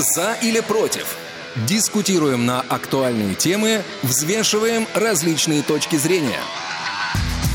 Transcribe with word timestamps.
За 0.00 0.32
или 0.42 0.60
против? 0.60 1.14
Дискутируем 1.68 2.46
на 2.46 2.62
актуальные 2.62 3.34
темы, 3.34 3.82
взвешиваем 4.02 4.86
различные 4.94 5.62
точки 5.62 5.96
зрения. 5.96 6.40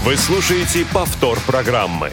Вы 0.03 0.15
слушаете 0.15 0.85
повтор 0.93 1.39
программы. 1.47 2.11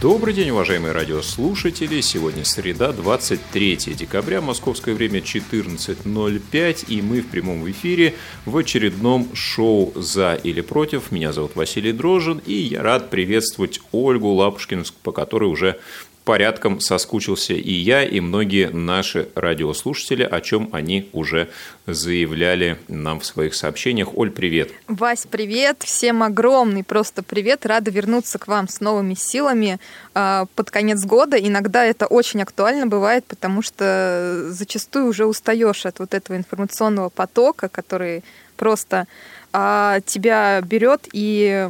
Добрый 0.00 0.32
день, 0.32 0.50
уважаемые 0.50 0.92
радиослушатели. 0.92 2.00
Сегодня 2.00 2.44
среда, 2.44 2.92
23 2.92 3.76
декабря, 3.94 4.40
московское 4.40 4.94
время 4.94 5.20
14.05, 5.20 6.86
и 6.88 7.02
мы 7.02 7.20
в 7.20 7.28
прямом 7.28 7.70
эфире 7.70 8.14
в 8.46 8.56
очередном 8.56 9.34
шоу 9.34 9.92
«За 9.94 10.34
или 10.42 10.62
против». 10.62 11.10
Меня 11.10 11.32
зовут 11.32 11.54
Василий 11.54 11.92
Дрожин, 11.92 12.40
и 12.46 12.54
я 12.54 12.82
рад 12.82 13.10
приветствовать 13.10 13.80
Ольгу 13.92 14.32
Лапушкину, 14.32 14.84
по 15.02 15.12
которой 15.12 15.50
уже 15.50 15.80
порядком 16.24 16.80
соскучился 16.80 17.52
и 17.52 17.72
я, 17.72 18.02
и 18.02 18.20
многие 18.20 18.70
наши 18.70 19.28
радиослушатели, 19.34 20.22
о 20.22 20.40
чем 20.40 20.70
они 20.72 21.08
уже 21.12 21.50
заявляли 21.86 22.78
нам 22.88 23.20
в 23.20 23.26
своих 23.26 23.54
сообщениях. 23.54 24.16
Оль, 24.16 24.30
привет. 24.30 24.70
Вась, 24.88 25.26
привет. 25.30 25.82
Всем 25.82 26.22
огромный 26.22 26.82
просто 26.82 27.22
привет. 27.22 27.66
Рада 27.66 27.90
вернуться 27.90 28.38
к 28.38 28.48
вам 28.48 28.68
с 28.68 28.80
новыми 28.80 29.14
силами 29.14 29.78
э, 30.14 30.46
под 30.54 30.70
конец 30.70 31.04
года. 31.04 31.36
Иногда 31.36 31.84
это 31.84 32.06
очень 32.06 32.42
актуально 32.42 32.86
бывает, 32.86 33.24
потому 33.26 33.60
что 33.60 34.46
зачастую 34.48 35.06
уже 35.06 35.26
устаешь 35.26 35.84
от 35.84 35.98
вот 35.98 36.14
этого 36.14 36.36
информационного 36.36 37.10
потока, 37.10 37.68
который 37.68 38.24
просто 38.56 39.06
э, 39.52 40.00
тебя 40.06 40.60
берет 40.62 41.06
и 41.12 41.68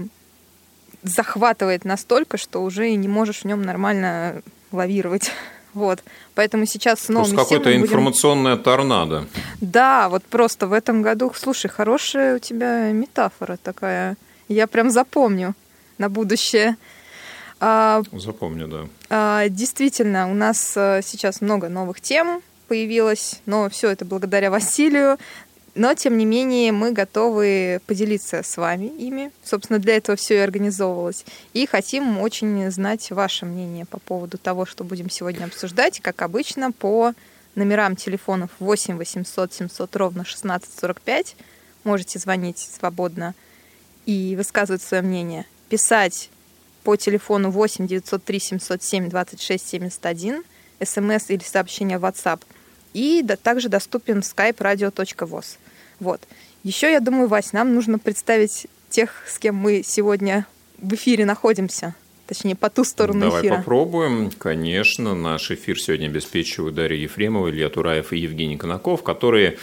захватывает 1.05 1.85
настолько, 1.85 2.37
что 2.37 2.63
уже 2.63 2.93
не 2.95 3.09
можешь 3.09 3.43
в 3.43 3.45
нем 3.45 3.63
нормально 3.63 4.43
лавировать. 4.73 5.31
Вот. 5.75 6.05
Поэтому 6.37 6.67
сейчас 6.67 7.01
с 7.01 7.09
новыми 7.09 7.35
какое-то 7.35 7.65
будем... 7.65 7.83
информационное 7.83 8.57
торнадо. 8.57 9.27
Да, 9.61 10.09
вот 10.09 10.23
просто 10.23 10.69
в 10.69 10.73
этом 10.73 11.03
году, 11.03 11.33
слушай, 11.35 11.67
хорошая 11.69 12.37
у 12.37 12.39
тебя 12.39 12.93
метафора 12.93 13.59
такая. 13.61 14.17
Я 14.47 14.69
прям 14.69 14.89
запомню 14.93 15.57
на 15.99 16.09
будущее. 16.09 16.77
А, 17.59 18.03
Запомню, 18.13 18.69
да. 18.69 18.87
А, 19.11 19.49
действительно, 19.49 20.31
у 20.31 20.35
нас 20.35 20.75
э, 20.77 21.01
сейчас 21.05 21.41
много 21.41 21.69
новых 21.69 22.01
тем 22.01 22.41
появилось, 22.69 23.41
но 23.47 23.69
все 23.69 23.91
это 23.91 24.05
благодаря 24.05 24.53
Василию. 24.53 25.19
Но, 25.75 25.93
тем 25.95 26.17
не 26.17 26.25
менее, 26.25 26.71
мы 26.71 26.93
готовы 26.93 27.81
поделиться 27.87 28.43
с 28.45 28.57
вами 28.57 28.87
ими. 28.87 29.33
Собственно, 29.43 29.81
для 29.81 29.97
этого 29.97 30.17
все 30.17 30.37
и 30.37 30.39
организовывалось. 30.39 31.25
И 31.53 31.67
хотим 31.67 32.21
очень 32.21 32.71
знать 32.71 33.11
ваше 33.11 33.45
мнение 33.45 33.85
по 33.85 33.99
поводу 33.99 34.39
того, 34.39 34.67
что 34.67 34.85
будем 34.85 35.11
сегодня 35.11 35.45
обсуждать. 35.45 36.01
Как 36.01 36.23
обычно, 36.23 36.71
по 36.71 37.13
номерам 37.57 37.97
телефонов 37.97 38.51
8 38.61 38.97
800 38.97 39.53
700 39.53 39.97
ровно 39.97 40.23
1645 40.23 41.37
можете 41.83 42.19
звонить 42.19 42.59
свободно 42.59 43.35
и 44.07 44.35
высказывать 44.37 44.83
свое 44.83 45.03
мнение. 45.03 45.45
Писать 45.69 46.31
по 46.85 46.95
телефону 46.97 47.51
8 47.51 47.89
903 47.89 48.39
707 48.39 49.09
26 49.09 49.69
71, 49.69 50.45
смс 50.85 51.31
или 51.31 51.43
сообщение 51.43 51.99
в 51.99 52.05
WhatsApp. 52.05 52.43
И 52.93 53.25
также 53.43 53.69
доступен 53.69 54.21
skype 54.21 54.59
radio.voz. 54.59 55.59
Вот. 56.05 56.21
Еще, 56.63 56.93
я 56.93 57.01
думаю, 57.01 57.29
Вась, 57.29 57.53
нам 57.53 57.75
нужно 57.75 57.99
представить 57.99 58.67
тех, 58.91 59.25
с 59.27 59.39
кем 59.39 59.57
мы 59.57 59.83
сегодня 59.85 60.47
в 60.79 60.95
эфире 60.95 61.25
находимся. 61.25 61.95
Точнее, 62.27 62.55
по 62.55 62.71
ту 62.71 62.85
сторону 62.85 63.21
Давай 63.21 63.41
эфира. 63.41 63.51
Давай 63.51 63.63
попробуем. 63.63 64.31
Конечно, 64.31 65.15
наш 65.15 65.51
эфир 65.51 65.79
сегодня 65.79 66.07
обеспечивают 66.07 66.75
Дарья 66.75 66.99
Ефремова, 66.99 67.51
Илья 67.51 67.69
Тураев 67.69 68.13
и 68.13 68.19
Евгений 68.19 68.57
Конаков, 68.57 69.03
которые 69.03 69.59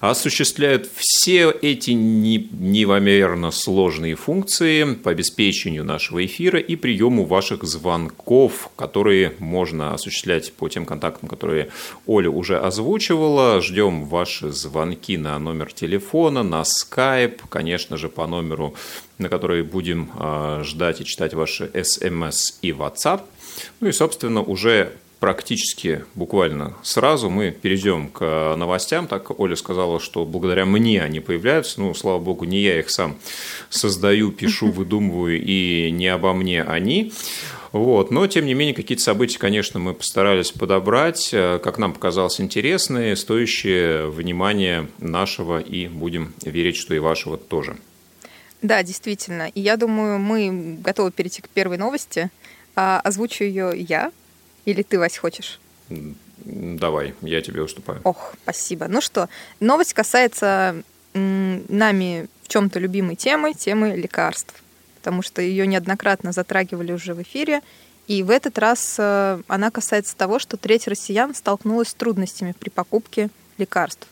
осуществляют 0.00 0.88
все 0.94 1.50
эти 1.50 1.90
неимоверно 1.90 3.50
сложные 3.50 4.14
функции 4.14 4.94
по 4.94 5.10
обеспечению 5.10 5.84
нашего 5.84 6.24
эфира 6.24 6.58
и 6.58 6.76
приему 6.76 7.24
ваших 7.24 7.64
звонков, 7.64 8.70
которые 8.76 9.34
можно 9.38 9.94
осуществлять 9.94 10.52
по 10.52 10.68
тем 10.68 10.86
контактам, 10.86 11.28
которые 11.28 11.68
Оля 12.06 12.30
уже 12.30 12.58
озвучивала. 12.58 13.60
Ждем 13.60 14.04
ваши 14.04 14.50
звонки 14.50 15.16
на 15.16 15.38
номер 15.38 15.72
телефона, 15.72 16.42
на 16.42 16.62
Skype, 16.62 17.40
конечно 17.48 17.96
же, 17.96 18.08
по 18.08 18.26
номеру, 18.26 18.74
на 19.18 19.28
который 19.28 19.62
будем 19.62 20.10
а, 20.14 20.62
ждать 20.64 21.00
и 21.00 21.04
читать 21.04 21.34
ваши 21.34 21.70
смс 21.82 22.58
и 22.62 22.70
WhatsApp. 22.70 23.22
Ну 23.80 23.88
и, 23.88 23.92
собственно, 23.92 24.42
уже 24.42 24.92
практически 25.20 26.04
буквально 26.14 26.76
сразу 26.82 27.28
мы 27.28 27.50
перейдем 27.50 28.08
к 28.08 28.54
новостям. 28.56 29.06
Так 29.06 29.38
Оля 29.38 29.56
сказала, 29.56 30.00
что 30.00 30.24
благодаря 30.24 30.64
мне 30.64 31.02
они 31.02 31.20
появляются. 31.20 31.80
Ну, 31.80 31.94
слава 31.94 32.18
богу, 32.18 32.44
не 32.44 32.60
я 32.60 32.78
их 32.78 32.90
сам 32.90 33.16
создаю, 33.68 34.30
пишу, 34.32 34.70
выдумываю, 34.70 35.42
и 35.42 35.90
не 35.90 36.08
обо 36.08 36.32
мне 36.32 36.62
они. 36.62 37.12
Вот. 37.72 38.10
Но, 38.10 38.26
тем 38.26 38.46
не 38.46 38.54
менее, 38.54 38.74
какие-то 38.74 39.02
события, 39.02 39.38
конечно, 39.38 39.78
мы 39.78 39.94
постарались 39.94 40.52
подобрать, 40.52 41.30
э, 41.32 41.58
как 41.62 41.78
нам 41.78 41.92
показалось, 41.92 42.40
интересные, 42.40 43.14
стоящие 43.14 44.08
внимания 44.08 44.88
нашего, 44.98 45.60
и 45.60 45.86
будем 45.88 46.32
верить, 46.42 46.76
что 46.76 46.94
и 46.94 46.98
вашего 46.98 47.36
тоже. 47.36 47.76
Да, 48.62 48.82
действительно. 48.82 49.48
И 49.54 49.60
я 49.60 49.76
думаю, 49.76 50.18
мы 50.18 50.78
готовы 50.82 51.12
перейти 51.12 51.42
к 51.42 51.48
первой 51.48 51.76
новости. 51.76 52.30
А, 52.74 53.00
озвучу 53.00 53.44
ее 53.44 53.72
я, 53.76 54.12
или 54.68 54.82
ты, 54.82 54.98
Вась, 54.98 55.16
хочешь? 55.16 55.58
Давай, 56.44 57.14
я 57.22 57.40
тебе 57.40 57.62
уступаю. 57.62 58.00
Ох, 58.04 58.34
спасибо. 58.42 58.86
Ну 58.86 59.00
что, 59.00 59.28
новость 59.60 59.94
касается 59.94 60.82
нами 61.14 62.28
в 62.42 62.48
чем-то 62.48 62.78
любимой 62.78 63.16
темы, 63.16 63.54
темы 63.54 63.96
лекарств, 63.96 64.54
потому 64.96 65.22
что 65.22 65.40
ее 65.40 65.66
неоднократно 65.66 66.32
затрагивали 66.32 66.92
уже 66.92 67.14
в 67.14 67.22
эфире, 67.22 67.62
и 68.06 68.22
в 68.22 68.30
этот 68.30 68.58
раз 68.58 68.96
э, 68.98 69.40
она 69.48 69.70
касается 69.70 70.16
того, 70.16 70.38
что 70.38 70.56
треть 70.56 70.86
россиян 70.86 71.34
столкнулась 71.34 71.88
с 71.88 71.94
трудностями 71.94 72.54
при 72.58 72.68
покупке 72.68 73.30
лекарств. 73.56 74.06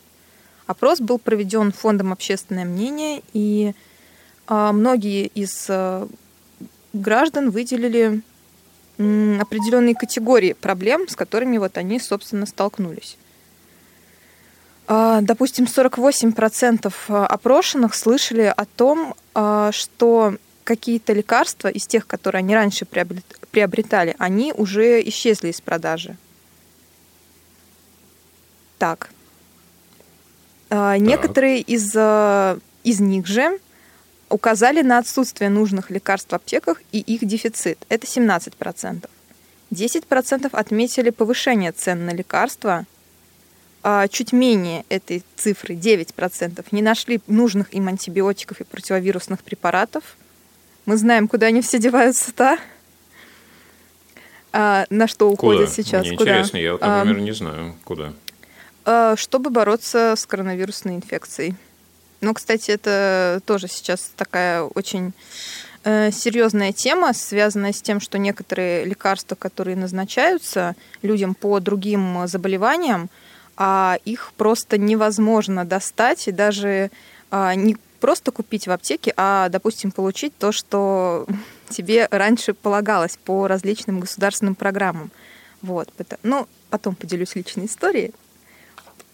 Опрос 0.65 0.99
был 0.99 1.19
проведен 1.19 1.71
Фондом 1.71 2.11
общественное 2.11 2.65
мнение, 2.65 3.21
и 3.33 3.73
а, 4.47 4.73
многие 4.73 5.27
из 5.27 5.65
э, 5.69 6.07
граждан 6.93 7.51
выделили 7.51 8.21
определенные 8.97 9.95
категории 9.95 10.53
проблем, 10.53 11.07
с 11.07 11.15
которыми 11.15 11.57
вот 11.57 11.77
они, 11.77 11.99
собственно, 11.99 12.45
столкнулись. 12.45 13.17
А, 14.87 15.19
допустим, 15.21 15.65
48% 15.65 16.93
а, 17.09 17.27
опрошенных 17.27 17.93
слышали 17.93 18.53
о 18.55 18.65
том, 18.65 19.15
а, 19.35 19.71
что 19.71 20.35
какие-то 20.63 21.13
лекарства 21.13 21.67
из 21.67 21.85
тех, 21.87 22.07
которые 22.07 22.39
они 22.39 22.55
раньше 22.55 22.85
приобретали, 22.85 24.15
они 24.17 24.53
уже 24.53 25.01
исчезли 25.07 25.49
из 25.49 25.61
продажи. 25.61 26.17
Так. 28.77 29.09
так. 30.67 30.99
Некоторые 30.99 31.61
из, 31.61 31.95
из 32.83 32.99
них 32.99 33.25
же 33.27 33.59
указали 34.29 34.81
на 34.81 34.97
отсутствие 34.97 35.49
нужных 35.49 35.89
лекарств 35.89 36.31
в 36.31 36.35
аптеках 36.35 36.81
и 36.91 36.99
их 36.99 37.25
дефицит. 37.25 37.79
Это 37.89 38.05
17%. 38.05 39.09
10% 39.71 40.49
отметили 40.51 41.09
повышение 41.09 41.71
цен 41.71 42.05
на 42.05 42.11
лекарства. 42.11 42.85
А 43.83 44.07
чуть 44.07 44.33
менее 44.33 44.85
этой 44.89 45.23
цифры, 45.35 45.75
9%, 45.75 46.65
не 46.71 46.81
нашли 46.81 47.21
нужных 47.27 47.73
им 47.73 47.87
антибиотиков 47.87 48.59
и 48.59 48.63
противовирусных 48.63 49.43
препаратов. 49.43 50.17
Мы 50.85 50.97
знаем, 50.97 51.27
куда 51.27 51.47
они 51.47 51.61
все 51.61 51.79
деваются-то. 51.79 52.57
А, 54.51 54.85
на 54.89 55.07
что 55.07 55.29
уходят 55.29 55.69
куда? 55.69 55.73
сейчас? 55.73 56.05
Мне 56.05 56.17
куда? 56.17 56.31
интересно, 56.31 56.57
я, 56.57 56.71
например, 56.73 57.17
а, 57.17 57.19
не 57.21 57.31
знаю, 57.33 57.75
куда. 57.83 58.13
А, 58.85 59.15
чтобы 59.15 59.49
бороться 59.51 60.15
с 60.17 60.25
коронавирусной 60.25 60.95
инфекцией. 60.95 61.55
Ну, 62.21 62.33
кстати, 62.33 62.71
это 62.71 63.41
тоже 63.45 63.67
сейчас 63.67 64.11
такая 64.15 64.63
очень 64.63 65.13
э, 65.83 66.11
серьезная 66.11 66.73
тема, 66.73 67.13
связанная 67.13 67.73
с 67.73 67.81
тем, 67.81 67.99
что 67.99 68.17
некоторые 68.17 68.85
лекарства, 68.85 69.35
которые 69.35 69.75
назначаются 69.75 70.75
людям 71.01 71.35
по 71.35 71.59
другим 71.59 72.27
заболеваниям, 72.27 73.09
а 73.55 73.97
их 74.05 74.33
просто 74.37 74.77
невозможно 74.77 75.65
достать 75.65 76.27
и 76.27 76.31
даже 76.31 76.91
а, 77.31 77.55
не 77.55 77.75
просто 77.99 78.31
купить 78.31 78.67
в 78.67 78.71
аптеке, 78.71 79.13
а, 79.17 79.49
допустим, 79.49 79.91
получить 79.91 80.37
то, 80.37 80.51
что 80.51 81.25
тебе 81.69 82.07
раньше 82.11 82.53
полагалось 82.53 83.17
по 83.17 83.47
различным 83.47 83.99
государственным 83.99 84.55
программам. 84.55 85.11
Вот. 85.61 85.89
Ну, 86.23 86.47
потом 86.69 86.95
поделюсь 86.95 87.35
личной 87.35 87.65
историей. 87.65 88.13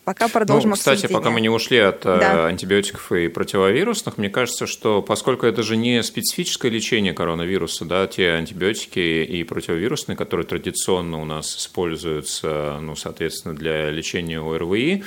Пока 0.04 0.28
продолжим 0.28 0.72
ну, 0.72 0.76
Кстати, 0.76 1.06
обсуждение. 1.06 1.20
пока 1.20 1.30
мы 1.32 1.42
не 1.42 1.50
ушли 1.50 1.78
от 1.80 2.06
э, 2.06 2.20
да. 2.20 2.48
антибиотиков 2.48 3.12
и 3.12 3.28
противовирусных, 3.28 4.18
мне 4.18 4.30
кажется, 4.30 4.68
что 4.68 5.02
поскольку 5.02 5.46
это 5.46 5.64
же 5.64 5.78
не 5.78 6.04
специфическое 6.04 6.72
лечение 6.72 7.14
коронавируса, 7.14 7.86
да, 7.86 8.08
те 8.08 8.32
антибиотики 8.32 9.00
и 9.00 9.44
противовирусные, 9.44 10.16
которые 10.16 10.46
традиционно 10.46 11.22
у 11.22 11.26
нас 11.26 11.56
используются, 11.58 12.80
ну, 12.82 12.96
соответственно, 12.96 13.56
для 13.56 13.90
лечения 13.90 14.40
ОРВИ, 14.40 15.04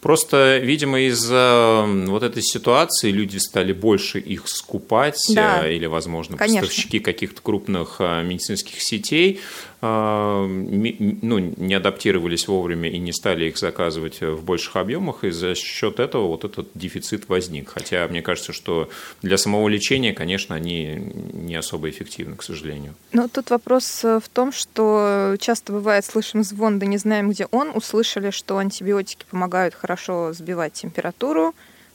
Просто, 0.00 0.56
видимо, 0.58 1.00
из-за 1.02 1.84
вот 1.86 2.22
этой 2.22 2.42
ситуации 2.42 3.10
люди 3.10 3.36
стали 3.36 3.72
больше 3.72 4.18
их 4.18 4.48
скупать, 4.48 5.20
да. 5.34 5.70
или, 5.70 5.84
возможно, 5.86 6.38
Конечно. 6.38 6.62
поставщики 6.62 7.00
каких-то 7.00 7.42
крупных 7.42 7.96
а, 7.98 8.22
медицинских 8.22 8.80
сетей 8.80 9.40
а, 9.82 10.46
ну, 10.46 11.38
не 11.38 11.74
адаптировались 11.74 12.48
вовремя 12.48 12.90
и 12.90 12.98
не 12.98 13.12
стали 13.12 13.46
их 13.46 13.58
заказывать 13.58 14.20
в 14.20 14.42
больших 14.42 14.76
объемах, 14.76 15.24
и 15.24 15.30
за 15.30 15.54
счет 15.54 16.00
этого 16.00 16.28
вот 16.28 16.44
этот 16.44 16.68
дефицит 16.74 17.28
возник. 17.28 17.68
Хотя 17.68 18.06
мне 18.08 18.22
кажется, 18.22 18.52
что 18.52 18.88
для 19.20 19.36
самого 19.36 19.68
лечения, 19.68 20.12
конечно, 20.12 20.54
они 20.54 21.12
не 21.32 21.56
особо 21.56 21.90
эффективны, 21.90 22.36
к 22.36 22.42
сожалению. 22.42 22.94
Ну, 23.12 23.28
тут 23.28 23.50
вопрос 23.50 24.02
в 24.02 24.24
том, 24.32 24.52
что 24.52 25.36
часто 25.38 25.72
бывает, 25.72 26.04
слышим 26.06 26.42
звон, 26.42 26.78
да 26.78 26.86
не 26.86 26.96
знаем, 26.96 27.30
где 27.30 27.46
он, 27.50 27.70
услышали, 27.74 28.30
что 28.30 28.58
антибиотики 28.58 29.24
помогают 29.30 29.74
хорошо 29.74 29.89
хорошо 29.90 30.32
сбивать 30.32 30.74
температуру 30.74 31.52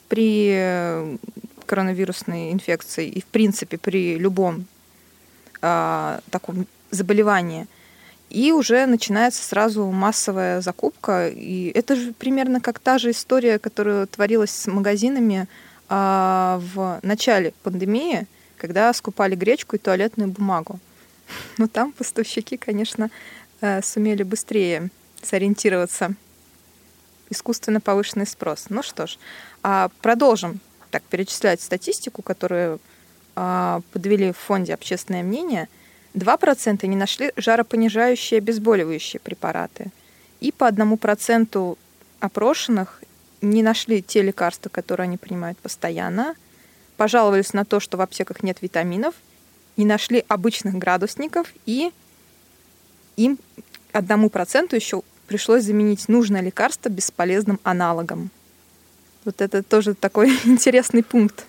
при 0.09 0.51
э, 0.53 1.17
коронавирусной 1.65 2.51
инфекции 2.51 3.07
и, 3.07 3.21
в 3.21 3.25
принципе, 3.25 3.77
при 3.77 4.17
любом 4.17 4.65
а, 5.61 6.19
таком 6.29 6.67
заболевании. 6.91 7.67
И 8.29 8.51
уже 8.51 8.85
начинается 8.85 9.41
сразу 9.43 9.85
массовая 9.91 10.59
закупка. 10.59 11.29
И 11.29 11.71
это 11.73 11.95
же 11.95 12.11
примерно 12.11 12.59
как 12.59 12.79
та 12.79 12.97
же 12.97 13.11
история, 13.11 13.59
которая 13.59 14.07
творилась 14.07 14.51
с 14.51 14.67
магазинами 14.67 15.47
а, 15.87 16.61
в 16.73 16.99
начале 17.01 17.53
пандемии, 17.63 18.27
когда 18.57 18.93
скупали 18.93 19.35
гречку 19.35 19.77
и 19.77 19.79
туалетную 19.79 20.29
бумагу. 20.29 20.81
Но 21.57 21.67
там 21.67 21.93
поставщики, 21.93 22.57
конечно, 22.57 23.09
э, 23.61 23.81
сумели 23.81 24.23
быстрее 24.23 24.89
сориентироваться 25.23 26.13
искусственно 27.35 27.79
повышенный 27.79 28.25
спрос. 28.25 28.65
Ну 28.69 28.81
что 28.81 29.07
ж, 29.07 29.17
а 29.63 29.89
продолжим 30.01 30.59
так 30.89 31.03
перечислять 31.03 31.61
статистику, 31.61 32.21
которую 32.21 32.79
а, 33.35 33.81
подвели 33.91 34.31
в 34.31 34.37
фонде 34.37 34.73
«Общественное 34.73 35.23
мнение». 35.23 35.67
2% 36.13 36.87
не 36.87 36.95
нашли 36.95 37.33
жаропонижающие 37.35 38.37
обезболивающие 38.37 39.19
препараты. 39.19 39.91
И 40.39 40.51
по 40.51 40.69
1% 40.69 41.77
опрошенных 42.21 43.01
не 43.41 43.61
нашли 43.61 44.01
те 44.01 44.21
лекарства, 44.21 44.69
которые 44.69 45.05
они 45.05 45.17
принимают 45.17 45.57
постоянно, 45.57 46.35
пожаловались 46.97 47.53
на 47.53 47.65
то, 47.65 47.79
что 47.79 47.97
в 47.97 48.01
аптеках 48.01 48.43
нет 48.43 48.61
витаминов, 48.61 49.15
не 49.77 49.85
нашли 49.85 50.23
обычных 50.27 50.75
градусников, 50.75 51.53
и 51.65 51.91
им 53.17 53.37
одному 53.91 54.29
проценту 54.29 54.75
еще 54.75 55.03
пришлось 55.27 55.63
заменить 55.63 56.07
нужное 56.07 56.41
лекарство 56.41 56.89
бесполезным 56.89 57.59
аналогом. 57.63 58.29
Вот 59.25 59.41
это 59.41 59.63
тоже 59.63 59.93
такой 59.93 60.29
интересный 60.45 61.03
пункт. 61.03 61.45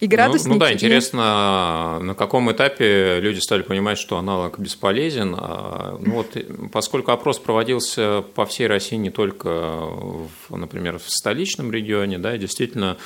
И 0.00 0.08
градусники. 0.08 0.48
Ну, 0.48 0.54
ну 0.54 0.60
да, 0.60 0.72
интересно, 0.72 2.00
на 2.02 2.14
каком 2.14 2.50
этапе 2.50 3.20
люди 3.20 3.38
стали 3.38 3.62
понимать, 3.62 3.98
что 3.98 4.18
аналог 4.18 4.58
бесполезен. 4.58 5.36
А, 5.38 5.96
ну 6.00 6.14
вот, 6.14 6.36
поскольку 6.72 7.12
опрос 7.12 7.38
проводился 7.38 8.24
по 8.34 8.44
всей 8.44 8.66
России, 8.66 8.96
не 8.96 9.10
только, 9.10 9.48
в, 9.48 10.56
например, 10.56 10.98
в 10.98 11.08
столичном 11.08 11.70
регионе, 11.70 12.18
да, 12.18 12.36
действительно 12.36 12.96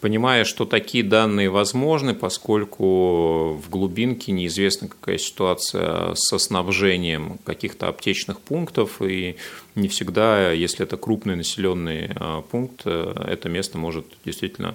понимая, 0.00 0.44
что 0.44 0.64
такие 0.64 1.04
данные 1.04 1.50
возможны, 1.50 2.14
поскольку 2.14 3.54
в 3.54 3.68
глубинке 3.68 4.32
неизвестна 4.32 4.88
какая 4.88 5.18
ситуация 5.18 6.14
со 6.14 6.38
снабжением 6.38 7.38
каких-то 7.44 7.88
аптечных 7.88 8.40
пунктов, 8.40 9.02
и 9.02 9.36
не 9.74 9.88
всегда, 9.88 10.52
если 10.52 10.84
это 10.84 10.96
крупный 10.96 11.36
населенный 11.36 12.10
а, 12.16 12.42
пункт, 12.42 12.82
э, 12.84 13.14
это 13.28 13.48
место 13.48 13.78
может 13.78 14.06
действительно 14.24 14.74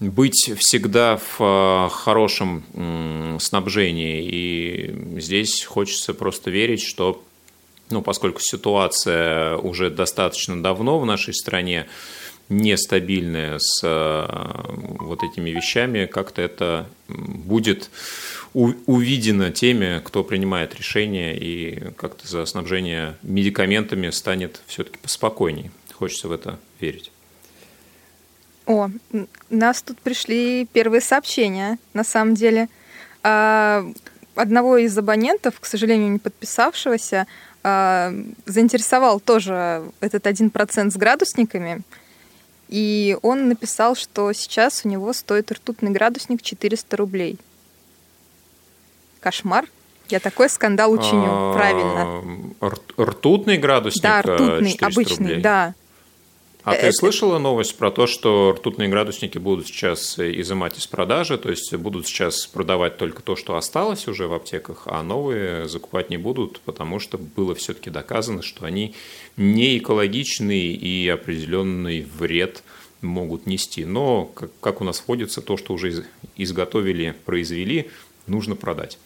быть 0.00 0.52
всегда 0.58 1.16
в 1.16 1.36
а, 1.40 1.88
хорошем 1.88 2.64
снабжении. 3.40 4.24
И 4.24 5.20
здесь 5.20 5.64
хочется 5.64 6.12
просто 6.14 6.50
верить, 6.50 6.82
что 6.82 7.22
ну, 7.90 8.02
поскольку 8.02 8.40
ситуация 8.40 9.56
уже 9.56 9.90
достаточно 9.90 10.62
давно 10.62 10.98
в 10.98 11.06
нашей 11.06 11.32
стране, 11.34 11.86
нестабильная 12.48 13.58
с 13.58 13.82
э, 13.84 14.26
вот 15.00 15.22
этими 15.22 15.50
вещами, 15.50 16.06
как-то 16.06 16.42
это 16.42 16.86
будет 17.08 17.90
увидено 18.54 19.50
теми, 19.50 20.00
кто 20.02 20.24
принимает 20.24 20.74
решения, 20.74 21.36
и 21.36 21.92
как-то 21.96 22.26
за 22.26 22.46
снабжение 22.46 23.16
медикаментами 23.22 24.08
станет 24.10 24.62
все-таки 24.66 24.98
поспокойней. 24.98 25.70
Хочется 25.92 26.28
в 26.28 26.32
это 26.32 26.58
верить. 26.80 27.12
О, 28.66 28.88
нас 29.50 29.82
тут 29.82 29.98
пришли 30.00 30.66
первые 30.72 31.00
сообщения, 31.00 31.78
на 31.92 32.04
самом 32.04 32.34
деле. 32.34 32.68
А, 33.22 33.84
одного 34.34 34.78
из 34.78 34.96
абонентов, 34.96 35.60
к 35.60 35.66
сожалению, 35.66 36.10
не 36.12 36.18
подписавшегося, 36.18 37.26
а, 37.62 38.14
заинтересовал 38.46 39.20
тоже 39.20 39.90
этот 40.00 40.26
один 40.26 40.48
процент 40.48 40.94
с 40.94 40.96
градусниками– 40.96 41.82
и 42.68 43.16
он 43.22 43.48
написал, 43.48 43.96
что 43.96 44.32
сейчас 44.32 44.82
у 44.84 44.88
него 44.88 45.12
стоит 45.12 45.50
ртутный 45.50 45.90
градусник 45.90 46.42
400 46.42 46.96
рублей. 46.96 47.38
Кошмар. 49.20 49.66
Я 50.08 50.20
такой 50.20 50.48
скандал 50.48 50.92
учиню, 50.92 51.26
а, 51.26 51.54
правильно. 51.54 52.82
Ртутный 52.98 53.58
градусник 53.58 54.02
Да, 54.02 54.22
ртутный, 54.22 54.76
обычный, 54.80 55.16
рублей. 55.26 55.40
да. 55.42 55.74
А 56.70 56.74
ты 56.74 56.92
слышала 56.92 57.38
новость 57.38 57.76
про 57.76 57.90
то, 57.90 58.06
что 58.06 58.52
ртутные 58.56 58.88
градусники 58.88 59.38
будут 59.38 59.66
сейчас 59.66 60.18
изымать 60.18 60.78
из 60.78 60.86
продажи, 60.86 61.38
то 61.38 61.50
есть 61.50 61.74
будут 61.74 62.06
сейчас 62.06 62.46
продавать 62.46 62.96
только 62.96 63.22
то, 63.22 63.36
что 63.36 63.56
осталось 63.56 64.08
уже 64.08 64.26
в 64.26 64.34
аптеках, 64.34 64.82
а 64.86 65.02
новые 65.02 65.68
закупать 65.68 66.10
не 66.10 66.16
будут, 66.16 66.60
потому 66.60 66.98
что 66.98 67.18
было 67.18 67.54
все-таки 67.54 67.90
доказано, 67.90 68.42
что 68.42 68.66
они 68.66 68.94
не 69.36 69.78
экологичный 69.78 70.72
и 70.72 71.08
определенный 71.08 72.06
вред 72.18 72.62
могут 73.00 73.46
нести. 73.46 73.84
Но, 73.84 74.24
как, 74.26 74.50
как 74.60 74.80
у 74.80 74.84
нас 74.84 75.02
вводится, 75.06 75.40
то, 75.40 75.56
что 75.56 75.74
уже 75.74 76.04
изготовили, 76.36 77.14
произвели, 77.24 77.90
нужно 78.28 78.56
продать. 78.56 78.98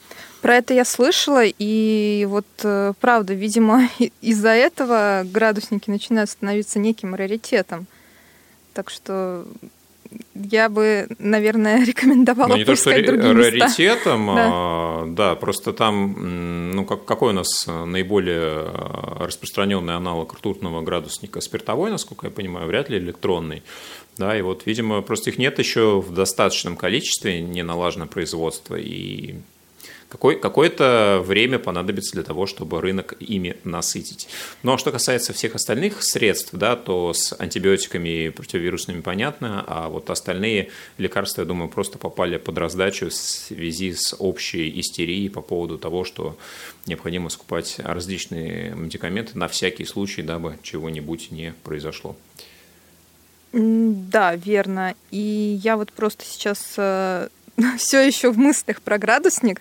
Про 0.43 0.57
это 0.57 0.75
я 0.75 0.85
слышала, 0.85 1.45
и 1.45 2.27
вот 2.29 2.47
э, 2.65 2.95
правда, 3.01 3.33
видимо, 3.33 3.89
из-за 4.21 4.51
этого 4.51 5.23
градусники 5.25 5.89
начинают 5.89 6.31
становиться 6.31 6.79
неким 6.81 7.15
раритетом. 7.15 7.87
Так 8.75 8.91
что 8.91 9.47
я 10.35 10.69
бы, 10.69 11.07
наверное, 11.19 11.85
рекомендовала 11.87 12.49
ну, 12.49 12.57
не 12.57 12.65
то, 12.65 12.75
что 12.75 12.91
раритетом, 12.91 14.27
да. 14.35 14.51
А, 14.53 15.05
да, 15.07 15.35
просто 15.37 15.73
там, 15.73 16.73
ну, 16.75 16.85
как, 16.85 17.05
какой 17.05 17.31
у 17.31 17.37
нас 17.37 17.67
наиболее 17.67 18.41
а, 18.41 19.27
распространенный 19.27 19.95
аналог 19.95 20.35
ртутного 20.35 20.83
градусника? 20.83 21.41
Спиртовой, 21.41 21.91
насколько 21.91 22.27
я 22.27 22.31
понимаю, 22.33 22.67
вряд 22.67 22.89
ли 22.89 22.99
электронный. 22.99 23.63
Да, 24.19 24.37
и 24.37 24.43
вот, 24.43 24.67
видимо, 24.67 25.01
просто 25.03 25.31
их 25.31 25.39
нет 25.39 25.59
еще 25.59 26.01
в 26.01 26.13
достаточном 26.13 26.77
количестве, 26.77 27.41
не 27.41 27.63
налажено 27.63 28.07
производство, 28.07 28.77
и 28.77 29.37
какой, 30.13 30.39
какое-то 30.39 31.23
время 31.25 31.59
понадобится 31.59 32.13
для 32.13 32.23
того, 32.23 32.47
чтобы 32.47 32.83
рынок 32.83 33.15
ими 33.19 33.57
насытить. 33.65 34.29
Но 34.63 34.77
что 34.77 34.93
касается 34.93 35.33
всех 35.33 35.55
остальных 35.55 36.03
средств, 36.03 36.51
да, 36.53 36.77
то 36.77 37.15
с 37.15 37.35
антибиотиками 37.39 38.27
и 38.27 38.29
противовирусными 38.29 39.01
понятно, 39.01 39.65
а 39.67 39.89
вот 39.89 40.11
остальные 40.11 40.69
лекарства, 40.99 41.41
я 41.41 41.47
думаю, 41.47 41.71
просто 41.71 41.97
попали 41.97 42.37
под 42.37 42.59
раздачу 42.59 43.09
в 43.09 43.15
связи 43.15 43.95
с 43.95 44.15
общей 44.19 44.79
истерией 44.81 45.31
по 45.31 45.41
поводу 45.41 45.79
того, 45.79 46.05
что 46.05 46.37
необходимо 46.85 47.31
скупать 47.31 47.77
различные 47.79 48.75
медикаменты 48.75 49.39
на 49.39 49.49
всякий 49.49 49.87
случай, 49.87 50.21
дабы 50.21 50.59
чего-нибудь 50.63 51.31
не 51.31 51.55
произошло. 51.65 52.17
Да, 53.53 54.35
верно. 54.35 54.95
И 55.11 55.59
я 55.63 55.77
вот 55.77 55.93
просто 55.93 56.25
сейчас 56.25 56.75
э, 56.77 57.29
все 57.77 58.01
еще 58.01 58.31
в 58.31 58.39
мыслях 58.39 58.81
про 58.81 58.99
градусник. 58.99 59.61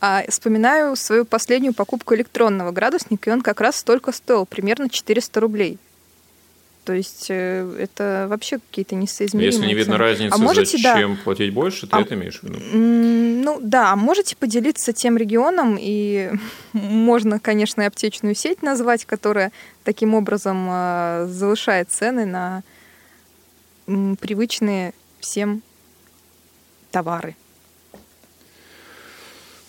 А 0.00 0.22
вспоминаю 0.28 0.96
свою 0.96 1.24
последнюю 1.24 1.72
покупку 1.72 2.14
электронного 2.14 2.72
градусника, 2.72 3.30
и 3.30 3.32
он 3.32 3.40
как 3.40 3.60
раз 3.60 3.76
столько 3.76 4.12
стоил, 4.12 4.44
примерно 4.44 4.90
400 4.90 5.40
рублей. 5.40 5.78
То 6.84 6.92
есть 6.92 7.26
э, 7.30 7.76
это 7.78 8.26
вообще 8.28 8.58
какие-то 8.58 8.94
несоизмеримые 8.94 9.52
Если 9.52 9.66
не 9.66 9.72
видно 9.74 9.94
цены. 9.94 10.04
разницы, 10.04 10.34
а 10.34 10.36
можете, 10.36 10.76
зачем 10.76 11.14
да, 11.14 11.20
платить 11.24 11.54
больше, 11.54 11.86
ты 11.86 11.96
А- 11.96 12.02
это 12.02 12.14
имеешь 12.14 12.40
в 12.40 12.42
виду? 12.42 12.58
Ну 12.74 13.58
да, 13.62 13.92
а 13.92 13.96
можете 13.96 14.36
поделиться 14.36 14.92
тем 14.92 15.16
регионом, 15.16 15.78
и 15.80 16.30
можно, 16.74 17.40
конечно, 17.40 17.80
и 17.80 17.86
аптечную 17.86 18.34
сеть 18.34 18.62
назвать, 18.62 19.06
которая 19.06 19.50
таким 19.84 20.14
образом 20.14 20.68
э, 20.70 21.26
завышает 21.30 21.90
цены 21.90 22.26
на 22.26 22.62
привычные 23.86 24.92
всем 25.20 25.62
товары. 26.90 27.34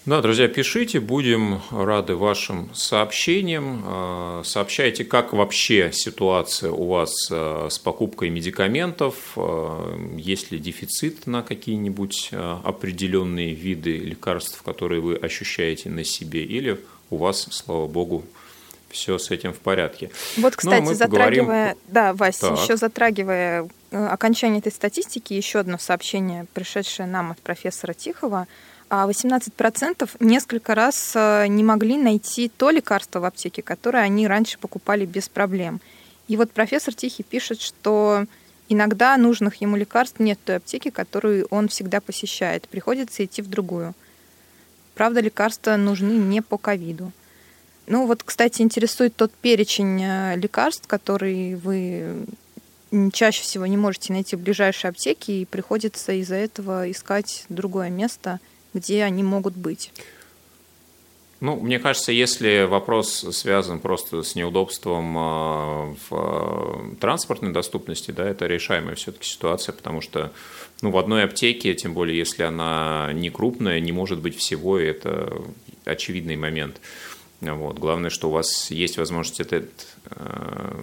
Да, 0.05 0.21
друзья, 0.21 0.47
пишите, 0.47 0.99
будем 0.99 1.61
рады 1.71 2.15
вашим 2.15 2.69
сообщениям. 2.75 3.83
Э, 3.87 4.41
Сообщайте, 4.45 5.03
как 5.03 5.33
вообще 5.33 5.89
ситуация 5.91 6.69
у 6.71 6.85
вас 6.89 7.11
э, 7.31 7.69
с 7.71 7.79
покупкой 7.79 8.29
медикаментов, 8.29 9.15
э, 9.35 10.07
есть 10.17 10.51
ли 10.51 10.59
дефицит 10.59 11.25
на 11.25 11.41
какие-нибудь 11.41 12.29
определенные 12.63 13.55
виды 13.55 13.97
лекарств, 13.97 14.61
которые 14.61 15.01
вы 15.01 15.15
ощущаете 15.15 15.89
на 15.89 16.03
себе, 16.03 16.43
или 16.43 16.79
у 17.09 17.17
вас, 17.17 17.47
слава 17.49 17.87
богу, 17.87 18.23
все 18.91 19.17
с 19.17 19.31
этим 19.31 19.53
в 19.53 19.57
порядке. 19.59 20.11
Вот, 20.37 20.41
Ну, 20.63 20.71
а 20.71 20.81
кстати, 20.81 20.93
затрагивая, 20.93 21.69
поговорим- 21.73 21.77
да, 21.87 22.13
Вась, 22.13 22.37
Так. 22.37 22.59
еще 22.61 22.77
затрагивая 22.77 23.67
э, 23.95 24.07
окончание 24.07 24.59
этой 24.59 24.71
статистики, 24.71 25.33
еще 25.33 25.59
одно 25.59 25.77
сообщение, 25.77 26.45
пришедшее 26.53 27.07
нам 27.07 27.31
от 27.31 27.39
профессора 27.39 27.93
Тихова. 27.93 28.47
А 28.89 29.07
18% 29.07 30.09
несколько 30.19 30.75
раз 30.75 31.13
э, 31.15 31.47
не 31.47 31.63
могли 31.63 31.97
найти 31.97 32.49
то 32.49 32.69
лекарство 32.69 33.19
в 33.19 33.25
аптеке, 33.25 33.61
которое 33.61 34.03
они 34.03 34.27
раньше 34.27 34.59
покупали 34.59 35.05
без 35.05 35.29
проблем. 35.29 35.79
И 36.27 36.37
вот 36.37 36.51
профессор 36.51 36.93
Тихий 36.93 37.23
пишет, 37.23 37.61
что 37.61 38.25
иногда 38.69 39.17
нужных 39.17 39.55
ему 39.61 39.75
лекарств 39.75 40.19
нет 40.19 40.39
в 40.39 40.45
той 40.45 40.57
аптеке, 40.57 40.91
которую 40.91 41.47
он 41.49 41.67
всегда 41.67 42.01
посещает. 42.01 42.67
Приходится 42.67 43.23
идти 43.23 43.41
в 43.41 43.49
другую. 43.49 43.93
Правда, 44.93 45.19
лекарства 45.19 45.75
нужны 45.75 46.13
не 46.13 46.41
по 46.41 46.57
ковиду. 46.57 47.11
Ну 47.87 48.07
вот, 48.07 48.23
кстати, 48.23 48.61
интересует 48.61 49.15
тот 49.15 49.31
перечень 49.31 50.01
э, 50.03 50.35
лекарств, 50.37 50.87
которые 50.87 51.55
вы 51.55 52.25
чаще 53.13 53.41
всего 53.43 53.65
не 53.65 53.77
можете 53.77 54.13
найти 54.13 54.35
в 54.35 54.39
ближайшей 54.39 54.89
аптеке, 54.89 55.41
и 55.41 55.45
приходится 55.45 56.13
из-за 56.13 56.35
этого 56.35 56.89
искать 56.89 57.45
другое 57.49 57.89
место, 57.89 58.39
где 58.73 59.03
они 59.03 59.23
могут 59.23 59.55
быть. 59.55 59.91
Ну, 61.41 61.57
мне 61.57 61.79
кажется, 61.79 62.11
если 62.13 62.63
вопрос 62.63 63.25
связан 63.31 63.79
просто 63.79 64.23
с 64.23 64.35
неудобством 64.35 65.17
э, 65.17 65.95
в 66.09 66.11
э, 66.11 66.95
транспортной 66.99 67.51
доступности, 67.51 68.11
да, 68.11 68.27
это 68.27 68.47
решаемая 68.47 68.95
все-таки 68.95 69.27
ситуация, 69.27 69.73
потому 69.73 69.99
что 69.99 70.31
ну, 70.81 70.91
в 70.91 70.97
одной 70.97 71.25
аптеке, 71.25 71.73
тем 71.73 71.93
более 71.93 72.17
если 72.17 72.43
она 72.43 73.11
не 73.13 73.29
крупная, 73.29 73.81
не 73.81 73.91
может 73.91 74.19
быть 74.19 74.37
всего, 74.37 74.79
и 74.79 74.85
это 74.85 75.41
очевидный 75.83 76.37
момент. 76.37 76.79
Вот. 77.53 77.77
Главное, 77.77 78.09
что 78.09 78.29
у 78.29 78.31
вас 78.31 78.71
есть 78.71 78.97
возможность 78.97 79.39
этот 79.39 79.69
э, 80.09 80.73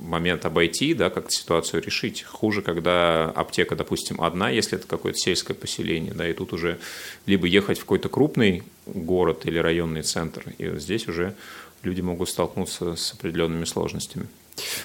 момент 0.00 0.44
обойти, 0.44 0.94
да, 0.94 1.10
как 1.10 1.30
ситуацию 1.30 1.82
решить. 1.82 2.22
Хуже, 2.22 2.62
когда 2.62 3.26
аптека, 3.30 3.76
допустим, 3.76 4.20
одна, 4.20 4.50
если 4.50 4.78
это 4.78 4.86
какое-то 4.86 5.18
сельское 5.18 5.54
поселение, 5.54 6.12
да, 6.14 6.28
и 6.28 6.32
тут 6.32 6.52
уже 6.52 6.78
либо 7.26 7.46
ехать 7.46 7.78
в 7.78 7.82
какой-то 7.82 8.08
крупный 8.08 8.62
город 8.86 9.42
или 9.44 9.58
районный 9.58 10.02
центр, 10.02 10.44
и 10.58 10.68
вот 10.68 10.80
здесь 10.80 11.08
уже 11.08 11.34
люди 11.82 12.00
могут 12.00 12.28
столкнуться 12.28 12.96
с 12.96 13.12
определенными 13.12 13.64
сложностями. 13.64 14.26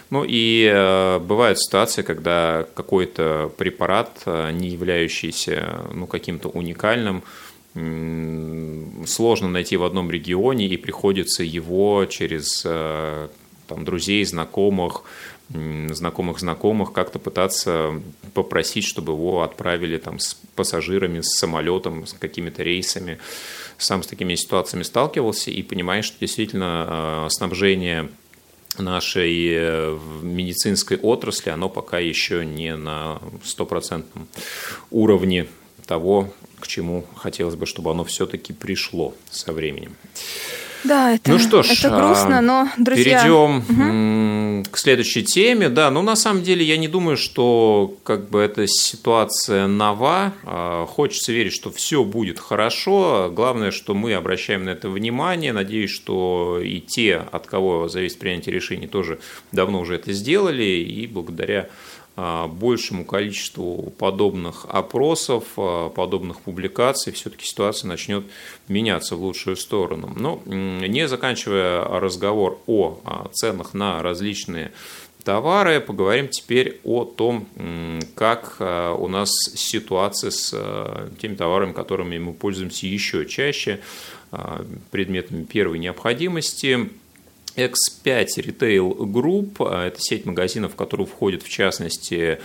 Ну 0.10 0.24
и 0.26 0.70
э, 0.72 1.20
бывают 1.20 1.60
ситуации, 1.60 2.02
когда 2.02 2.66
какой-то 2.74 3.52
препарат, 3.58 4.22
э, 4.26 4.52
не 4.52 4.70
являющийся 4.70 5.82
ну, 5.94 6.08
каким-то 6.08 6.50
уникальным, 6.50 7.24
сложно 9.06 9.48
найти 9.48 9.78
в 9.78 9.84
одном 9.84 10.12
регионе, 10.12 10.68
и 10.68 10.78
приходится 10.78 11.44
его 11.44 12.06
через 12.06 12.64
э, 12.66 13.28
там, 13.68 13.86
друзей, 13.86 14.24
знакомых, 14.26 15.04
м, 15.54 15.94
знакомых 15.94 16.40
знакомых 16.40 16.94
как-то 16.94 17.20
пытаться 17.20 18.02
попросить, 18.34 18.86
чтобы 18.86 19.14
его 19.14 19.44
отправили 19.44 19.98
там 19.98 20.20
с 20.20 20.36
пассажирами, 20.56 21.22
с 21.22 21.38
самолетом, 21.38 22.08
с 22.08 22.14
какими-то 22.14 22.64
рейсами. 22.64 23.20
Сам 23.78 24.04
с 24.04 24.08
такими 24.08 24.36
ситуациями 24.36 24.84
сталкивался 24.84 25.52
и 25.52 25.62
понимаешь, 25.62 26.06
что 26.06 26.20
действительно 26.20 27.26
э, 27.26 27.30
снабжение 27.30 28.10
нашей 28.78 29.48
э, 29.50 30.00
медицинской 30.22 30.98
отрасли, 30.98 31.50
оно 31.50 31.70
пока 31.70 32.00
еще 32.00 32.46
не 32.46 32.76
на 32.76 33.20
стопроцентном 33.44 34.28
уровне 34.92 35.48
того, 35.86 36.34
к 36.60 36.68
чему 36.68 37.06
хотелось 37.16 37.56
бы, 37.56 37.66
чтобы 37.66 37.92
оно 37.92 38.04
все-таки 38.04 38.54
пришло 38.54 39.14
со 39.30 39.54
временем. 39.54 39.96
Да, 40.84 41.14
это, 41.14 41.32
Ну 41.32 41.40
что 41.40 41.64
ж, 41.64 41.72
это 41.72 41.90
грустно, 41.90 42.40
а, 42.40 42.42
но, 42.42 42.70
друзья... 42.78 43.22
Перейдем 43.24 43.64
м, 43.70 44.66
к 44.72 44.78
следующей 44.78 45.24
теме. 45.24 45.70
Да, 45.70 45.90
ну 45.92 46.02
на 46.02 46.16
самом 46.16 46.44
деле 46.44 46.64
я 46.64 46.78
не 46.78 46.88
думаю, 46.88 47.18
что 47.18 47.98
как 48.04 48.30
бы 48.30 48.40
эта 48.40 48.68
ситуация 48.68 49.68
нова. 49.68 50.34
А, 50.44 50.86
Хочется 50.86 51.32
верить, 51.32 51.54
что 51.54 51.72
все 51.72 52.04
будет 52.04 52.40
хорошо. 52.40 53.32
Главное, 53.34 53.72
что 53.72 53.94
мы 53.96 54.14
обращаем 54.14 54.66
на 54.66 54.70
это 54.70 54.90
внимание. 54.90 55.52
Надеюсь, 55.52 55.92
что 55.92 56.60
и 56.64 56.80
те, 56.80 57.24
от 57.32 57.48
кого 57.48 57.90
зависит 57.90 58.20
принятие 58.20 58.54
решений, 58.54 58.88
тоже 58.88 59.20
давно 59.52 59.82
уже 59.82 59.96
это 59.96 60.14
сделали. 60.14 60.64
И 60.64 61.08
благодаря 61.08 61.70
большему 62.18 63.06
количеству 63.06 63.94
подобных 63.98 64.66
опросов, 64.70 65.44
а, 65.58 65.90
подобных 65.90 66.42
публикаций, 66.42 67.14
все-таки 67.14 67.46
ситуация 67.46 67.88
начнет 67.88 68.26
меняться 68.68 69.16
в 69.16 69.22
лучшую 69.22 69.56
сторону. 69.56 70.12
Но 70.16 70.42
не 70.46 71.08
заканчивая 71.08 71.84
разговор 71.84 72.60
о 72.66 73.00
а, 73.04 73.30
ценах 73.34 73.74
на 73.74 74.02
различные 74.02 74.72
товары, 75.28 75.82
поговорим 75.82 76.30
теперь 76.30 76.80
о 76.86 77.04
том, 77.04 77.50
как 78.16 78.56
а, 78.60 78.94
у 78.94 79.10
нас 79.10 79.30
ситуация 79.56 80.32
с 80.32 80.54
а, 80.56 81.10
теми 81.20 81.36
товарами, 81.36 81.74
которыми 81.74 82.18
мы 82.18 82.32
пользуемся 82.32 82.88
еще 82.88 83.26
чаще, 83.26 83.82
а, 84.32 84.66
предметами 84.90 85.44
первой 85.44 85.80
необходимости. 85.80 86.90
X5 87.58 88.28
Retail 88.38 88.98
Group– 89.00 89.68
это 89.88 90.00
сеть 90.00 90.26
магазинов, 90.26 90.74
в 90.74 90.76
которую 90.76 91.08
входит, 91.08 91.44
в 91.44 91.50
частности, 91.50 92.40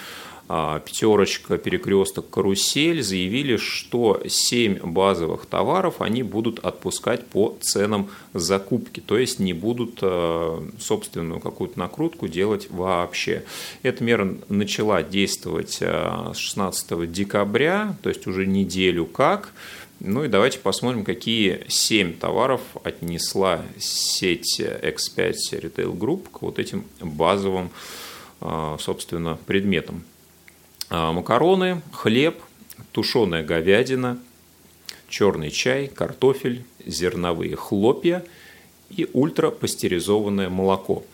а, 0.48 0.80
пятерочка, 0.80 1.56
перекресток, 1.56 2.28
карусель, 2.28 3.02
заявили, 3.02 3.56
что 3.56 4.20
7 4.26 4.80
базовых 4.90 5.46
товаров 5.46 6.00
они 6.00 6.22
будут 6.22 6.58
отпускать 6.58 7.26
по 7.26 7.56
ценам 7.60 8.10
закупки, 8.34 9.00
то 9.00 9.16
есть 9.16 9.38
не 9.38 9.52
будут 9.52 10.00
а, 10.02 10.62
собственную 10.78 11.40
какую-то 11.40 11.78
накрутку 11.78 12.28
делать 12.28 12.68
вообще. 12.70 13.44
Эта 13.82 14.02
мера 14.02 14.36
начала 14.48 15.02
действовать 15.02 15.78
а, 15.80 16.32
с 16.34 16.38
16 16.38 17.10
декабря, 17.10 17.96
то 18.02 18.08
есть 18.08 18.26
уже 18.26 18.46
неделю 18.46 19.06
как. 19.06 19.52
Ну 20.04 20.24
и 20.24 20.28
давайте 20.28 20.58
посмотрим, 20.58 21.04
какие 21.04 21.64
7 21.68 22.14
товаров 22.14 22.60
отнесла 22.82 23.62
сеть 23.78 24.58
X5 24.60 25.32
Retail 25.52 25.96
Group 25.96 26.28
к 26.32 26.42
вот 26.42 26.58
этим 26.58 26.84
базовым, 27.00 27.70
а, 28.40 28.78
собственно, 28.80 29.38
предметам. 29.46 30.02
А, 30.90 31.12
Макароны, 31.12 31.82
хлеб, 31.92 32.42
тушеная 32.90 33.44
говядина, 33.44 34.18
черный 35.08 35.52
чай, 35.52 35.86
картофель, 35.86 36.64
зерновые 36.84 37.54
хлопья 37.54 38.24
и 38.90 39.08
ультрапастеризованное 39.12 40.48
молоко. 40.48 41.04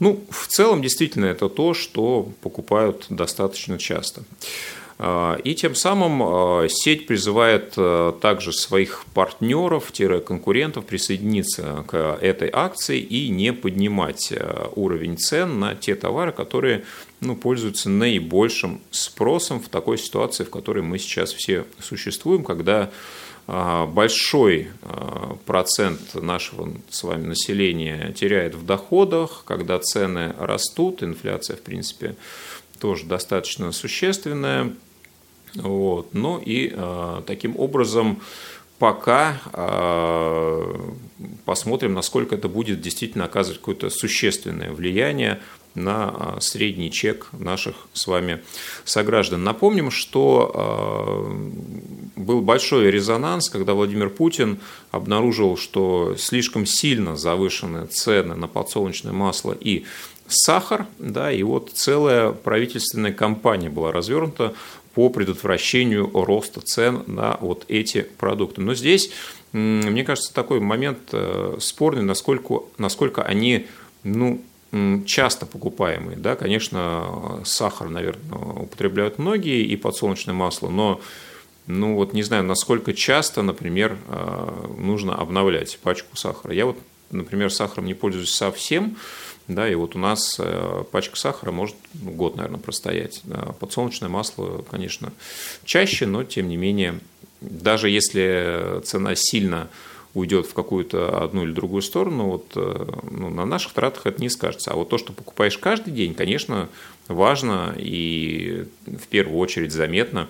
Ну, 0.00 0.22
в 0.28 0.48
целом, 0.48 0.82
действительно, 0.82 1.24
это 1.24 1.48
то, 1.48 1.72
что 1.72 2.30
покупают 2.42 3.06
достаточно 3.08 3.78
часто. 3.78 4.22
А, 5.00 5.36
И 5.44 5.54
тем 5.54 5.74
самым 5.74 6.22
а, 6.22 6.66
сеть 6.68 7.06
призывает 7.06 7.74
а, 7.76 8.12
также 8.12 8.52
своих 8.52 9.04
партнеров-конкурентов 9.14 10.84
присоединиться 10.86 11.84
к 11.86 12.18
этой 12.20 12.50
акции 12.52 12.98
и 12.98 13.28
не 13.28 13.52
поднимать 13.52 14.32
уровень 14.74 15.16
цен 15.16 15.60
на 15.60 15.76
те 15.76 15.94
товары, 15.94 16.32
которые 16.32 16.84
ну, 17.20 17.36
пользуются 17.36 17.88
наибольшим 17.88 18.80
спросом 18.90 19.60
в 19.60 19.68
такой 19.68 19.98
ситуации, 19.98 20.44
в 20.44 20.50
которой 20.50 20.82
мы 20.82 20.98
сейчас 20.98 21.32
все 21.32 21.64
существуем, 21.80 22.44
когда 22.44 22.90
большой 23.46 24.68
процент 25.46 26.14
нашего 26.14 26.70
с 26.90 27.02
вами 27.02 27.28
населения 27.28 28.12
теряет 28.12 28.54
в 28.54 28.66
доходах, 28.66 29.42
когда 29.46 29.78
цены 29.78 30.34
растут, 30.38 31.02
инфляция, 31.02 31.56
в 31.56 31.62
принципе, 31.62 32.14
тоже 32.78 33.06
достаточно 33.06 33.72
существенная. 33.72 34.74
Вот. 35.54 36.14
Ну 36.14 36.38
и 36.38 36.72
э, 36.72 37.22
таким 37.26 37.58
образом 37.58 38.20
пока 38.78 39.40
посмотрим, 41.44 41.94
насколько 41.94 42.36
это 42.36 42.48
будет 42.48 42.80
действительно 42.80 43.24
оказывать 43.24 43.58
какое-то 43.58 43.90
существенное 43.90 44.70
влияние 44.70 45.40
на 45.74 46.08
а, 46.08 46.40
средний 46.40 46.90
чек 46.90 47.28
наших 47.32 47.74
с 47.92 48.06
вами 48.06 48.40
сограждан. 48.84 49.42
Напомним, 49.42 49.90
что 49.90 51.26
был 52.16 52.40
большой 52.40 52.90
резонанс, 52.90 53.48
когда 53.48 53.74
Владимир 53.74 54.10
Путин 54.10 54.60
обнаружил, 54.90 55.56
что 55.56 56.14
слишком 56.16 56.66
сильно 56.66 57.16
завышены 57.16 57.86
цены 57.86 58.34
на 58.34 58.48
подсолнечное 58.48 59.12
масло 59.12 59.56
и 59.58 59.84
сахар, 60.28 60.86
да, 60.98 61.32
и 61.32 61.42
вот 61.42 61.70
целая 61.72 62.32
правительственная 62.32 63.12
кампания 63.12 63.70
была 63.70 63.92
развернута 63.92 64.54
по 64.94 65.10
предотвращению 65.10 66.10
роста 66.12 66.60
цен 66.60 67.04
на 67.06 67.36
вот 67.40 67.64
эти 67.68 68.02
продукты. 68.02 68.60
Но 68.60 68.74
здесь, 68.74 69.10
мне 69.52 70.04
кажется, 70.04 70.34
такой 70.34 70.60
момент 70.60 70.98
э, 71.12 71.56
спорный, 71.60 72.02
насколько, 72.02 72.62
насколько 72.78 73.22
они 73.22 73.66
ну, 74.02 74.42
часто 75.06 75.46
покупаемые. 75.46 76.16
Да, 76.16 76.36
конечно, 76.36 77.40
сахар, 77.44 77.88
наверное, 77.88 78.38
употребляют 78.38 79.18
многие 79.18 79.64
и 79.64 79.76
подсолнечное 79.76 80.34
масло, 80.34 80.68
но 80.68 81.00
ну 81.66 81.96
вот 81.96 82.14
не 82.14 82.22
знаю, 82.22 82.44
насколько 82.44 82.94
часто, 82.94 83.42
например, 83.42 83.98
э, 84.08 84.74
нужно 84.78 85.14
обновлять 85.14 85.78
пачку 85.82 86.16
сахара. 86.16 86.54
Я 86.54 86.64
вот, 86.64 86.78
например, 87.10 87.52
сахаром 87.52 87.84
не 87.84 87.94
пользуюсь 87.94 88.30
совсем, 88.30 88.96
да, 89.48 89.68
и 89.68 89.74
вот 89.74 89.96
у 89.96 89.98
нас 89.98 90.36
э, 90.38 90.84
пачка 90.92 91.16
сахара 91.16 91.50
может 91.50 91.74
ну, 91.94 92.10
год, 92.10 92.36
наверное, 92.36 92.60
простоять. 92.60 93.22
Подсолнечное 93.58 94.10
масло, 94.10 94.64
конечно, 94.70 95.12
чаще, 95.64 96.06
но 96.06 96.22
тем 96.22 96.48
не 96.48 96.56
менее, 96.56 97.00
даже 97.40 97.88
если 97.88 98.80
цена 98.84 99.14
сильно 99.14 99.68
уйдет 100.14 100.46
в 100.46 100.54
какую-то 100.54 101.22
одну 101.22 101.44
или 101.44 101.52
другую 101.52 101.80
сторону, 101.82 102.24
вот, 102.24 102.52
э, 102.56 102.86
ну, 103.10 103.30
на 103.30 103.46
наших 103.46 103.72
тратах 103.72 104.06
это 104.06 104.20
не 104.20 104.28
скажется. 104.28 104.72
А 104.72 104.74
вот 104.74 104.90
то, 104.90 104.98
что 104.98 105.12
покупаешь 105.12 105.56
каждый 105.56 105.92
день, 105.92 106.14
конечно, 106.14 106.68
важно 107.08 107.74
и 107.78 108.66
в 108.86 109.06
первую 109.08 109.38
очередь 109.38 109.72
заметно, 109.72 110.28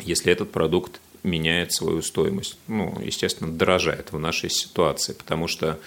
если 0.00 0.32
этот 0.32 0.50
продукт 0.52 1.00
меняет 1.24 1.72
свою 1.72 2.02
стоимость. 2.02 2.58
Ну, 2.68 2.96
естественно, 3.02 3.50
дорожает 3.50 4.12
в 4.12 4.18
нашей 4.18 4.50
ситуации, 4.50 5.14
потому 5.14 5.48
что 5.48 5.80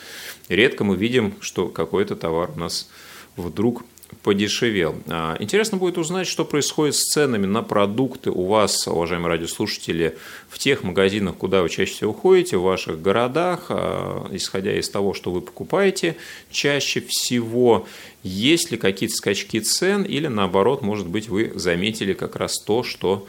редко 0.50 0.84
мы 0.84 0.98
видим, 0.98 1.36
что 1.40 1.70
какой-то 1.70 2.16
товар 2.16 2.52
у 2.56 2.60
нас 2.60 2.90
вдруг 3.38 3.84
подешевел. 4.24 4.96
А, 5.08 5.38
интересно 5.40 5.78
будет 5.78 5.98
узнать, 5.98 6.28
что 6.28 6.46
происходит 6.46 6.96
с 6.96 7.12
ценами 7.12 7.46
на 7.46 7.62
продукты 7.62 8.32
у 8.32 8.46
вас, 8.46 8.88
уважаемые 8.88 9.30
радиослушатели, 9.30 10.18
в 10.50 10.58
тех 10.60 10.84
магазинах, 10.84 11.36
куда 11.36 11.62
вы 11.62 11.70
чаще 11.70 11.94
всего 11.94 12.14
ходите, 12.14 12.58
в 12.58 12.64
ваших 12.64 13.02
городах, 13.02 13.66
а, 13.70 14.28
исходя 14.32 14.78
из 14.78 14.90
того, 14.90 15.14
что 15.14 15.32
вы 15.32 15.42
покупаете 15.42 16.18
чаще 16.52 17.02
всего. 17.02 17.86
Есть 18.24 18.72
ли 18.72 18.78
какие-то 18.78 19.16
скачки 19.16 19.60
цен 19.60 20.04
или 20.04 20.28
наоборот, 20.28 20.82
может 20.82 21.08
быть, 21.08 21.30
вы 21.30 21.52
заметили 21.56 22.14
как 22.14 22.36
раз 22.36 22.60
то, 22.60 22.84
что 22.84 23.28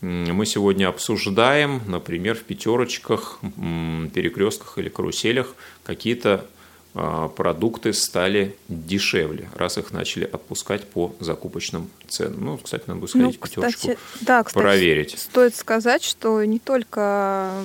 мы 0.00 0.46
сегодня 0.46 0.88
обсуждаем, 0.88 1.82
например, 1.86 2.36
в 2.36 2.42
пятерочках, 2.42 3.40
перекрестках 3.42 4.78
или 4.78 4.88
каруселях 4.88 5.54
какие-то 5.84 6.46
а, 6.94 7.28
продукты 7.28 7.92
стали 7.92 8.56
дешевле, 8.68 9.48
раз 9.54 9.76
их 9.78 9.92
начали 9.92 10.24
отпускать 10.24 10.86
по 10.88 11.14
закупочным 11.20 11.90
ценам. 12.08 12.44
Ну, 12.44 12.58
кстати, 12.58 12.84
надо 12.86 13.00
будет 13.00 13.10
сходить 13.10 13.38
ну, 13.40 13.46
в 13.46 13.50
пятерочку, 13.50 13.88
да, 14.20 14.42
кстати, 14.44 14.62
проверить. 14.62 15.18
Стоит 15.18 15.54
сказать, 15.54 16.02
что 16.02 16.44
не 16.44 16.58
только 16.58 17.62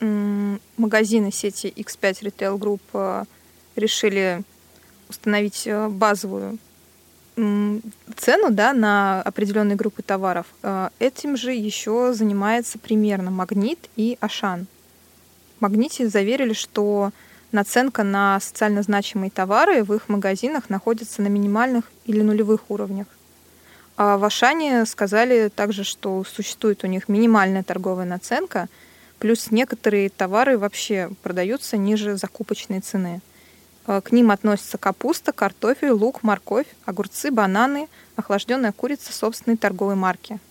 магазины 0.00 1.30
сети 1.32 1.72
X5 1.76 2.22
Retail 2.22 2.58
Group 2.58 2.80
а, 2.92 3.24
решили 3.76 4.42
установить 5.08 5.66
а, 5.66 5.88
базовую 5.88 6.58
цену 7.34 8.50
да, 8.50 8.72
на 8.72 9.22
определенные 9.22 9.76
группы 9.76 10.02
товаров. 10.02 10.46
Этим 10.98 11.36
же 11.36 11.52
еще 11.52 12.12
занимается 12.12 12.78
примерно 12.78 13.30
Магнит 13.30 13.78
и 13.96 14.18
Ашан. 14.20 14.66
В 15.58 15.62
Магните 15.62 16.08
заверили, 16.08 16.52
что 16.52 17.10
наценка 17.52 18.02
на 18.02 18.38
социально 18.40 18.82
значимые 18.82 19.30
товары 19.30 19.84
в 19.84 19.94
их 19.94 20.08
магазинах 20.08 20.68
находится 20.68 21.22
на 21.22 21.28
минимальных 21.28 21.90
или 22.04 22.20
нулевых 22.20 22.70
уровнях. 22.70 23.06
А 23.96 24.16
в 24.18 24.24
Ашане 24.24 24.84
сказали 24.86 25.48
также, 25.48 25.84
что 25.84 26.24
существует 26.24 26.82
у 26.84 26.86
них 26.86 27.08
минимальная 27.08 27.62
торговая 27.62 28.06
наценка, 28.06 28.68
плюс 29.18 29.50
некоторые 29.50 30.08
товары 30.08 30.58
вообще 30.58 31.10
продаются 31.22 31.76
ниже 31.76 32.16
закупочной 32.16 32.80
цены. 32.80 33.20
А 33.86 34.00
к 34.00 34.12
ним 34.12 34.30
относятся 34.30 34.78
капуста, 34.78 35.32
картофель, 35.32 35.90
лук, 35.90 36.22
морковь, 36.22 36.66
огурцы, 36.84 37.30
бананы, 37.30 37.88
охлажденная 38.16 38.72
курица 38.72 39.12
собственной 39.12 39.56
торговой 39.56 39.94
марки– 39.94 40.38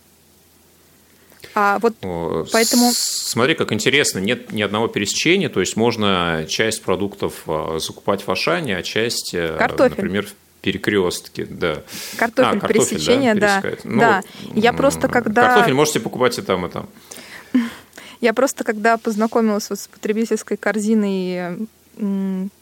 а 1.54 1.80
вот 1.80 1.96
О, 2.02 2.46
поэтому... 2.52 2.92
Смотри, 2.94 3.56
как 3.56 3.72
интересно, 3.74 4.20
нет 4.20 4.52
ни 4.52 4.62
одного 4.62 4.88
пересечения, 4.88 5.50
то 5.50 5.60
есть 5.60 5.76
можно 5.76 6.46
часть 6.48 6.82
продуктов 6.82 7.44
а, 7.48 7.78
закупать 7.80 8.26
в 8.26 8.30
Ашане, 8.30 8.78
а 8.78 8.84
часть, 8.84 9.34
э, 9.34 9.58
картофель. 9.58 9.98
например, 9.98 10.28
в 10.28 10.34
перекрестке, 10.62 11.46
да. 11.46 11.84
Картофель, 12.18 12.58
а, 12.58 12.60
картофель 12.60 12.90
пересечение, 12.90 13.36
да. 13.36 13.62
Да. 13.62 13.72
Ну, 13.84 14.00
да. 14.00 14.22
Я 14.56 14.74
просто 14.74 15.08
когда... 15.08 15.48
Картофель 15.48 15.74
можете 15.74 16.00
покупать 16.00 16.38
и 16.38 16.42
там, 16.42 16.66
и 16.66 16.70
там. 16.70 16.88
Я 18.22 18.34
просто 18.34 18.64
когда 18.64 18.98
познакомилась 18.98 19.70
вот 19.70 19.80
с 19.80 19.88
потребительской 19.88 20.56
корзиной 20.56 21.68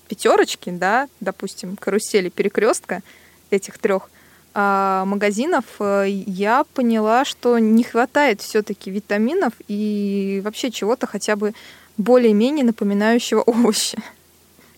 пятерочки, 0.07 0.69
да, 0.69 1.07
допустим, 1.19 1.75
карусели 1.77 2.29
перекрестка 2.29 3.01
этих 3.49 3.77
трех, 3.77 4.09
а, 4.53 5.05
магазинов, 5.05 5.65
э, 5.79 6.05
я 6.07 6.63
поняла, 6.73 7.23
что 7.23 7.59
не 7.59 7.83
хватает 7.83 8.41
все-таки 8.41 8.89
витаминов 8.89 9.53
и 9.67 10.41
вообще 10.43 10.71
чего-то 10.71 11.05
хотя 11.05 11.35
бы 11.35 11.53
более-менее 11.97 12.65
напоминающего 12.65 13.41
овощи. 13.45 13.97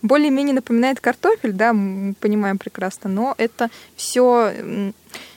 Более-менее 0.02 0.54
напоминает 0.54 1.00
картофель, 1.00 1.52
да, 1.52 1.72
мы 1.72 2.14
понимаем 2.14 2.58
прекрасно, 2.58 3.08
но 3.08 3.34
это 3.38 3.70
все 3.96 4.52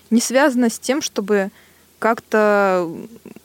не 0.09 0.21
связано 0.21 0.69
с 0.69 0.79
тем, 0.79 1.01
чтобы 1.01 1.51
как-то 2.05 2.87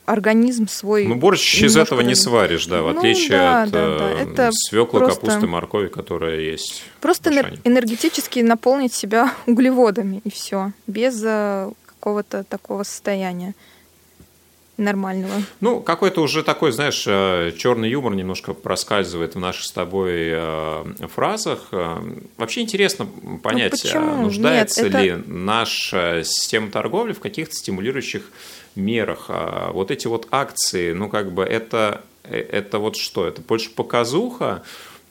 организм 0.04 0.68
свой... 0.68 1.06
Ну, 1.06 1.14
борщ 1.14 1.62
из 1.62 1.78
этого 1.78 2.02
не 2.02 2.14
сваришь, 2.14 2.66
да, 2.66 2.82
в 2.82 2.92
ну, 2.92 2.98
отличие 2.98 3.38
да, 3.38 3.62
от 3.62 3.70
да, 3.70 3.98
да. 3.98 4.10
Э, 4.10 4.30
Это 4.30 4.50
свеклы, 4.52 5.00
просто... 5.00 5.18
капусты, 5.18 5.46
моркови, 5.46 5.88
которая 5.88 6.40
есть. 6.40 6.82
Просто 7.00 7.30
энергетически 7.64 8.40
наполнить 8.40 8.92
себя 8.92 9.32
углеводами, 9.46 10.20
и 10.24 10.30
все, 10.30 10.72
без 10.86 11.22
э, 11.24 11.70
какого-то 11.86 12.44
такого 12.44 12.82
состояния 12.82 13.54
нормального. 14.80 15.34
Ну, 15.60 15.80
какой-то 15.80 16.22
уже 16.22 16.42
такой, 16.42 16.72
знаешь, 16.72 17.04
э, 17.06 17.52
черный 17.56 17.90
юмор 17.90 18.14
немножко 18.14 18.54
проскальзывает 18.54 19.34
в 19.34 19.38
наших 19.38 19.64
с 19.64 19.72
тобой 19.72 20.34
фразах. 21.14 21.68
Вообще 22.36 22.62
интересно 22.62 23.06
понять, 23.42 23.80
ну, 23.94 24.22
нуждается 24.22 24.82
Нет, 24.82 24.94
это... 24.94 25.02
ли 25.02 25.22
наша 25.26 26.22
система 26.24 26.70
торговли 26.70 27.12
в 27.12 27.20
каких-то 27.20 27.54
стимулирующих 27.54 28.22
мерах. 28.74 29.26
А 29.28 29.72
вот 29.72 29.90
эти 29.90 30.06
вот 30.06 30.28
акции, 30.30 30.92
ну 30.92 31.08
как 31.08 31.32
бы 31.32 31.42
это, 31.42 32.02
это 32.24 32.78
вот 32.78 32.96
что? 32.96 33.26
Это 33.26 33.42
больше 33.42 33.70
показуха, 33.70 34.62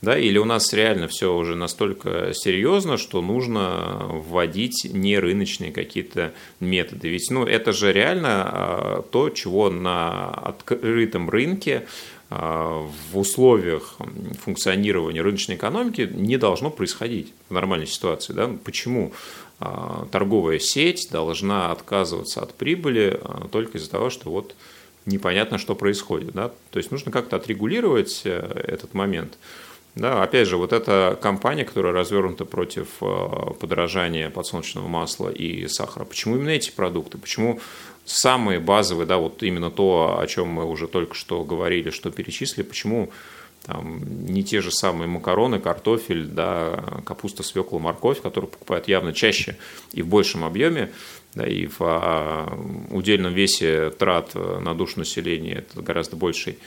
да, 0.01 0.17
или 0.17 0.38
у 0.38 0.45
нас 0.45 0.71
реально 0.71 1.07
все 1.09 1.35
уже 1.35 1.55
настолько 1.55 2.31
серьезно, 2.33 2.97
что 2.97 3.21
нужно 3.21 4.05
вводить 4.09 4.88
нерыночные 4.89 5.73
какие-то 5.73 6.33
методы. 6.62 7.09
Ведь 7.09 7.29
ну, 7.29 7.45
это 7.45 7.73
же 7.73 7.91
реально 7.91 8.29
а, 8.29 9.01
то, 9.12 9.29
чего 9.29 9.69
на 9.69 10.29
открытом 10.29 11.29
рынке 11.29 11.85
а, 12.29 12.88
в 13.12 13.17
условиях 13.17 13.97
функционирования 14.41 15.21
рыночной 15.21 15.55
экономики 15.55 16.09
не 16.13 16.38
должно 16.38 16.69
происходить 16.69 17.33
в 17.49 17.53
нормальной 17.53 17.88
ситуации. 17.88 18.31
Да? 18.31 18.49
Почему? 18.63 19.12
А, 19.59 20.07
торговая 20.13 20.59
сеть 20.59 21.09
должна 21.12 21.73
отказываться 21.73 22.41
от 22.41 22.53
прибыли 22.53 23.19
только 23.51 23.77
из-за 23.77 23.91
того, 23.91 24.09
что 24.09 24.29
вот 24.29 24.55
непонятно, 25.05 25.57
что 25.57 25.75
происходит. 25.75 26.31
Да? 26.31 26.53
То 26.71 26.77
есть 26.77 26.91
нужно 26.91 27.12
как-то 27.12 27.35
отрегулировать 27.35 28.21
э, 28.23 28.63
этот 28.65 28.93
момент. 28.93 29.38
Да, 29.99 30.23
опять 30.23 30.47
же, 30.47 30.55
вот 30.55 30.71
эта 30.71 31.19
компания, 31.21 31.65
которая 31.65 31.91
развернута 31.91 32.45
против 32.45 32.88
э, 33.01 33.53
подорожания 33.59 34.29
подсолнечного 34.29 34.88
масла 34.88 35.27
и 35.27 35.67
сахара, 35.67 36.05
почему 36.05 36.38
именно 36.38 36.51
эти 36.51 36.71
продукты? 36.71 37.17
Почему 37.17 37.59
самые 38.05 38.62
базовые, 38.62 39.05
да, 39.05 39.17
вот 39.17 39.43
именно 39.43 39.69
то, 39.69 40.17
о 40.17 40.25
чем 40.25 40.47
мы 40.47 40.63
уже 40.63 40.88
только 40.88 41.15
что 41.15 41.43
говорили, 41.43 41.89
что 41.89 42.12
перечислили, 42.12 42.63
почему 42.63 43.12
там, 43.65 44.25
не 44.25 44.41
те 44.41 44.62
же 44.62 44.71
самые 44.71 45.09
макароны, 45.09 45.59
картофель, 45.59 46.27
да, 46.27 47.01
капуста, 47.05 47.43
свекла, 47.43 47.79
морковь, 47.79 48.21
которые 48.21 48.49
покупают 48.49 48.88
явно 48.88 49.12
чаще 49.12 49.57
и 49.91 50.01
в 50.01 50.07
большем 50.07 50.45
объеме, 50.45 50.93
да, 51.35 51.45
и 51.45 51.67
в 51.67 51.75
а, 51.81 52.57
удельном 52.89 53.33
весе 53.33 53.89
трат 53.89 54.33
на 54.33 54.73
душу 54.73 54.99
населения 54.99 55.55
это 55.55 55.81
гораздо 55.81 56.15
больший 56.15 56.57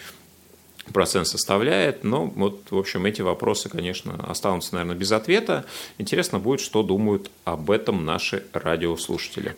процент 0.93 1.27
составляет. 1.27 2.05
Но 2.05 2.27
вот, 2.27 2.71
в 2.71 2.79
общем, 2.79 3.07
эти 3.07 3.23
вопросы, 3.23 3.69
конечно, 3.69 4.15
останутся, 4.29 4.75
наверное, 4.75 4.97
без 4.97 5.13
ответа. 5.13 5.65
Интересно 5.99 6.39
будет, 6.39 6.61
что 6.61 6.83
думают 6.83 7.31
об 7.45 7.71
этом 7.71 8.05
наши 8.05 8.45
радиослушатели. 8.53 9.57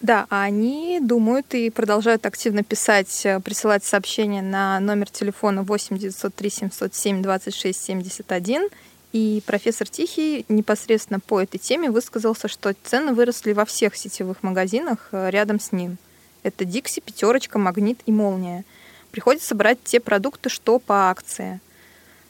Да, 0.00 0.26
они 0.30 0.98
думают 1.02 1.54
и 1.54 1.68
продолжают 1.68 2.24
активно 2.24 2.64
писать, 2.64 3.26
э, 3.26 3.38
присылать 3.40 3.84
сообщения 3.84 4.40
на 4.40 4.80
номер 4.80 5.10
телефона 5.10 5.62
8 5.62 5.98
903 5.98 6.50
707 6.50 7.22
26 7.22 7.84
71. 7.84 8.68
И 9.12 9.42
профессор 9.44 9.88
Тихий 9.88 10.46
непосредственно 10.48 11.20
по 11.20 11.40
этой 11.40 11.58
теме 11.58 11.90
высказался, 11.90 12.48
что 12.48 12.74
цены 12.84 13.12
выросли 13.12 13.52
во 13.52 13.64
всех 13.66 13.94
сетевых 13.96 14.42
магазинах 14.42 15.08
э, 15.12 15.28
рядом 15.30 15.60
с 15.60 15.72
ним. 15.72 15.98
Это 16.42 16.64
Дикси, 16.64 17.00
Пятерочка, 17.00 17.58
Магнит 17.58 18.00
и 18.06 18.12
Молния. 18.12 18.64
Приходится 19.10 19.54
брать 19.54 19.82
те 19.82 20.00
продукты, 20.00 20.48
что 20.48 20.78
по 20.78 21.10
акции. 21.10 21.60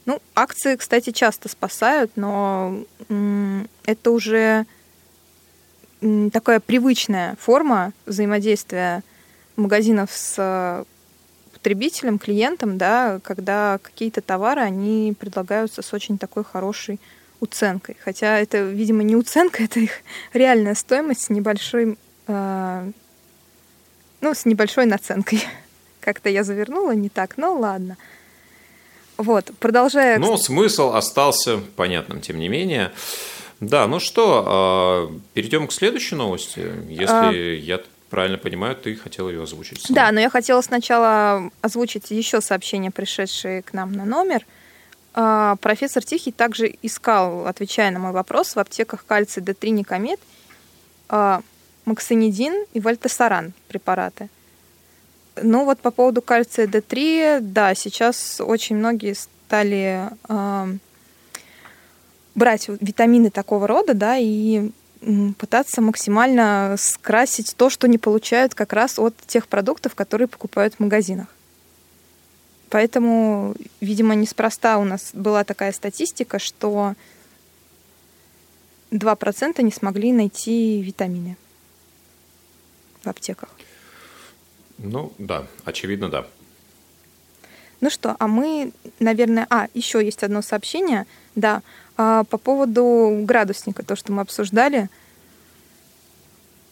Ну, 0.07 0.21
акции, 0.35 0.77
кстати, 0.77 1.11
часто 1.11 1.49
спасают, 1.49 2.13
но 2.17 2.85
это 3.85 4.11
уже 4.11 4.67
такая 6.33 6.61
привычная 6.61 7.37
форма 7.37 7.93
взаимодействия 8.07 9.03
магазинов 9.57 10.11
с 10.13 10.37
э, 10.39 10.85
потребителем, 11.53 12.19
клиентом, 12.19 12.79
да, 12.79 13.21
когда 13.23 13.79
какие-то 13.83 14.23
товары, 14.23 14.63
они 14.63 15.15
предлагаются 15.19 15.83
с 15.83 15.93
очень 15.93 16.17
такой 16.17 16.43
хорошей 16.43 16.99
уценкой. 17.41 17.97
Хотя 18.03 18.39
это, 18.39 18.63
видимо, 18.63 19.03
не 19.03 19.17
уценка, 19.17 19.63
это 19.65 19.81
их 19.81 19.93
реальная 20.33 20.75
стоимость 20.75 21.23
с 21.25 21.31
небольшой, 21.31 21.99
э, 22.27 22.91
ну, 24.21 24.35
с 24.35 24.45
небольшой 24.47 24.87
наценкой. 24.87 25.43
Как-то 26.01 26.29
я 26.29 26.45
завернула 26.45 26.93
не 26.93 27.09
так, 27.09 27.37
но 27.37 27.55
ладно. 27.55 27.97
Вот, 29.17 29.51
продолжая... 29.59 30.19
Но 30.19 30.39
смысл 30.39 30.95
остался 30.95 31.59
понятным, 31.77 32.21
тем 32.21 32.39
не 32.39 32.49
менее. 32.49 32.91
Да, 33.61 33.87
ну 33.87 34.01
что, 34.01 34.45
а, 34.47 35.13
перейдем 35.35 35.67
к 35.67 35.73
следующей 35.73 36.15
новости. 36.15 36.73
Если 36.89 37.13
а... 37.13 37.31
я 37.31 37.81
правильно 38.09 38.39
понимаю, 38.39 38.77
ты 38.77 38.97
хотела 38.97 39.29
ее 39.29 39.43
озвучить. 39.43 39.83
Сам. 39.83 39.95
Да, 39.95 40.11
но 40.11 40.21
я 40.21 40.31
хотела 40.31 40.63
сначала 40.63 41.51
озвучить 41.61 42.11
еще 42.11 42.41
сообщение, 42.41 42.91
пришедшее 42.91 43.63
к 43.63 43.75
нам 43.75 43.93
на 43.93 44.07
номер. 44.07 44.47
А, 45.13 45.57
профессор 45.57 46.03
Тихий 46.03 46.33
также 46.33 46.75
искал, 46.81 47.47
отвечая 47.47 47.91
на 47.91 47.99
мой 47.99 48.13
вопрос, 48.13 48.57
в 48.57 48.59
аптеках 48.59 49.05
кальций 49.05 49.43
D3 49.43 49.69
Никомет, 49.71 50.21
максинидин 51.85 52.65
и 52.73 52.81
вальтесаран 52.81 53.53
препараты. 53.69 54.31
Ну 55.43 55.65
вот 55.65 55.81
по 55.81 55.91
поводу 55.91 56.23
кальция 56.23 56.67
D3, 56.67 57.41
да, 57.41 57.75
сейчас 57.75 58.41
очень 58.41 58.77
многие 58.77 59.15
стали 59.15 60.11
брать 62.35 62.69
витамины 62.69 63.31
такого 63.31 63.67
рода, 63.67 63.95
да, 63.95 64.17
и 64.17 64.71
пытаться 65.39 65.81
максимально 65.81 66.77
скрасить 66.79 67.55
то, 67.57 67.71
что 67.71 67.89
не 67.89 67.99
получают 67.99 68.55
как 68.55 68.73
раз 68.73 68.99
от 68.99 69.17
тех 69.27 69.49
продуктов, 69.49 69.95
которые 69.95 70.29
покупают 70.29 70.75
в 70.75 70.81
магазинах. 70.81 71.27
Поэтому, 72.69 73.55
видимо, 73.81 74.15
неспроста 74.15 74.79
у 74.79 74.85
нас 74.85 75.11
была 75.13 75.43
такая 75.45 75.73
статистика, 75.73 76.39
что 76.39 76.95
2% 78.91 79.63
не 79.63 79.73
смогли 79.73 80.13
найти 80.13 80.81
витамины 80.83 81.37
в 83.03 83.09
аптеках. 83.09 83.49
Ну 84.83 85.13
да, 85.19 85.47
очевидно, 85.65 86.09
да. 86.09 86.27
Ну 87.81 87.91
что, 87.91 88.17
а 88.19 88.27
мы, 88.27 88.73
наверное... 88.99 89.47
А, 89.49 89.69
еще 89.75 90.05
есть 90.05 90.23
одно 90.23 90.43
сообщение. 90.43 91.07
Да, 91.35 91.63
а, 91.97 92.25
по 92.25 92.37
поводу 92.39 93.23
градусника, 93.25 93.83
то, 93.83 93.97
что 93.97 94.13
мы 94.13 94.23
обсуждали. 94.23 94.89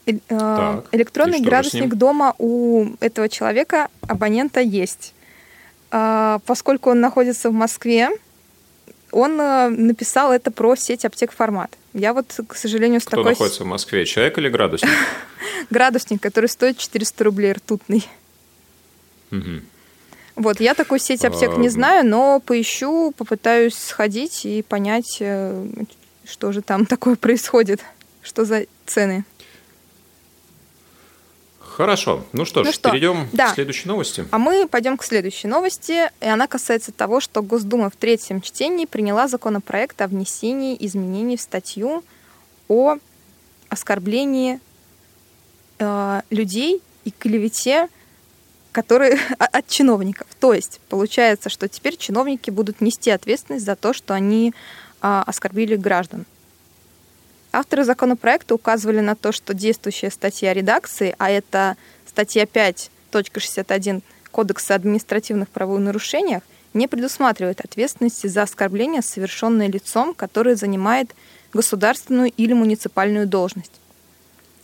Э, 0.06 0.12
так, 0.28 0.86
Электронный 0.92 1.40
градусник 1.40 1.94
дома 1.94 2.34
у 2.38 2.86
этого 3.00 3.28
человека, 3.28 3.88
абонента, 4.06 4.60
есть. 4.60 5.14
А, 5.90 6.40
поскольку 6.46 6.90
он 6.90 7.00
находится 7.00 7.50
в 7.50 7.52
Москве, 7.52 8.10
он 9.10 9.40
э, 9.40 9.68
написал 9.68 10.32
это 10.32 10.50
про 10.50 10.76
сеть 10.76 11.04
аптек 11.04 11.32
формат. 11.32 11.70
Я 11.94 12.12
вот, 12.12 12.38
к 12.46 12.54
сожалению, 12.54 13.00
с 13.00 13.04
Кто 13.04 13.16
такой... 13.16 13.32
находится 13.32 13.64
в 13.64 13.66
Москве, 13.66 14.04
человек 14.04 14.38
или 14.38 14.48
градусник? 14.48 14.90
Градусник, 15.70 16.22
который 16.22 16.48
стоит 16.48 16.78
400 16.78 17.24
рублей 17.24 17.52
ртутный. 17.52 18.06
Угу. 19.30 19.62
Вот, 20.36 20.60
я 20.60 20.74
такой 20.74 21.00
сеть 21.00 21.24
аптек 21.24 21.56
не 21.56 21.68
знаю, 21.68 22.06
но 22.06 22.40
поищу, 22.40 23.12
попытаюсь 23.16 23.76
сходить 23.76 24.44
и 24.44 24.62
понять, 24.62 25.16
э, 25.20 25.66
что 26.24 26.52
же 26.52 26.62
там 26.62 26.86
такое 26.86 27.16
происходит, 27.16 27.80
что 28.22 28.44
за 28.44 28.66
цены. 28.86 29.24
Хорошо. 31.78 32.24
Ну 32.32 32.44
что 32.44 32.64
ж, 32.64 32.66
ну 32.66 32.72
что? 32.72 32.90
перейдем 32.90 33.28
да. 33.32 33.52
к 33.52 33.54
следующей 33.54 33.86
новости. 33.86 34.26
А 34.32 34.38
мы 34.38 34.66
пойдем 34.66 34.96
к 34.96 35.04
следующей 35.04 35.46
новости. 35.46 36.10
И 36.20 36.26
она 36.26 36.48
касается 36.48 36.90
того, 36.90 37.20
что 37.20 37.40
Госдума 37.40 37.88
в 37.88 37.94
третьем 37.94 38.40
чтении 38.40 38.84
приняла 38.84 39.28
законопроект 39.28 40.02
о 40.02 40.08
внесении 40.08 40.76
изменений 40.80 41.36
в 41.36 41.40
статью 41.40 42.02
о 42.66 42.96
оскорблении 43.68 44.58
э, 45.78 46.22
людей 46.30 46.82
и 47.04 47.10
клевете 47.10 47.88
которые 48.72 49.18
от 49.38 49.66
чиновников. 49.66 50.28
То 50.38 50.54
есть 50.54 50.80
получается, 50.88 51.48
что 51.48 51.68
теперь 51.68 51.96
чиновники 51.96 52.50
будут 52.50 52.80
нести 52.80 53.10
ответственность 53.10 53.64
за 53.64 53.74
то, 53.74 53.92
что 53.92 54.14
они 54.14 54.54
а, 55.00 55.24
оскорбили 55.26 55.74
граждан. 55.74 56.26
Авторы 57.50 57.84
законопроекта 57.84 58.54
указывали 58.54 59.00
на 59.00 59.16
то, 59.16 59.32
что 59.32 59.54
действующая 59.54 60.10
статья 60.10 60.52
редакции, 60.52 61.14
а 61.18 61.30
это 61.30 61.76
статья 62.06 62.44
5.61 62.44 64.02
Кодекса 64.30 64.74
административных 64.74 65.48
правонарушениях, 65.48 66.42
не 66.74 66.86
предусматривает 66.86 67.60
ответственности 67.60 68.26
за 68.26 68.42
оскорбление, 68.42 69.00
совершенное 69.00 69.68
лицом, 69.68 70.14
которое 70.14 70.54
занимает 70.54 71.14
государственную 71.52 72.30
или 72.36 72.52
муниципальную 72.52 73.26
должность. 73.26 73.72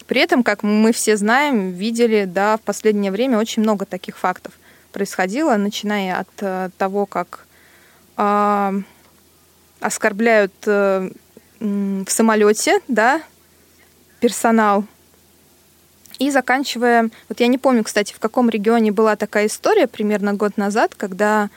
При 0.06 0.20
этом, 0.20 0.42
как 0.42 0.62
мы 0.62 0.92
все 0.92 1.16
знаем, 1.16 1.70
видели, 1.72 2.24
да, 2.24 2.56
в 2.56 2.60
последнее 2.60 3.10
время 3.10 3.38
очень 3.38 3.62
много 3.62 3.86
таких 3.86 4.18
фактов 4.18 4.52
происходило, 4.92 5.56
начиная 5.56 6.20
от 6.20 6.28
э, 6.40 6.68
того, 6.76 7.06
как 7.06 7.46
э, 8.16 8.80
оскорбляют 9.80 10.52
э, 10.66 11.10
в 11.60 12.06
самолете, 12.08 12.80
да, 12.86 13.22
персонал, 14.20 14.84
и 16.18 16.30
заканчивая, 16.30 17.10
вот 17.28 17.40
я 17.40 17.48
не 17.48 17.58
помню, 17.58 17.82
кстати, 17.82 18.12
в 18.12 18.20
каком 18.20 18.48
регионе 18.48 18.92
была 18.92 19.16
такая 19.16 19.46
история 19.46 19.86
примерно 19.86 20.34
год 20.34 20.56
назад, 20.56 20.94
когда 20.94 21.50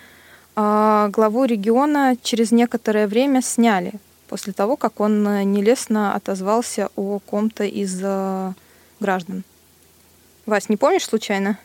э, 0.56 1.10
главу 1.12 1.46
региона 1.46 2.16
через 2.22 2.52
некоторое 2.52 3.08
время 3.08 3.42
сняли 3.42 3.94
после 4.28 4.54
того, 4.54 4.76
как 4.76 5.00
он 5.00 5.28
э, 5.28 5.44
нелестно 5.44 6.14
отозвался 6.14 6.90
о 6.96 7.20
ком-то 7.20 7.64
из 7.64 8.00
э, 8.04 8.54
граждан. 9.00 9.44
Вась, 10.46 10.70
не 10.70 10.78
помнишь 10.78 11.06
случайно? 11.06 11.58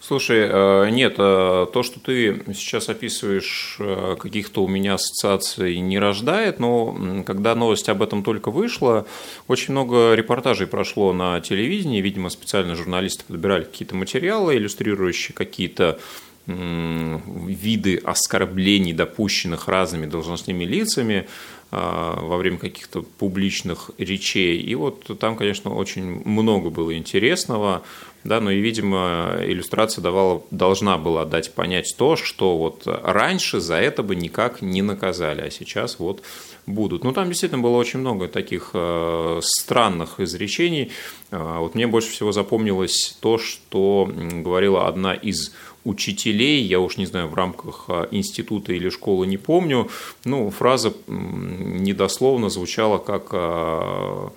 Слушай, 0.00 0.48
э, 0.50 0.90
нет, 0.90 1.16
то, 1.16 1.82
что 1.82 2.00
ты 2.00 2.42
сейчас 2.48 2.88
описываешь, 2.88 3.78
каких-то 4.18 4.64
у 4.64 4.68
меня 4.68 4.94
ассоциаций 4.94 5.78
не 5.78 5.98
рождает, 5.98 6.58
но 6.58 7.22
когда 7.24 7.54
новость 7.54 7.88
об 7.88 8.02
этом 8.02 8.24
только 8.24 8.50
вышла, 8.50 9.06
очень 9.46 9.72
много 9.72 10.14
репортажей 10.14 10.66
прошло 10.66 11.12
на 11.12 11.40
телевидении, 11.40 12.00
видимо, 12.00 12.30
специально 12.30 12.74
журналисты 12.74 13.24
подбирали 13.26 13.64
какие-то 13.64 13.94
материалы, 13.94 14.56
иллюстрирующие 14.56 15.34
какие-то 15.34 16.00
виды 16.46 17.96
оскорблений, 17.96 18.92
допущенных 18.92 19.68
разными 19.68 20.06
должностными 20.06 20.64
лицами 20.64 21.28
а, 21.70 22.20
во 22.20 22.36
время 22.36 22.58
каких-то 22.58 23.02
публичных 23.02 23.92
речей. 23.96 24.60
И 24.60 24.74
вот 24.74 25.18
там, 25.18 25.36
конечно, 25.36 25.74
очень 25.74 26.22
много 26.24 26.70
было 26.70 26.96
интересного, 26.96 27.82
да, 28.24 28.40
но 28.40 28.50
и, 28.50 28.60
видимо, 28.60 29.38
иллюстрация 29.40 30.02
давала, 30.02 30.42
должна 30.50 30.98
была 30.98 31.24
дать 31.24 31.54
понять 31.54 31.94
то, 31.96 32.16
что 32.16 32.58
вот 32.58 32.82
раньше 32.86 33.60
за 33.60 33.76
это 33.76 34.02
бы 34.02 34.14
никак 34.14 34.62
не 34.62 34.82
наказали, 34.82 35.40
а 35.40 35.50
сейчас 35.50 35.98
вот 35.98 36.22
будут. 36.66 37.04
Ну, 37.04 37.12
там 37.12 37.28
действительно 37.28 37.62
было 37.62 37.76
очень 37.76 37.98
много 37.98 38.28
таких 38.28 38.70
э, 38.74 39.40
странных 39.42 40.20
изречений. 40.20 40.92
Э, 41.30 41.58
вот 41.58 41.74
мне 41.74 41.86
больше 41.86 42.10
всего 42.10 42.32
запомнилось 42.32 43.16
то, 43.20 43.38
что 43.38 44.08
говорила 44.14 44.86
одна 44.86 45.14
из 45.14 45.52
учителей, 45.84 46.62
я 46.62 46.80
уж 46.80 46.96
не 46.96 47.06
знаю, 47.06 47.28
в 47.28 47.34
рамках 47.34 47.86
а, 47.88 48.08
института 48.10 48.72
или 48.72 48.88
школы 48.88 49.26
не 49.26 49.36
помню, 49.36 49.88
ну, 50.24 50.50
фраза 50.50 50.92
недословно 51.08 52.48
звучала 52.48 52.98
как 52.98 53.28
а, 53.32 54.32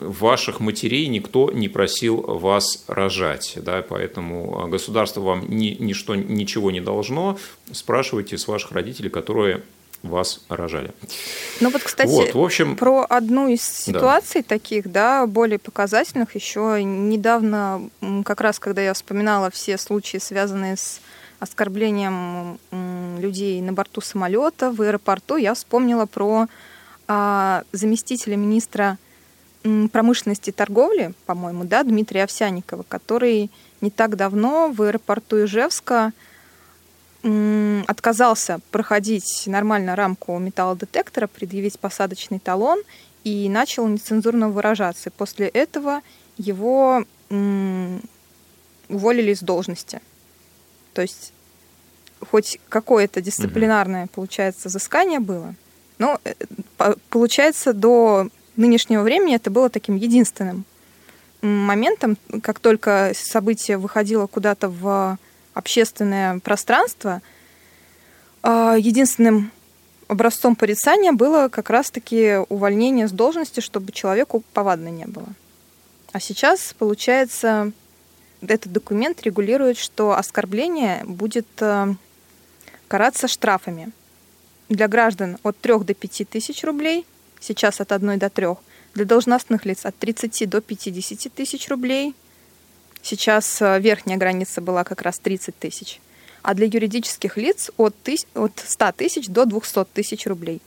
ваших 0.00 0.60
матерей 0.60 1.06
никто 1.08 1.50
не 1.52 1.68
просил 1.68 2.16
вас 2.16 2.84
рожать, 2.88 3.54
да, 3.56 3.84
поэтому 3.86 4.68
государство 4.68 5.20
вам 5.20 5.44
ни, 5.48 5.76
ничто, 5.78 6.14
ничего 6.14 6.70
не 6.70 6.80
должно. 6.80 7.38
Спрашивайте 7.70 8.38
с 8.38 8.48
ваших 8.48 8.72
родителей, 8.72 9.10
которые 9.10 9.62
вас 10.02 10.40
рожали. 10.48 10.92
Ну 11.60 11.70
вот, 11.70 11.82
кстати, 11.82 12.08
вот, 12.08 12.34
в 12.34 12.40
общем, 12.40 12.76
про 12.76 13.06
одну 13.08 13.48
из 13.48 13.62
ситуаций 13.62 14.42
да. 14.42 14.48
таких, 14.48 14.90
да, 14.90 15.26
более 15.26 15.58
показательных, 15.58 16.34
еще 16.34 16.82
недавно, 16.82 17.88
как 18.24 18.40
раз 18.40 18.58
когда 18.58 18.82
я 18.82 18.94
вспоминала 18.94 19.50
все 19.50 19.78
случаи, 19.78 20.18
связанные 20.18 20.76
с 20.76 21.00
оскорблением 21.38 22.58
людей 23.20 23.60
на 23.60 23.72
борту 23.72 24.00
самолета 24.00 24.70
в 24.70 24.80
аэропорту, 24.82 25.36
я 25.36 25.54
вспомнила 25.54 26.06
про 26.06 26.46
а, 27.08 27.64
заместителя 27.72 28.36
министра 28.36 28.98
промышленности 29.92 30.50
и 30.50 30.52
торговли, 30.52 31.14
по-моему, 31.26 31.64
да, 31.64 31.82
Дмитрия 31.82 32.24
Овсяникова, 32.24 32.84
который 32.88 33.50
не 33.80 33.90
так 33.90 34.16
давно 34.16 34.72
в 34.72 34.82
аэропорту 34.82 35.44
Ижевска 35.44 36.12
отказался 37.86 38.60
проходить 38.70 39.44
нормально 39.46 39.94
рамку 39.94 40.38
металлодетектора, 40.38 41.28
предъявить 41.28 41.78
посадочный 41.78 42.40
талон 42.40 42.80
и 43.22 43.48
начал 43.48 43.86
нецензурно 43.86 44.48
выражаться. 44.48 45.10
И 45.10 45.12
после 45.12 45.46
этого 45.46 46.00
его 46.36 47.04
уволили 48.88 49.34
с 49.34 49.40
должности. 49.40 50.00
То 50.94 51.02
есть 51.02 51.32
хоть 52.30 52.58
какое-то 52.68 53.20
дисциплинарное, 53.20 54.08
получается, 54.08 54.68
взыскание 54.68 55.18
было, 55.20 55.54
но 55.98 56.20
э, 56.24 56.34
получается 57.08 57.72
до 57.72 58.28
нынешнего 58.56 59.02
времени 59.02 59.34
это 59.34 59.50
было 59.50 59.70
таким 59.70 59.96
единственным 59.96 60.64
моментом, 61.40 62.16
как 62.42 62.60
только 62.60 63.12
событие 63.14 63.76
выходило 63.76 64.26
куда-то 64.26 64.68
в 64.68 65.18
общественное 65.54 66.38
пространство, 66.40 67.22
а, 68.42 68.76
единственным 68.76 69.50
образцом 70.08 70.56
порицания 70.56 71.12
было 71.12 71.48
как 71.48 71.70
раз-таки 71.70 72.38
увольнение 72.48 73.08
с 73.08 73.12
должности, 73.12 73.60
чтобы 73.60 73.92
человеку 73.92 74.42
повадно 74.52 74.88
не 74.88 75.06
было. 75.06 75.28
А 76.12 76.20
сейчас, 76.20 76.74
получается, 76.78 77.72
этот 78.46 78.72
документ 78.72 79.22
регулирует, 79.22 79.78
что 79.78 80.16
оскорбление 80.16 81.02
будет 81.04 81.46
э, 81.60 81.94
караться 82.88 83.28
штрафами. 83.28 83.92
Для 84.68 84.88
граждан 84.88 85.38
от 85.42 85.58
3 85.58 85.78
до 85.80 85.94
5 85.94 86.28
тысяч 86.28 86.64
рублей, 86.64 87.06
сейчас 87.40 87.80
от 87.80 87.92
1 87.92 88.18
до 88.18 88.28
3, 88.28 88.46
для 88.94 89.04
должностных 89.04 89.64
лиц 89.64 89.86
от 89.86 89.96
30 89.96 90.48
до 90.48 90.60
50 90.60 91.32
тысяч 91.32 91.68
рублей, 91.68 92.14
Сейчас 93.02 93.60
э, 93.60 93.80
верхняя 93.80 94.16
граница 94.16 94.60
была 94.60 94.84
как 94.84 95.02
раз 95.02 95.18
30 95.18 95.58
тысяч. 95.58 96.00
А 96.42 96.54
для 96.54 96.66
юридических 96.66 97.36
лиц 97.36 97.70
от, 97.76 97.94
тыс... 98.02 98.26
от 98.34 98.52
100 98.64 98.92
тысяч 98.92 99.28
до 99.28 99.44
200 99.44 99.84
тысяч 99.92 100.26
рублей. 100.26 100.60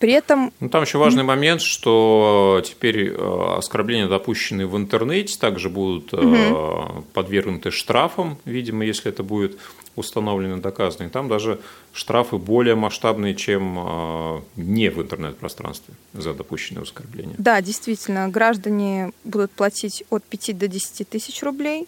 При 0.00 0.12
этом... 0.12 0.50
Ну, 0.60 0.70
там 0.70 0.82
еще 0.82 0.96
важный 0.96 1.24
момент, 1.24 1.60
что 1.60 2.62
теперь 2.64 3.10
э, 3.10 3.54
оскорбления, 3.58 4.08
допущенные 4.08 4.66
в 4.66 4.74
интернете, 4.74 5.38
также 5.38 5.68
будут 5.68 6.14
угу. 6.14 7.04
подвергнуты 7.12 7.70
штрафам, 7.70 8.38
видимо, 8.46 8.82
если 8.86 9.10
это 9.10 9.22
будет 9.22 9.58
установлено 9.96 10.56
доказано. 10.56 11.06
И 11.06 11.10
там 11.10 11.28
даже 11.28 11.60
штрафы 11.92 12.38
более 12.38 12.76
масштабные, 12.76 13.34
чем 13.34 14.42
не 14.56 14.88
в 14.88 15.02
интернет-пространстве 15.02 15.92
за 16.14 16.32
допущенные 16.32 16.82
оскорбления. 16.82 17.34
Да, 17.36 17.60
действительно, 17.60 18.26
граждане 18.28 19.12
будут 19.24 19.50
платить 19.50 20.04
от 20.08 20.24
5 20.24 20.56
до 20.56 20.66
10 20.66 21.10
тысяч 21.10 21.42
рублей, 21.42 21.86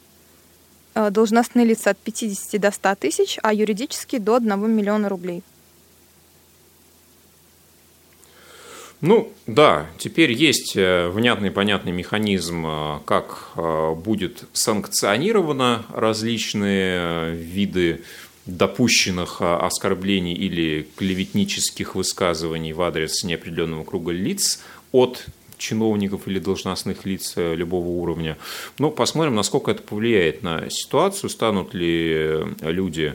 должностные 0.94 1.64
лица 1.64 1.90
от 1.90 1.98
50 1.98 2.60
до 2.60 2.70
100 2.70 2.94
тысяч, 2.96 3.38
а 3.42 3.54
юридические 3.54 4.20
до 4.20 4.36
1 4.36 4.70
миллиона 4.70 5.08
рублей. 5.08 5.42
Ну 9.02 9.32
да, 9.48 9.90
теперь 9.98 10.30
есть 10.30 10.76
э, 10.76 11.08
внятный 11.08 11.50
понятный 11.50 11.90
механизм, 11.90 12.64
э, 12.64 12.98
как 13.04 13.50
э, 13.56 13.94
будет 13.96 14.44
санкционировано 14.52 15.84
различные 15.92 17.34
виды 17.34 18.02
допущенных 18.46 19.42
оскорблений 19.42 20.34
или 20.34 20.86
клеветнических 20.96 21.96
высказываний 21.96 22.72
в 22.72 22.80
адрес 22.80 23.24
неопределенного 23.24 23.82
круга 23.82 24.12
лиц 24.12 24.62
от 24.92 25.26
чиновников 25.58 26.28
или 26.28 26.38
должностных 26.38 27.04
лиц 27.04 27.34
любого 27.36 27.88
уровня. 27.88 28.36
Но 28.78 28.88
ну, 28.88 28.92
посмотрим, 28.92 29.34
насколько 29.34 29.72
это 29.72 29.82
повлияет 29.82 30.44
на 30.44 30.70
ситуацию, 30.70 31.28
станут 31.30 31.74
ли 31.74 32.40
люди, 32.60 33.14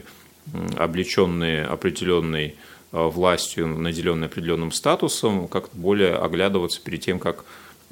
облеченные 0.76 1.64
определенной 1.64 2.56
властью, 2.92 3.66
наделенной 3.66 4.28
определенным 4.28 4.72
статусом, 4.72 5.48
как-то 5.48 5.76
более 5.76 6.16
оглядываться 6.16 6.80
перед 6.80 7.00
тем, 7.00 7.18
как 7.18 7.44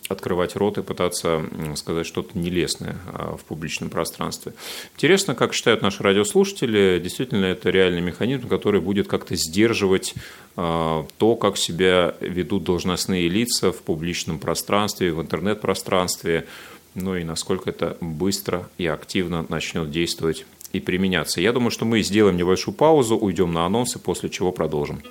открывать 0.09 0.56
рот 0.56 0.78
и 0.78 0.82
пытаться 0.82 1.44
сказать 1.74 2.06
что-то 2.06 2.38
нелестное 2.38 2.96
э, 3.12 3.37
в 3.38 3.44
публичном 3.44 3.90
пространстве. 3.90 4.52
Интересно, 4.94 5.35
как 5.35 5.52
считают 5.52 5.82
наши 5.82 6.02
радиослушатели, 6.02 7.00
действительно 7.02 7.46
это 7.46 7.70
реальный 7.70 8.00
механизм, 8.00 8.48
который 8.48 8.80
будет 8.80 9.09
как-то 9.09 9.35
сдерживать 9.37 10.14
э, 10.56 11.04
то, 11.18 11.37
как 11.37 11.56
себя 11.56 12.14
ведут 12.20 12.64
должностные 12.64 13.28
лица 13.28 13.72
в 13.72 13.82
публичном 13.82 14.38
пространстве, 14.38 15.12
в 15.12 15.20
интернет-пространстве, 15.20 16.46
ну 16.94 17.16
и 17.16 17.24
насколько 17.24 17.68
это 17.68 17.96
быстро 18.00 18.68
и 18.78 18.87
активно 18.87 19.44
начнет 19.48 19.90
действовать 19.90 20.46
и 20.77 20.81
применяться. 20.81 21.41
Я 21.41 21.53
думаю, 21.53 21.71
что 21.71 21.85
мы 21.85 22.03
сделаем 22.03 22.37
небольшую 22.37 22.75
паузу, 22.75 23.17
уйдем 23.17 23.53
на 23.53 23.67
анонсы, 23.67 23.99
после 23.99 24.31
чего 24.31 24.53
продолжим. 24.53 25.03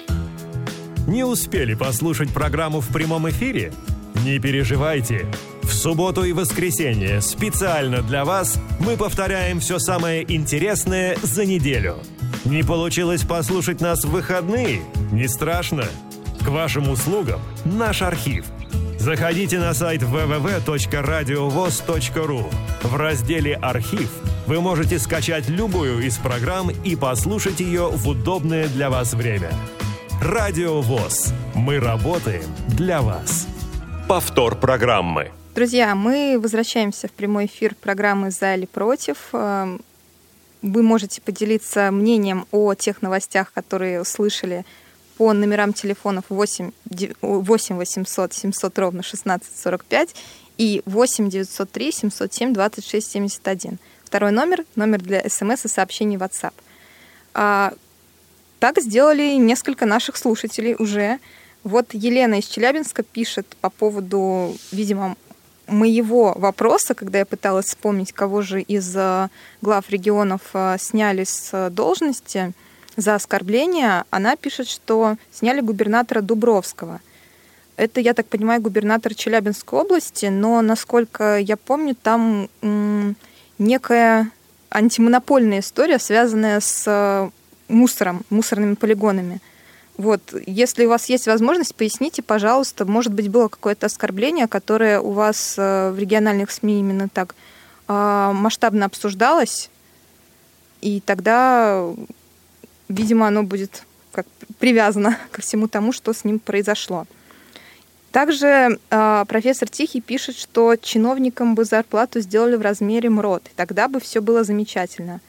Не 1.07 1.23
успели 1.23 1.75
послушать 1.75 2.33
программу 2.33 2.81
в 2.81 2.91
прямом 2.91 3.29
эфире? 3.29 3.71
Не 4.23 4.39
переживайте. 4.39 5.27
В 5.61 5.71
субботу 5.71 6.23
и 6.23 6.33
воскресенье 6.33 7.21
специально 7.21 8.01
для 8.01 8.25
вас 8.25 8.59
мы 8.79 8.97
повторяем 8.97 9.59
все 9.59 9.77
самое 9.77 10.25
интересное 10.33 11.15
за 11.21 11.45
неделю. 11.45 11.97
Не 12.43 12.63
получилось 12.63 13.23
послушать 13.23 13.81
нас 13.81 14.03
в 14.03 14.09
выходные? 14.09 14.81
Не 15.11 15.27
страшно. 15.27 15.83
К 16.43 16.47
вашим 16.47 16.89
услугам 16.89 17.39
наш 17.65 18.01
архив. 18.01 18.45
Заходите 18.99 19.59
на 19.59 19.75
сайт 19.75 20.01
www.radiovoz.ru. 20.01 22.45
В 22.81 22.95
разделе 22.95 23.53
«Архив» 23.55 24.09
вы 24.47 24.61
можете 24.61 24.99
скачать 24.99 25.49
любую 25.49 26.05
из 26.05 26.17
программ 26.17 26.69
и 26.69 26.95
послушать 26.95 27.59
ее 27.59 27.89
в 27.89 28.07
удобное 28.07 28.67
для 28.67 28.89
вас 28.89 29.13
время. 29.13 29.51
Радио 30.21 30.81
ВОЗ. 30.81 31.33
Мы 31.55 31.79
работаем 31.79 32.45
для 32.67 33.01
вас. 33.01 33.47
Повтор 34.07 34.55
программы. 34.55 35.31
Друзья, 35.55 35.95
мы 35.95 36.39
возвращаемся 36.39 37.07
в 37.07 37.11
прямой 37.11 37.47
эфир 37.47 37.75
программы 37.75 38.29
«За 38.29 38.53
или 38.55 38.65
против». 38.65 39.29
Эм, 39.33 39.81
вы 40.61 40.83
можете 40.83 41.21
поделиться 41.21 41.89
мнением 41.91 42.45
о 42.51 42.75
тех 42.75 43.01
новостях, 43.01 43.51
которые 43.51 44.01
услышали 44.01 44.65
по 45.17 45.33
номерам 45.33 45.73
телефонов 45.73 46.25
8, 46.29 46.71
8 47.21 47.75
800 47.77 48.33
700 48.33 48.79
ровно 48.79 48.99
1645 48.99 50.15
и 50.57 50.81
8 50.85 51.29
903 51.29 51.91
707 51.91 52.53
26 52.53 53.11
71. 53.11 53.79
Второй 54.15 54.31
номер— 54.31 54.63
номер 54.77 55.01
для 55.01 55.29
смс 55.29 55.65
и 55.65 55.67
сообщений 55.67 56.15
WhatsApp. 56.15 56.53
А, 57.33 57.73
так 58.59 58.79
сделали 58.79 59.35
несколько 59.35 59.85
наших 59.85 60.15
слушателей 60.15 60.73
уже. 60.79 61.19
Вот 61.65 61.93
Елена 61.93 62.39
из 62.39 62.45
Челябинска 62.45 63.03
пишет 63.03 63.45
по 63.59 63.69
поводу, 63.69 64.55
видимо, 64.71 65.17
моего 65.67 66.33
вопроса, 66.37 66.93
когда 66.93 67.19
я 67.19 67.25
пыталась 67.25 67.65
вспомнить, 67.65 68.13
кого 68.13 68.41
же 68.41 68.61
из 68.61 68.95
э, 68.95 69.27
глав 69.61 69.89
регионов 69.89 70.43
э, 70.53 70.77
сняли 70.79 71.25
с 71.25 71.69
должности 71.71 72.53
за 72.95 73.15
оскорбление, 73.15 74.05
она 74.11 74.37
пишет, 74.37 74.69
что 74.69 75.17
сняли 75.33 75.59
губернатора 75.59 76.21
Дубровского. 76.21 77.01
Это, 77.75 77.99
я 77.99 78.13
так 78.13 78.27
понимаю, 78.27 78.61
губернатор 78.61 79.13
Челябинской 79.13 79.77
области, 79.77 80.27
но, 80.27 80.61
насколько 80.61 81.37
я 81.37 81.57
помню, 81.57 81.95
там 82.01 82.47
некая 83.57 84.31
антимонопольная 84.69 85.59
история, 85.59 85.99
связанная 85.99 86.59
с 86.59 86.83
э, 86.87 87.29
мусором, 87.67 88.23
мусорными 88.29 88.75
полигонами. 88.75 89.39
Вот, 89.97 90.21
если 90.45 90.85
у 90.85 90.89
вас 90.89 91.07
есть 91.07 91.25
возможность, 91.27 91.73
поясните, 91.73 92.21
пожалуйста, 92.21 92.85
может 92.85 93.13
быть, 93.13 93.29
было 93.29 93.47
какое-то 93.47 93.85
оскорбление, 93.85 94.47
которое 94.47 94.99
у 94.99 95.11
вас 95.11 95.55
э, 95.57 95.91
в 95.91 95.97
региональных 95.97 96.51
СМИ 96.51 96.81
именно 96.81 97.07
так 97.07 97.35
э, 97.87 98.31
масштабно 98.33 98.85
обсуждалось, 98.85 99.69
и 100.81 100.99
тогда, 100.99 101.87
видимо, 102.89 103.27
оно 103.27 103.43
будет 103.43 103.83
как 104.11 104.27
привязано 104.59 105.17
ко 105.31 105.41
всему 105.41 105.67
тому, 105.67 105.93
что 105.93 106.13
с 106.13 106.25
ним 106.25 106.39
произошло. 106.39 107.07
Также 108.15 108.79
э, 108.91 109.25
профессор 109.27 109.67
Тихий 109.67 109.99
пишет, 109.99 110.37
что 110.37 110.77
чиновникам 110.77 111.53
бы 111.53 111.65
зарплату 111.65 112.21
сделали 112.21 112.55
в 112.55 112.61
размере 112.61 113.09
МРОД, 113.09 113.47
и 113.47 113.51
тогда 113.57 113.89
бы 113.89 113.99
все 113.99 114.21
было 114.21 114.45
замечательно. 114.45 115.19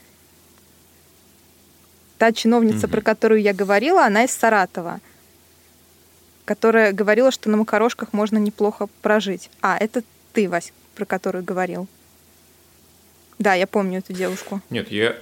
Та 2.18 2.31
чиновница, 2.31 2.87
mm-hmm. 2.87 2.90
про 2.92 3.01
которую 3.01 3.42
я 3.42 3.53
говорила, 3.53 4.05
она 4.05 4.22
из 4.22 4.31
Саратова, 4.31 5.01
которая 6.44 6.92
говорила, 6.92 7.33
что 7.33 7.51
на 7.51 7.57
макарошках 7.57 8.12
можно 8.12 8.38
неплохо 8.38 8.87
прожить. 9.03 9.51
А, 9.61 9.77
это 9.77 10.05
ты, 10.33 10.49
Вась, 10.49 10.72
про 10.94 11.07
которую 11.07 11.42
говорил. 11.42 11.88
Да, 13.40 13.55
я 13.55 13.66
помню 13.66 13.99
эту 13.99 14.12
девушку. 14.12 14.61
Нет, 14.70 14.92
я 14.92 15.16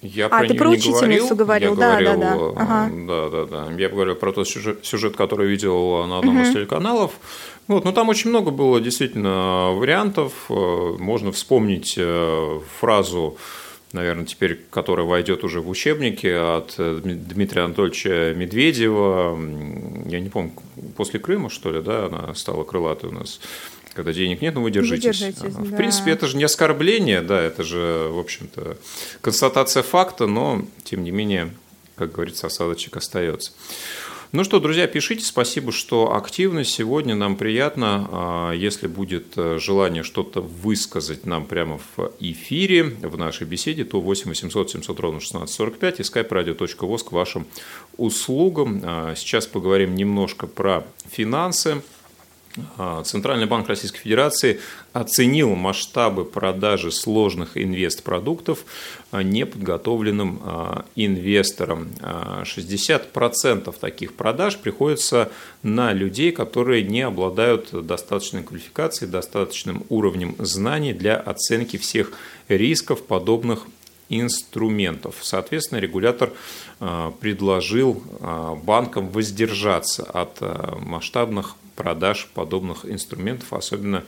я 0.00 0.26
а, 0.26 0.28
про 0.28 0.48
ты 0.48 0.54
про 0.54 0.70
учительницу 0.70 1.34
говорил, 1.34 1.74
я 1.74 1.76
да, 1.76 2.00
говорил, 2.00 2.20
да, 2.20 2.36
да. 2.36 2.62
Ага. 2.62 2.90
да, 2.92 3.28
да, 3.30 3.44
да. 3.46 3.72
Я 3.76 3.88
говорил 3.88 4.14
про 4.14 4.32
тот 4.32 4.48
сюжет, 4.48 4.84
сюжет 4.84 5.16
который 5.16 5.48
видел 5.48 6.06
на 6.06 6.18
одном 6.18 6.36
угу. 6.36 6.44
из 6.44 6.52
телеканалов. 6.52 7.12
Вот, 7.66 7.84
ну 7.84 7.92
там 7.92 8.08
очень 8.08 8.30
много 8.30 8.50
было 8.50 8.80
действительно 8.80 9.72
вариантов. 9.72 10.32
Э, 10.48 10.96
можно 10.98 11.32
вспомнить 11.32 11.94
э, 11.98 12.60
фразу 12.80 13.36
наверное, 13.92 14.26
теперь, 14.26 14.60
которая 14.70 15.06
войдет 15.06 15.44
уже 15.44 15.60
в 15.60 15.68
учебники 15.68 16.26
от 16.26 16.74
э, 16.78 17.00
Дмитрия 17.02 17.62
Анатольевича 17.62 18.34
Медведева. 18.36 19.38
Я 20.06 20.20
не 20.20 20.28
помню, 20.28 20.52
после 20.96 21.18
Крыма, 21.20 21.50
что 21.50 21.72
ли, 21.72 21.82
да, 21.82 22.06
она 22.06 22.34
стала 22.34 22.64
крылатой 22.64 23.10
у 23.10 23.12
нас 23.12 23.40
когда 23.98 24.12
денег 24.12 24.40
нет, 24.42 24.54
ну 24.54 24.62
вы 24.62 24.70
держитесь. 24.70 25.06
Вы 25.06 25.10
держитесь 25.10 25.54
в 25.54 25.70
да. 25.72 25.76
принципе, 25.76 26.12
это 26.12 26.28
же 26.28 26.36
не 26.36 26.44
оскорбление, 26.44 27.20
да, 27.20 27.42
это 27.42 27.64
же, 27.64 28.08
в 28.12 28.18
общем-то, 28.20 28.78
констатация 29.20 29.82
факта, 29.82 30.28
но, 30.28 30.64
тем 30.84 31.02
не 31.02 31.10
менее, 31.10 31.50
как 31.96 32.12
говорится, 32.12 32.46
осадочек 32.46 32.96
остается. 32.96 33.50
Ну 34.30 34.44
что, 34.44 34.60
друзья, 34.60 34.86
пишите. 34.86 35.24
Спасибо, 35.24 35.72
что 35.72 36.14
активны. 36.14 36.62
Сегодня 36.62 37.16
нам 37.16 37.34
приятно. 37.34 38.08
А, 38.12 38.52
если 38.52 38.86
будет 38.86 39.32
э, 39.36 39.58
желание 39.58 40.04
что-то 40.04 40.42
высказать 40.42 41.26
нам 41.26 41.44
прямо 41.44 41.80
в 41.96 42.12
эфире, 42.20 42.84
в 42.84 43.18
нашей 43.18 43.48
беседе, 43.48 43.84
то 43.84 44.00
8 44.00 44.28
800 44.28 44.70
700 44.70 45.00
ровно 45.00 45.18
1645 45.18 46.00
и 46.00 46.02
skype-radio.voz 46.02 47.04
к 47.08 47.10
вашим 47.10 47.46
услугам. 47.96 48.80
А, 48.84 49.14
сейчас 49.16 49.48
поговорим 49.48 49.96
немножко 49.96 50.46
про 50.46 50.86
финансы. 51.10 51.82
А, 52.76 53.02
Центральный 53.02 53.46
банк 53.46 53.68
Российской 53.68 54.00
Федерации 54.00 54.60
оценил 54.92 55.54
масштабы 55.54 56.24
продажи 56.24 56.90
сложных 56.90 57.56
инвестпродуктов 57.56 58.64
а, 59.10 59.22
неподготовленным 59.22 60.40
а, 60.42 60.84
инвесторам. 60.96 61.88
60% 62.00 63.74
таких 63.78 64.14
продаж 64.14 64.56
приходится 64.58 65.30
на 65.62 65.92
людей, 65.92 66.32
которые 66.32 66.82
не 66.82 67.02
обладают 67.02 67.86
достаточной 67.86 68.42
квалификацией, 68.42 69.10
достаточным 69.10 69.84
уровнем 69.88 70.34
знаний 70.38 70.92
для 70.92 71.16
оценки 71.16 71.76
всех 71.76 72.12
рисков 72.48 73.04
подобных 73.04 73.66
инструментов. 74.08 75.16
Соответственно, 75.20 75.80
регулятор 75.80 76.32
предложил 77.20 78.02
банкам 78.64 79.10
воздержаться 79.10 80.04
от 80.04 80.40
масштабных 80.80 81.56
продаж 81.78 82.28
подобных 82.34 82.84
инструментов, 82.84 83.52
особенно 83.52 84.04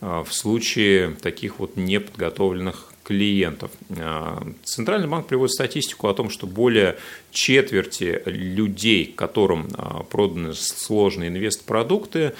а, 0.00 0.22
в 0.22 0.32
случае 0.32 1.16
таких 1.20 1.58
вот 1.58 1.76
неподготовленных 1.76 2.92
клиентов. 3.02 3.72
А, 3.98 4.46
Центральный 4.62 5.08
банк 5.08 5.26
приводит 5.26 5.52
статистику 5.52 6.06
о 6.06 6.14
том, 6.14 6.30
что 6.30 6.46
более 6.46 6.96
четверти 7.32 8.22
людей, 8.24 9.06
которым 9.06 9.68
а, 9.74 10.04
проданы 10.04 10.54
сложные 10.54 11.28
инвестпродукты, 11.28 12.34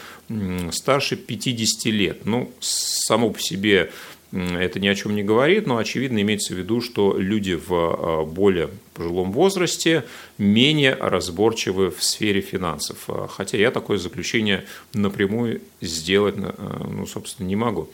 старше 0.70 1.16
50 1.16 1.92
лет. 1.92 2.24
Ну, 2.24 2.52
само 2.60 3.30
по 3.30 3.40
себе 3.40 3.90
это 4.32 4.78
ни 4.78 4.88
о 4.88 4.94
чем 4.94 5.14
не 5.14 5.22
говорит, 5.22 5.66
но 5.66 5.78
очевидно 5.78 6.20
имеется 6.20 6.54
в 6.54 6.58
виду, 6.58 6.80
что 6.80 7.16
люди 7.16 7.54
в 7.54 7.70
а, 7.70 8.24
более 8.24 8.68
пожилом 8.92 9.32
возрасте 9.32 10.04
менее 10.36 10.94
разборчивы 10.94 11.90
в 11.90 12.02
сфере 12.02 12.40
финансов. 12.40 13.04
А, 13.08 13.26
хотя 13.26 13.56
я 13.56 13.70
такое 13.70 13.96
заключение 13.96 14.64
напрямую 14.92 15.62
сделать, 15.80 16.34
а, 16.36 16.86
ну, 16.90 17.06
собственно, 17.06 17.46
не 17.46 17.56
могу. 17.56 17.88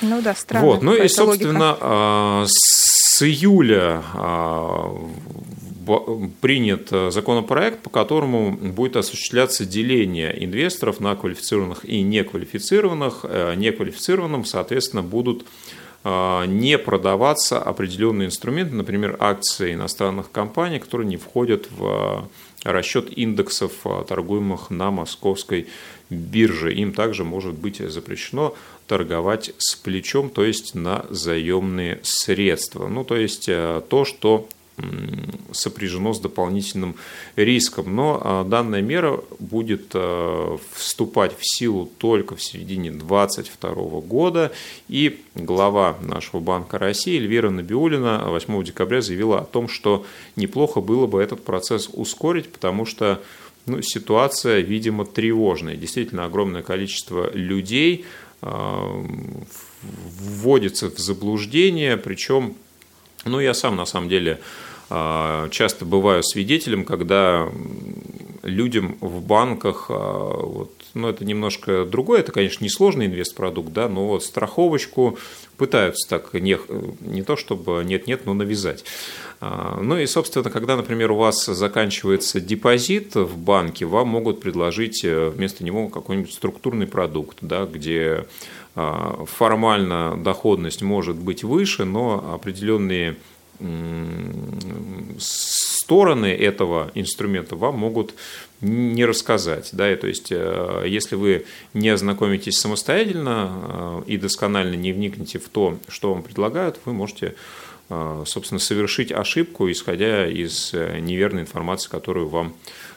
Ну 0.00 0.22
да, 0.22 0.34
странно. 0.34 0.66
Вот. 0.66 0.82
Ну 0.82 0.94
и, 0.94 1.08
собственно, 1.08 1.72
логика. 1.72 2.46
С 3.16 3.22
июля 3.22 4.02
принят 6.40 6.88
законопроект, 7.12 7.82
по 7.82 7.90
которому 7.90 8.50
будет 8.50 8.96
осуществляться 8.96 9.64
деление 9.64 10.44
инвесторов 10.44 10.98
на 10.98 11.14
квалифицированных 11.14 11.84
и 11.84 12.02
неквалифицированных. 12.02 13.24
Неквалифицированным, 13.56 14.44
соответственно, 14.44 15.02
будут 15.02 15.44
а, 16.06 16.44
не 16.44 16.76
продаваться 16.76 17.58
определенные 17.58 18.26
инструменты, 18.26 18.74
например, 18.74 19.16
акции 19.20 19.72
иностранных 19.72 20.30
компаний, 20.30 20.78
которые 20.78 21.08
не 21.08 21.16
входят 21.16 21.66
в 21.70 21.82
а, 21.82 22.28
расчет 22.62 23.16
индексов, 23.16 23.72
а, 23.84 24.04
торгуемых 24.04 24.68
на 24.68 24.90
московской 24.90 25.68
бирже. 26.10 26.74
Им 26.74 26.92
также 26.92 27.24
может 27.24 27.54
быть 27.54 27.78
запрещено 27.78 28.54
торговать 28.86 29.52
с 29.58 29.74
плечом, 29.76 30.30
то 30.30 30.44
есть 30.44 30.74
на 30.74 31.06
заемные 31.10 32.00
средства. 32.02 32.88
Ну, 32.88 33.04
то 33.04 33.16
есть 33.16 33.46
то, 33.46 34.04
что 34.04 34.48
сопряжено 35.52 36.12
с 36.12 36.20
дополнительным 36.20 36.96
риском. 37.36 37.94
Но 37.94 38.20
а, 38.22 38.44
данная 38.44 38.82
мера 38.82 39.20
будет 39.38 39.90
а, 39.94 40.58
вступать 40.72 41.32
в 41.38 41.42
силу 41.42 41.90
только 41.98 42.34
в 42.34 42.42
середине 42.42 42.90
2022 42.90 44.00
года. 44.00 44.52
И 44.88 45.20
глава 45.34 45.96
нашего 46.02 46.40
Банка 46.40 46.78
России 46.78 47.16
Эльвира 47.16 47.50
Набиулина 47.50 48.24
8 48.26 48.64
декабря 48.64 49.00
заявила 49.00 49.40
о 49.40 49.44
том, 49.44 49.68
что 49.68 50.04
неплохо 50.34 50.80
было 50.80 51.06
бы 51.06 51.22
этот 51.22 51.44
процесс 51.44 51.88
ускорить, 51.92 52.50
потому 52.50 52.84
что 52.84 53.22
ну, 53.66 53.82
ситуация, 53.82 54.60
видимо, 54.60 55.04
тревожная. 55.04 55.76
Действительно, 55.76 56.24
огромное 56.24 56.62
количество 56.62 57.30
людей 57.34 58.04
а, 58.42 59.04
вводится 59.82 60.90
в 60.90 60.98
заблуждение, 60.98 61.96
причем 61.96 62.56
ну, 63.24 63.40
я 63.40 63.54
сам, 63.54 63.76
на 63.76 63.86
самом 63.86 64.08
деле, 64.08 64.40
а, 64.90 65.48
часто 65.48 65.84
бываю 65.84 66.22
свидетелем, 66.22 66.84
когда 66.84 67.48
людям 68.42 68.96
в 69.00 69.22
банках, 69.22 69.86
а, 69.88 70.42
вот, 70.42 70.72
ну, 70.94 71.08
это 71.08 71.24
немножко 71.24 71.84
другое, 71.84 72.20
это, 72.20 72.32
конечно, 72.32 72.62
не 72.64 72.70
сложный 72.70 73.06
инвестпродукт, 73.06 73.72
да, 73.72 73.88
но 73.88 74.06
вот 74.06 74.24
страховочку 74.24 75.18
пытаются 75.56 76.08
так 76.08 76.32
не, 76.34 76.58
не 77.00 77.22
то 77.22 77.36
чтобы 77.36 77.82
нет-нет, 77.84 78.26
но 78.26 78.34
навязать. 78.34 78.84
А, 79.40 79.78
ну 79.80 79.98
и, 79.98 80.06
собственно, 80.06 80.48
когда, 80.50 80.76
например, 80.76 81.12
у 81.12 81.16
вас 81.16 81.44
заканчивается 81.44 82.40
депозит 82.40 83.14
в 83.14 83.36
банке, 83.36 83.86
вам 83.86 84.08
могут 84.08 84.40
предложить 84.40 85.04
э, 85.04 85.30
вместо 85.30 85.64
него 85.64 85.88
какой-нибудь 85.88 86.32
структурный 86.32 86.86
продукт, 86.86 87.38
да, 87.40 87.66
где 87.66 88.26
формально 88.74 90.16
доходность 90.16 90.82
может 90.82 91.14
быть 91.14 91.44
выше, 91.44 91.84
но 91.84 92.34
определенные 92.34 93.16
стороны 95.84 96.32
этого 96.32 96.90
инструмента 96.94 97.56
вам 97.56 97.78
могут 97.78 98.14
не 98.62 99.04
рассказать. 99.04 99.68
Да? 99.72 99.94
То 99.96 100.06
есть, 100.06 100.28
э, 100.30 100.84
если 100.86 101.14
вы 101.14 101.44
не 101.74 101.90
ознакомитесь 101.90 102.58
самостоятельно 102.58 104.02
э, 104.06 104.10
и 104.12 104.16
досконально 104.16 104.76
не 104.76 104.92
вникнете 104.92 105.38
в 105.38 105.50
то, 105.50 105.78
что 105.88 106.14
вам 106.14 106.22
предлагают, 106.22 106.80
вы 106.86 106.94
можете 106.94 107.34
э, 107.90 108.24
собственно, 108.26 108.58
совершить 108.58 109.12
ошибку, 109.12 109.70
исходя 109.70 110.26
из 110.26 110.72
неверной 110.72 111.42
информации, 111.42 111.90
которую 111.90 112.28
вам 112.28 112.54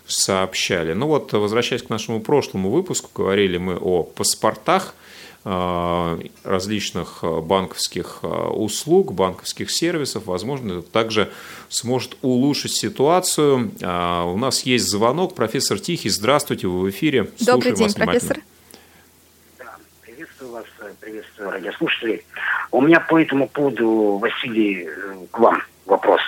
сообщали. 0.08 0.93
Ну 0.93 1.08
вот, 1.08 1.34
возвращаясь 1.34 1.84
к 1.84 1.89
нашему 1.89 2.21
прошлому 2.21 2.69
выпуску, 2.69 3.10
говорили 3.13 3.58
мы 3.58 3.76
о 3.76 4.04
паспортах– 4.04 4.95
различных 6.44 7.20
э, 7.22 7.40
банковских 7.42 8.20
э, 8.24 8.28
услуг, 8.28 9.14
банковских 9.14 9.72
сервисов, 9.72 10.26
возможно, 10.26 10.80
это 10.80 10.92
также 10.92 11.32
сможет 11.70 12.18
улучшить 12.22 12.78
ситуацию. 12.78 13.72
У 13.80 14.38
нас 14.38 14.62
есть 14.64 14.90
звонок. 14.90 15.36
Профессор 15.36 15.80
Тихий, 15.80 16.10
здравствуйте, 16.10 16.68
вы 16.68 16.82
в 16.82 16.90
эфире. 16.90 17.30
Добрый 17.40 17.76
Слушаю 17.76 17.76
день, 17.76 17.94
профессор. 17.94 18.38
Да, 19.60 19.76
приветствую 20.02 20.52
вас, 20.52 20.66
приветствую 21.00 21.52
радиослушателей. 21.52 22.24
У 22.72 22.82
меня 22.82 23.00
по 23.00 23.20
этому 23.20 23.48
поводу, 23.48 24.18
Василий, 24.18 24.88
к 25.32 25.40
вам 25.40 25.62
вопрос. 25.86 26.22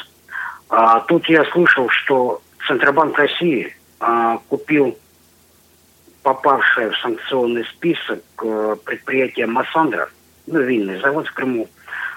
А, 0.70 1.02
тут 1.02 1.28
я 1.30 1.46
слышал, 1.52 1.90
что 1.90 2.42
Центробанк 2.68 3.18
России 3.18 3.76
а, 4.00 4.38
купил 4.50 4.98
попавшее 6.34 6.92
в 6.92 6.98
санкционный 6.98 7.66
список 7.66 8.22
э, 8.44 8.76
предприятие 8.86 9.48
Массандра, 9.48 10.10
ну, 10.46 10.62
винный 10.62 11.00
завод 11.00 11.28
в 11.28 11.34
Крыму, 11.34 11.68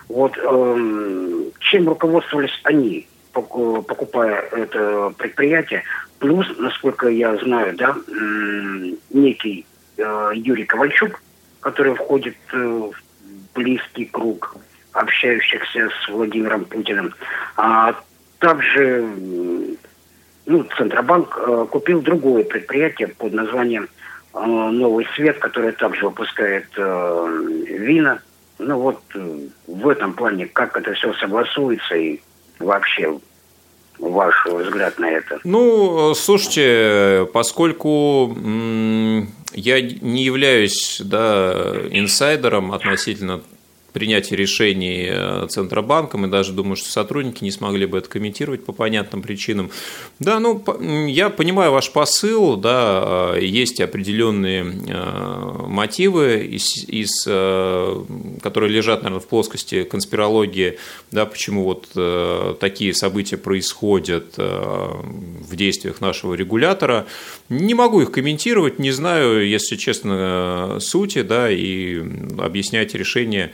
вот 0.09 0.37
эм, 0.37 1.45
чем 1.61 1.89
руководствовались 1.89 2.61
они? 2.65 3.09
покупая 3.33 4.43
это 4.53 5.15
предприятие. 5.17 5.85
Плюс, 6.19 6.47
насколько 6.59 7.09
я 7.09 7.35
знаю, 7.37 7.75
да, 7.75 7.97
некий 9.09 9.65
э, 9.97 10.33
Юрий 10.35 10.67
Ковальчук, 10.67 11.23
который 11.61 11.95
входит 11.95 12.37
э, 12.53 12.59
в 12.59 12.93
близкий 13.55 14.05
круг 14.05 14.55
общающихся 14.93 15.89
с 15.89 16.09
Владимиром 16.11 16.67
Путиным, 16.67 17.15
а 17.57 17.95
также 18.39 19.09
ну, 20.53 20.67
Центробанк 20.77 21.39
э, 21.39 21.67
купил 21.71 22.03
другое 22.03 22.45
предприятие 22.45 23.09
под 23.09 23.33
названием 23.33 23.89
«Новый 24.35 25.07
свет», 25.15 25.39
которое 25.39 25.73
также 25.73 26.07
выпускает 26.07 26.67
вина. 26.75 28.21
Ну 28.59 28.79
вот 28.79 29.01
в 29.67 29.89
этом 29.89 30.15
плане, 30.15 30.47
как 30.47 30.75
это 30.77 30.95
все 30.95 31.13
согласуется 31.15 31.95
и 31.97 32.19
вообще 32.59 33.19
ваш 33.99 34.47
взгляд 34.47 34.99
на 34.99 35.11
это? 35.11 35.39
Ну, 35.45 36.15
слушайте, 36.15 37.29
поскольку 37.35 38.35
я 39.53 39.81
не 39.83 40.25
являюсь 40.25 41.03
да, 41.05 41.75
инсайдером 41.91 42.73
относительно 42.73 43.43
принятия 43.93 44.37
решений 44.37 45.09
э, 45.11 45.47
Центробанком, 45.49 46.27
и 46.27 46.31
даже 46.31 46.53
думаю, 46.53 46.77
что 46.77 46.91
сотрудники 46.91 47.45
не 47.45 47.51
смогли 47.51 47.87
бы 47.87 47.99
это 47.99 48.09
комментировать 48.09 48.65
по 48.65 48.73
понятным 48.73 49.23
причинам. 49.23 49.71
Да, 50.19 50.41
ну, 50.41 50.63
я 51.07 51.31
понимаю 51.31 51.73
ваш 51.73 51.93
посыл, 51.93 52.57
да, 52.57 53.35
э, 53.37 53.45
есть 53.45 53.81
определенные 53.81 54.65
э, 54.65 55.67
мотивы, 55.69 56.47
из, 56.47 56.85
из, 56.89 57.23
которые 58.43 58.71
лежат, 58.71 59.03
наверное, 59.03 59.21
в 59.21 59.27
плоскости 59.27 59.85
конспирологии, 59.85 60.79
да, 61.11 61.27
почему 61.27 61.65
вот 61.65 61.89
такие 62.59 62.95
события 62.95 63.37
происходят 63.37 64.37
в 64.37 65.57
действиях 65.57 66.01
нашего 66.01 66.35
регулятора. 66.35 67.07
Не 67.49 67.75
могу 67.75 68.01
их 68.01 68.11
комментировать, 68.11 68.79
не 68.79 68.91
знаю, 68.91 69.47
если 69.47 69.77
честно, 69.77 70.79
сути, 70.81 71.23
да, 71.23 71.51
и 71.51 72.03
объяснять 72.39 72.95
решение 72.95 73.53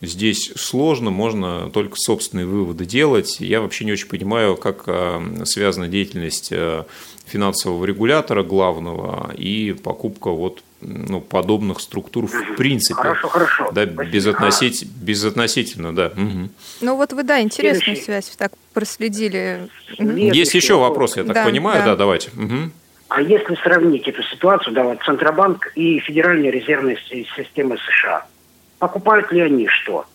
Здесь 0.00 0.52
сложно, 0.54 1.10
можно 1.10 1.70
только 1.70 1.96
собственные 1.96 2.46
выводы 2.46 2.84
делать. 2.84 3.38
Я 3.40 3.60
вообще 3.60 3.84
не 3.84 3.92
очень 3.92 4.06
понимаю, 4.06 4.56
как 4.56 4.84
а, 4.86 5.20
связана 5.44 5.88
деятельность 5.88 6.50
а, 6.52 6.86
финансового 7.26 7.84
регулятора 7.84 8.44
главного 8.44 9.32
и 9.36 9.72
покупка 9.72 10.30
вот 10.30 10.62
ну, 10.80 11.20
подобных 11.20 11.80
структур 11.80 12.26
в 12.26 12.56
принципе. 12.56 12.94
Хорошо, 12.94 13.28
хорошо. 13.28 13.70
Да, 13.72 13.86
безотносить, 13.86 14.86
безотносительно, 14.86 15.92
да. 15.92 16.12
Угу. 16.16 16.48
Ну 16.82 16.96
вот 16.96 17.12
вы, 17.12 17.24
да, 17.24 17.40
интересную 17.40 17.96
Следующий. 17.96 18.04
связь 18.04 18.36
так 18.36 18.52
проследили. 18.72 19.68
Нет, 19.98 20.32
Есть 20.32 20.54
еще 20.54 20.78
вопрос, 20.78 21.16
я 21.16 21.24
так 21.24 21.34
да, 21.34 21.44
понимаю, 21.44 21.80
да, 21.80 21.86
да 21.86 21.96
давайте. 21.96 22.30
Угу. 22.36 22.70
А 23.08 23.20
если 23.20 23.56
сравнить 23.64 24.06
эту 24.06 24.22
ситуацию, 24.22 24.74
да, 24.74 24.84
вот 24.84 25.02
Центробанк 25.02 25.72
и 25.74 25.98
Федеральная 25.98 26.50
резервная 26.50 26.96
система 27.36 27.76
США– 27.78 28.24
Покупают 28.78 29.32
ли 29.32 29.40
они 29.40 29.66
что? 29.66 30.06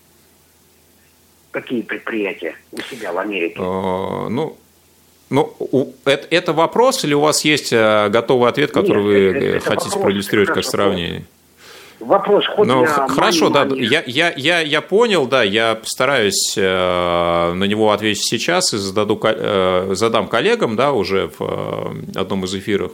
Какие 1.52 1.82
предприятия 1.82 2.56
у 2.72 2.82
себя 2.82 3.14
в 3.14 3.18
Америке? 3.18 3.58
А, 3.60 4.28
ну, 4.30 4.58
ну, 5.30 5.94
это, 6.06 6.28
это 6.30 6.54
вопрос 6.54 7.04
или 7.04 7.14
у 7.14 7.20
вас 7.20 7.44
есть 7.44 7.74
э, 7.74 8.10
готовый 8.10 8.50
ответ, 8.50 8.72
который 8.72 9.04
Нет, 9.04 9.06
вы 9.06 9.14
это, 9.16 9.58
это 9.58 9.66
хотите 9.66 9.90
вопрос, 9.90 10.04
проиллюстрировать 10.04 10.50
как 10.50 10.64
сравнение? 10.64 11.12
Вопрос, 11.12 11.28
хоть 12.56 12.68
ну, 12.68 12.86
хорошо, 12.86 13.50
да, 13.50 13.68
я, 13.76 14.04
я, 14.06 14.34
я, 14.36 14.60
я 14.62 14.82
понял, 14.82 15.28
да, 15.28 15.44
я 15.44 15.76
постараюсь 15.76 16.54
э, 16.58 17.54
на 17.54 17.64
него 17.64 17.92
ответить 17.92 18.24
сейчас 18.24 18.74
и 18.74 18.78
зададу, 18.78 19.20
э, 19.24 19.92
задам 19.96 20.28
коллегам, 20.28 20.76
да, 20.76 20.92
уже 20.92 21.30
в 21.38 21.42
э, 21.42 22.20
одном 22.20 22.46
из 22.46 22.56
эфиров. 22.56 22.94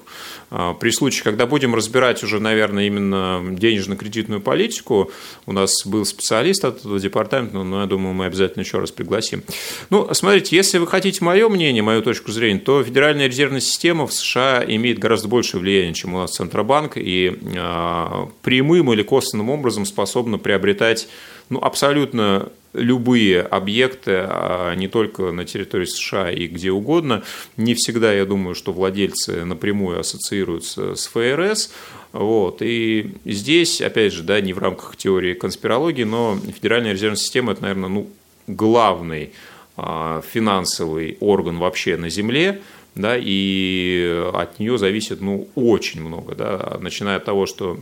Э, 0.51 0.73
при 0.79 0.91
случае, 0.91 1.23
когда 1.23 1.45
будем 1.45 1.75
разбирать 1.75 2.23
уже, 2.23 2.39
наверное, 2.39 2.87
именно 2.87 3.41
денежно-кредитную 3.51 4.41
политику, 4.41 5.11
у 5.45 5.53
нас 5.53 5.85
был 5.85 6.05
специалист 6.05 6.63
от 6.65 6.79
этого 6.79 6.99
департамента, 6.99 7.57
но 7.57 7.81
я 7.81 7.87
думаю, 7.87 8.13
мы 8.13 8.25
обязательно 8.25 8.63
еще 8.63 8.79
раз 8.79 8.91
пригласим. 8.91 9.43
Ну, 9.89 10.07
смотрите, 10.13 10.55
если 10.55 10.77
вы 10.77 10.87
хотите 10.87 11.23
мое 11.23 11.49
мнение, 11.49 11.81
мою 11.83 12.01
точку 12.01 12.31
зрения, 12.31 12.59
то 12.59 12.83
Федеральная 12.83 13.27
резервная 13.27 13.61
система 13.61 14.07
в 14.07 14.13
США 14.13 14.63
имеет 14.67 14.99
гораздо 14.99 15.27
большее 15.27 15.61
влияние, 15.61 15.93
чем 15.93 16.15
у 16.15 16.19
нас 16.19 16.31
Центробанк, 16.31 16.97
и 16.97 17.37
э, 17.41 18.25
прямым 18.41 18.93
или 18.93 18.98
или 18.99 19.03
косвенным 19.05 19.49
образом 19.49 19.85
способна 19.85 20.37
приобретать 20.37 21.07
ну, 21.49 21.59
абсолютно 21.59 22.49
любые 22.73 23.41
объекты, 23.41 24.11
а 24.27 24.75
не 24.75 24.87
только 24.87 25.31
на 25.31 25.45
территории 25.45 25.85
США 25.85 26.29
и 26.29 26.47
где 26.47 26.71
угодно. 26.71 27.23
Не 27.57 27.73
всегда, 27.73 28.13
я 28.13 28.25
думаю, 28.25 28.53
что 28.53 28.73
владельцы 28.73 29.45
напрямую 29.45 29.99
ассоциируются 29.99 30.95
с 30.95 31.07
ФРС. 31.07 31.71
Вот. 32.11 32.61
И 32.61 33.13
здесь, 33.25 33.81
опять 33.81 34.13
же, 34.13 34.23
да, 34.23 34.39
не 34.41 34.53
в 34.53 34.59
рамках 34.59 34.97
теории 34.97 35.33
конспирологии, 35.33 36.03
но 36.03 36.37
Федеральная 36.55 36.93
резервная 36.93 37.17
система– 37.17 37.51
это, 37.53 37.63
наверное, 37.63 37.89
ну, 37.89 38.09
главный 38.47 39.31
а, 39.77 40.21
финансовый 40.21 41.17
орган 41.21 41.57
вообще 41.57 41.97
на 41.97 42.09
Земле, 42.09 42.61
да, 42.95 43.15
и 43.17 44.29
от 44.33 44.59
нее 44.59 44.77
зависит 44.77 45.21
ну, 45.21 45.47
очень 45.55 46.01
много, 46.01 46.35
да, 46.35 46.77
начиная 46.81 47.17
от 47.17 47.25
того, 47.25 47.45
что 47.45 47.79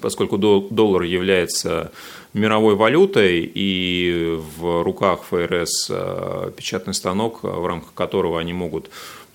поскольку 0.00 0.38
доллар 0.38 1.02
является 1.02 1.92
мировой 2.32 2.74
валютой, 2.74 3.50
и 3.54 4.38
в 4.58 4.82
руках 4.82 5.20
ФРС 5.30 5.88
э, 5.90 6.50
печатный 6.56 6.94
станок, 6.94 7.42
в 7.42 7.66
рамках 7.66 7.92
которого 7.94 8.40
они 8.40 8.52
могут 8.52 8.90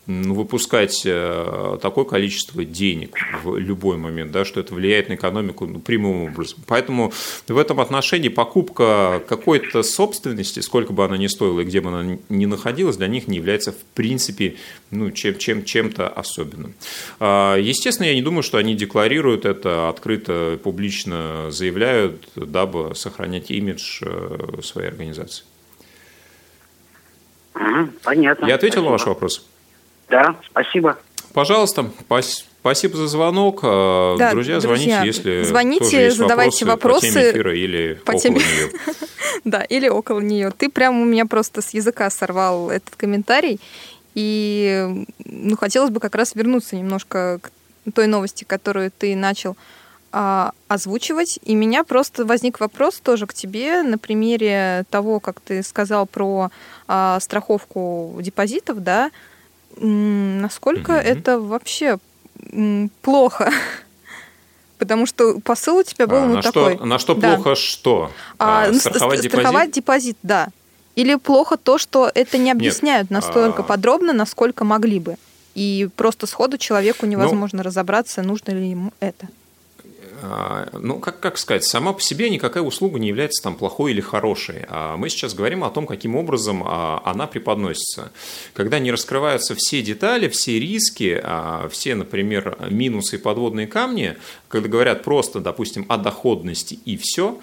выпускать 0.08 1.02
э, 1.06 1.78
такое 1.82 2.06
количество 2.06 2.64
денег 2.64 3.16
в 3.44 3.58
любой 3.58 3.98
момент, 3.98 4.32
да, 4.32 4.46
что 4.46 4.62
это 4.62 4.74
влияет 4.74 5.10
на 5.10 5.16
экономику 5.16 5.66
ну, 5.66 5.80
прямым 5.80 6.30
образом. 6.30 6.60
Поэтому 6.66 7.12
в 7.48 7.58
этом 7.58 7.82
отношении 7.82 8.30
покупка 8.30 9.22
какой-то 9.28 9.84
собственности, 9.84 10.62
сколько 10.62 10.94
бы 10.94 11.04
она 11.04 11.18
ни 11.18 11.28
стоила 11.28 11.60
и 11.60 11.66
где 11.66 11.82
бы 11.82 11.90
она 11.90 12.18
ни 12.30 12.46
находилась, 12.46 12.96
для 12.96 13.08
них 13.08 13.28
не 13.28 13.38
является 13.38 13.74
в 13.74 13.84
принципе 13.94 14.56
ну, 14.92 15.12
чем, 15.12 15.38
чем, 15.38 15.66
чем-то 15.66 16.08
особенным. 16.08 16.74
А, 17.20 17.58
естественно, 17.58 18.08
я 18.08 18.16
не 18.16 18.22
думаю, 18.22 18.44
что 18.44 18.58
они 18.58 18.76
декларируют 18.76 19.46
это 19.46 19.90
открыто, 19.90 20.58
публично 20.64 21.52
заявляют, 21.52 22.24
дабы 22.36 22.96
сохранять 22.96 23.52
имидж 23.52 24.02
э, 24.04 24.62
своей 24.64 24.88
организации. 24.88 25.44
Понятно. 28.04 28.46
Я 28.46 28.56
ответил 28.56 28.76
Спасибо. 28.76 28.86
на 28.86 28.92
ваш 28.92 29.06
вопрос? 29.06 29.46
Да, 30.10 30.36
спасибо. 30.50 30.98
Пожалуйста, 31.34 31.90
спасибо 32.62 32.98
за 32.98 33.08
звонок. 33.08 33.60
А, 33.64 34.18
да, 34.18 34.32
друзья, 34.32 34.60
звоните, 34.60 35.02
если 35.04 35.44
звоните, 35.44 36.06
есть 36.06 36.18
задавайте 36.18 36.66
вопросы, 36.66 37.08
вопросы 37.08 37.14
по 37.14 37.14
теме 37.14 37.32
эфира 37.32 37.56
или 37.56 37.94
по 37.94 38.12
около 38.12 38.22
теме... 38.22 38.36
нее. 38.36 38.72
да, 39.46 39.64
или 39.64 39.88
около 39.88 40.20
нее. 40.20 40.52
Ты 40.52 40.70
прям 40.70 41.02
у 41.02 41.06
меня 41.06 41.26
просто 41.26 41.62
с 41.62 41.74
языка 41.74 42.10
сорвал 42.10 42.70
этот 42.70 42.96
комментарий. 42.96 43.60
И 44.16 45.06
ну, 45.26 45.56
хотелось 45.58 45.92
бы 45.92 46.00
как 46.00 46.16
раз 46.16 46.34
вернуться 46.34 46.76
немножко 46.76 47.40
к 47.42 47.52
той 47.94 48.08
новости, 48.08 48.44
которую 48.44 48.92
ты 48.92 49.16
начал 49.16 49.56
а, 50.12 50.54
озвучивать. 50.68 51.40
И 51.44 51.54
у 51.56 51.58
меня 51.58 51.84
просто 51.84 52.26
возник 52.26 52.60
вопрос 52.60 53.00
тоже 53.00 53.28
к 53.28 53.34
тебе 53.34 53.84
на 53.84 54.00
примере 54.00 54.86
того, 54.90 55.20
как 55.20 55.40
ты 55.40 55.62
сказал 55.62 56.08
про 56.08 56.50
а, 56.88 57.20
страховку 57.20 58.18
депозитов, 58.22 58.82
да, 58.84 59.12
насколько 59.80 60.94
mm-hmm. 60.94 61.02
это 61.02 61.40
вообще 61.40 62.00
плохо? 63.02 63.52
Потому 64.78 65.06
что 65.06 65.40
посыл 65.40 65.78
у 65.78 65.84
тебя 65.84 66.08
был 66.08 66.18
а, 66.18 66.26
ну, 66.26 66.36
на 66.36 66.42
такой. 66.42 66.76
Что, 66.76 66.86
на 66.86 67.00
что 67.00 67.16
да. 67.16 67.36
плохо 67.36 67.56
что? 67.56 68.12
А, 68.38 68.66
а, 68.66 68.74
страховать, 68.74 69.22
депозит? 69.22 69.32
страховать 69.32 69.72
депозит, 69.72 70.18
да. 70.22 70.50
Или 70.96 71.16
плохо 71.16 71.58
то, 71.58 71.78
что 71.78 72.12
это 72.14 72.38
не 72.38 72.52
объясняют 72.52 73.10
Нет, 73.10 73.22
настолько 73.22 73.62
а... 73.62 73.66
подробно, 73.66 74.14
насколько 74.14 74.64
могли 74.64 75.00
бы. 75.00 75.18
И 75.56 75.90
просто 75.96 76.28
сходу 76.28 76.58
человеку 76.58 77.06
ну 77.06 77.12
невозможно 77.12 77.58
ну, 77.58 77.64
разобраться, 77.64 78.22
нужно 78.22 78.52
ли 78.52 78.70
ему 78.70 78.92
это. 79.00 79.28
А, 80.22 80.70
ну, 80.74 81.00
как, 81.00 81.20
как 81.20 81.38
сказать, 81.38 81.64
сама 81.64 81.94
по 81.94 82.02
себе 82.02 82.30
никакая 82.30 82.64
услуга 82.64 83.00
не 83.00 83.08
является 83.08 83.44
там 83.44 83.56
плохой 83.56 83.92
или 83.92 84.02
хорошей. 84.02 84.66
А 84.68 84.98
мы 84.98 85.10
сейчас 85.10 85.34
говорим 85.34 85.64
о 85.64 85.70
том, 85.70 85.86
каким 85.86 86.16
образом 86.16 86.64
а, 86.66 87.02
она 87.06 87.28
преподносится. 87.28 88.12
Когда 88.54 88.80
не 88.80 88.92
раскрываются 88.92 89.56
все 89.56 89.82
детали, 89.82 90.28
все 90.28 90.60
риски, 90.60 91.22
все, 91.70 91.96
например, 91.96 92.58
минусы 92.70 93.18
и 93.18 93.20
подводные 93.20 93.68
камни, 93.68 94.18
когда 94.48 94.70
говорят 94.70 95.04
просто, 95.04 95.40
допустим, 95.40 95.86
о 95.90 95.98
доходности 95.98 96.80
и 96.86 96.98
все, 96.98 97.40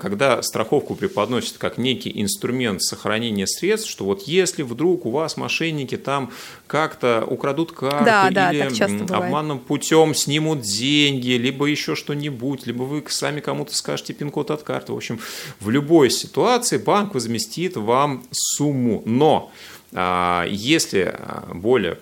когда 0.00 0.42
страховку 0.42 0.94
преподносят 0.94 1.56
как 1.56 1.78
некий 1.78 2.12
инструмент 2.20 2.82
сохранения 2.82 3.46
средств, 3.46 3.88
что 3.88 4.04
вот 4.04 4.22
если 4.22 4.62
вдруг 4.62 5.06
у 5.06 5.10
вас 5.10 5.36
мошенники 5.36 5.96
там 5.96 6.30
как-то 6.66 7.24
украдут 7.26 7.72
карту 7.72 8.04
да, 8.04 8.30
да, 8.30 8.52
или 8.52 9.12
обманным 9.12 9.58
путем 9.58 10.14
снимут 10.14 10.60
деньги, 10.60 11.30
либо 11.30 11.64
еще 11.66 11.94
что-нибудь, 11.94 12.66
либо 12.66 12.82
вы 12.82 13.02
сами 13.08 13.40
кому-то 13.40 13.74
скажете 13.74 14.12
пин-код 14.12 14.50
от 14.50 14.62
карты. 14.62 14.92
В 14.92 14.96
общем, 14.96 15.18
в 15.60 15.70
любой 15.70 16.10
ситуации 16.10 16.76
банк 16.76 17.14
возместит 17.14 17.76
вам 17.76 18.24
сумму. 18.30 19.02
Но 19.06 19.30
А, 19.40 19.50
если 19.92 21.18
более 21.52 21.98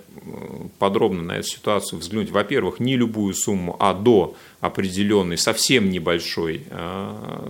подробно 0.79 1.23
на 1.23 1.33
эту 1.39 1.49
ситуацию 1.49 1.99
взглянуть, 1.99 2.31
во-первых, 2.31 2.81
не 2.81 2.97
любую 2.97 3.33
сумму, 3.35 3.77
а 3.81 3.95
до 3.95 4.35
определенной, 4.61 5.39
совсем 5.39 5.89
небольшой 5.89 6.67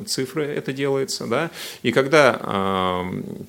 цифры 0.06 0.46
это 0.46 0.72
делается, 0.72 1.26
да, 1.26 1.50
и 1.82 1.90
когда 1.90 3.04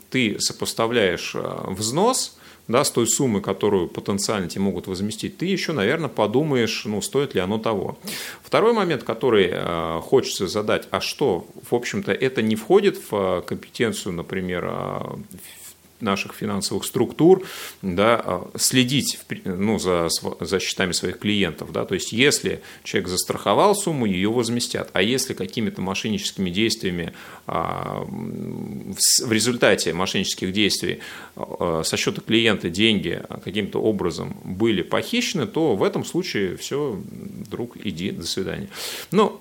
ты 0.09 0.39
сопоставляешь 0.39 1.35
взнос, 1.35 2.39
да, 2.69 2.83
с 2.83 2.91
той 2.91 3.07
суммы, 3.07 3.41
которую 3.41 3.87
потенциально 3.87 4.47
тебе 4.47 4.61
могут 4.61 4.85
возместить, 4.87 5.37
ты 5.37 5.47
еще, 5.47 5.73
наверное, 5.73 6.07
подумаешь, 6.07 6.85
ну, 6.85 7.01
стоит 7.01 7.33
ли 7.33 7.41
оно 7.41 7.57
того. 7.57 7.97
Второй 8.43 8.73
момент, 8.73 9.03
который 9.03 9.49
э, 9.51 9.99
хочется 10.03 10.47
задать, 10.47 10.87
а 10.91 11.01
что, 11.01 11.47
в 11.67 11.73
общем-то, 11.73 12.11
это 12.11 12.43
не 12.43 12.55
входит 12.55 12.99
в 13.09 13.41
компетенцию, 13.41 14.13
например, 14.13 14.71
наших 16.01 16.33
финансовых 16.33 16.85
структур 16.85 17.43
да, 17.81 18.21
а, 18.23 18.51
следить 18.57 19.19
ну, 19.43 19.79
за, 19.79 20.07
за 20.39 20.59
счетами 20.59 20.91
своих 20.91 21.19
клиентов. 21.19 21.71
Да, 21.71 21.85
то 21.85 21.93
есть, 21.93 22.11
если 22.11 22.61
человек 22.83 23.09
застраховал 23.09 23.75
сумму, 23.75 24.05
ее 24.05 24.29
возместят. 24.29 24.89
А 24.93 25.01
если 25.01 25.33
какими-то 25.33 25.81
мошенническими 25.81 26.49
действиями 26.49 27.13
а, 27.47 28.05
в 28.05 29.31
результате 29.31 29.93
мошеннических 29.93 30.51
действий 30.51 30.99
а, 31.35 31.81
со 31.83 31.97
счета 31.97 32.21
клиента 32.21 32.69
деньги 32.69 33.21
каким-то 33.43 33.81
образом 33.81 34.37
были 34.43 34.81
похищены, 34.81 35.47
то 35.47 35.75
в 35.75 35.83
этом 35.83 36.05
случае 36.05 36.57
все, 36.57 36.99
друг, 37.49 37.77
иди, 37.83 38.11
до 38.11 38.25
свидания. 38.25 38.69
Ну, 39.11 39.39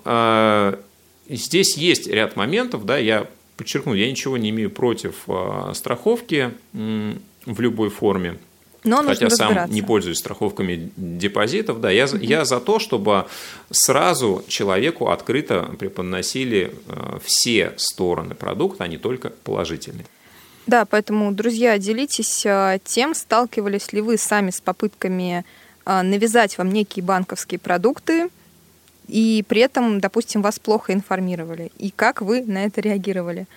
здесь 1.27 1.77
есть 1.77 2.07
ряд 2.07 2.35
моментов, 2.35 2.85
да, 2.85 2.97
я 2.97 3.27
подчеркну, 3.59 3.93
я 3.93 4.09
ничего 4.09 4.37
не 4.37 4.51
имею 4.51 4.71
против 4.71 5.15
а, 5.27 5.73
страховки 5.73 6.51
в 6.73 7.59
любой 7.59 7.89
форме. 7.89 8.37
Но 8.85 9.03
Хотя 9.03 9.29
сам 9.29 9.69
не 9.69 9.81
пользуюсь 9.81 10.19
страховками 10.19 10.89
депозитов, 10.95 11.81
да, 11.81 11.91
я, 11.91 12.05
угу. 12.05 12.15
я 12.21 12.45
за 12.45 12.61
то, 12.61 12.79
чтобы 12.79 13.25
сразу 13.69 14.45
человеку 14.47 15.09
открыто 15.09 15.69
преподносили 15.77 16.73
а, 16.87 17.19
все 17.21 17.73
стороны 17.75 18.33
продукта, 18.33 18.85
а 18.85 18.87
не 18.87 18.97
только 18.97 19.31
положительные. 19.43 20.05
Да, 20.65 20.85
поэтому, 20.85 21.33
друзья, 21.33 21.77
делитесь 21.77 22.45
а, 22.45 22.79
тем, 22.79 23.13
сталкивались 23.13 23.91
ли 23.91 23.99
вы 23.99 24.17
сами 24.17 24.51
с 24.51 24.61
попытками 24.61 25.43
навязать 25.85 26.57
вам 26.59 26.69
некие 26.71 27.03
банковские 27.03 27.59
продукты, 27.59 28.29
и 29.09 29.43
при 29.47 29.61
этом, 29.61 29.99
допустим, 29.99 30.41
вас 30.41 30.59
плохо 30.59 30.93
информировали. 30.93 31.71
И 31.79 31.89
как 31.89 32.21
вы 32.21 32.43
на 32.43 32.65
это 32.65 32.79
реагировали? 32.79 33.47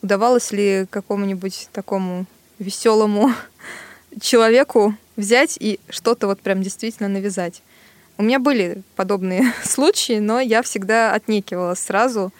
Удавалось 0.00 0.52
ли 0.52 0.86
какому-нибудь 0.88 1.68
такому 1.72 2.26
веселому 2.60 3.32
человеку 4.20 4.94
взять 5.16 5.56
и 5.60 5.80
что-то 5.88 6.28
вот 6.28 6.40
прям 6.40 6.62
действительно 6.62 7.08
навязать? 7.08 7.62
У 8.16 8.22
меня 8.22 8.38
были 8.38 8.82
подобные 8.94 9.52
случаи, 9.64 10.20
но 10.20 10.38
я 10.40 10.62
всегда 10.62 11.12
отнекивалась 11.12 11.80
сразу. 11.80 12.32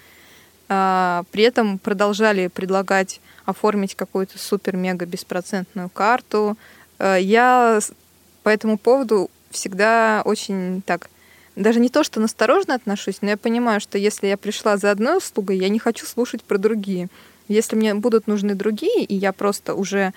А, 0.68 1.24
при 1.32 1.42
этом 1.42 1.78
продолжали 1.78 2.46
предлагать 2.46 3.20
оформить 3.44 3.96
какую-то 3.96 4.38
супер-мега 4.38 5.04
беспроцентную 5.04 5.88
карту. 5.88 6.56
А, 6.98 7.16
я 7.16 7.80
по 8.44 8.50
этому 8.50 8.78
поводу 8.78 9.30
всегда 9.50 10.22
очень 10.24 10.82
так 10.82 11.10
даже 11.56 11.80
не 11.80 11.88
то, 11.88 12.04
что 12.04 12.20
насторожно 12.20 12.74
отношусь, 12.74 13.18
но 13.22 13.30
я 13.30 13.36
понимаю, 13.36 13.80
что 13.80 13.98
если 13.98 14.26
я 14.26 14.36
пришла 14.36 14.76
за 14.76 14.90
одной 14.90 15.16
услугой, 15.16 15.58
я 15.58 15.68
не 15.68 15.78
хочу 15.78 16.06
слушать 16.06 16.44
про 16.44 16.58
другие. 16.58 17.08
Если 17.48 17.76
мне 17.76 17.94
будут 17.94 18.26
нужны 18.26 18.54
другие, 18.54 19.04
и 19.04 19.14
я 19.14 19.32
просто 19.32 19.74
уже 19.74 20.12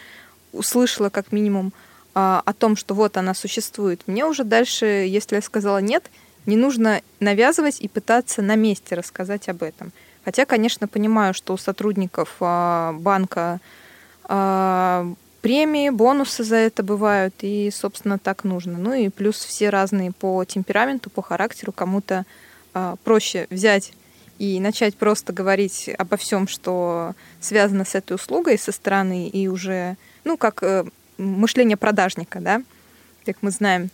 услышала 0.51 1.09
как 1.09 1.31
минимум 1.31 1.71
а, 2.13 2.41
о 2.45 2.53
том, 2.53 2.75
что 2.75 2.93
вот 2.93 3.17
она 3.17 3.33
существует, 3.33 4.01
мне 4.05 4.25
уже 4.25 4.43
дальше, 4.43 4.85
если 4.85 5.35
я 5.35 5.41
сказала 5.41 5.77
нет, 5.77 6.09
не 6.45 6.57
нужно 6.57 7.01
навязывать 7.19 7.79
и 7.79 7.87
пытаться 7.87 8.41
на 8.41 8.55
месте 8.55 8.95
рассказать 8.95 9.47
об 9.49 9.63
этом. 9.63 9.91
Хотя, 10.25 10.45
конечно, 10.45 10.87
понимаю, 10.87 11.33
что 11.33 11.53
у 11.53 11.57
сотрудников 11.57 12.35
а, 12.39 12.93
банка 12.93 13.61
а, 14.23 15.07
премии, 15.41 15.89
бонусы 15.89 16.43
за 16.43 16.57
это 16.57 16.83
бывают, 16.83 17.33
и, 17.41 17.69
собственно, 17.71 18.17
так 18.17 18.43
нужно. 18.43 18.77
Ну 18.77 18.93
и 18.93 19.09
плюс 19.09 19.37
все 19.37 19.69
разные 19.69 20.11
по 20.11 20.43
темпераменту, 20.45 21.09
по 21.09 21.21
характеру. 21.21 21.71
Кому-то 21.71 22.25
э, 22.73 22.95
проще 23.03 23.47
взять 23.49 23.93
и 24.37 24.59
начать 24.59 24.95
просто 24.95 25.33
говорить 25.33 25.89
обо 25.97 26.17
всем, 26.17 26.47
что 26.47 27.13
связано 27.39 27.85
с 27.85 27.95
этой 27.95 28.13
услугой 28.13 28.57
со 28.57 28.71
стороны, 28.71 29.27
и 29.27 29.47
уже, 29.47 29.97
ну, 30.23 30.37
как 30.37 30.63
э, 30.63 30.85
мышление 31.17 31.77
продажника, 31.77 32.39
да, 32.39 32.61
как 33.25 33.37
мы 33.41 33.51
знаем. 33.51 33.89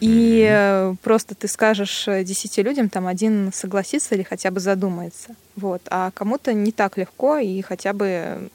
И 0.00 0.46
э, 0.46 0.94
просто 1.02 1.34
ты 1.34 1.48
скажешь 1.48 2.04
десяти 2.06 2.62
людям, 2.62 2.90
там 2.90 3.06
один 3.06 3.50
согласится 3.50 4.14
или 4.14 4.22
хотя 4.22 4.50
бы 4.50 4.60
задумается. 4.60 5.34
Вот. 5.56 5.80
А 5.86 6.10
кому-то 6.10 6.52
не 6.52 6.70
так 6.70 6.98
легко, 6.98 7.38
и 7.38 7.62
хотя 7.62 7.94
бы 7.94 8.50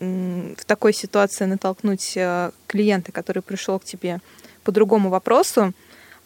в 0.00 0.64
такой 0.66 0.92
ситуации 0.92 1.44
натолкнуть 1.44 2.16
э, 2.16 2.50
клиента, 2.66 3.12
который 3.12 3.42
пришел 3.42 3.78
к 3.78 3.84
тебе 3.84 4.20
по 4.64 4.72
другому 4.72 5.08
вопросу, 5.10 5.72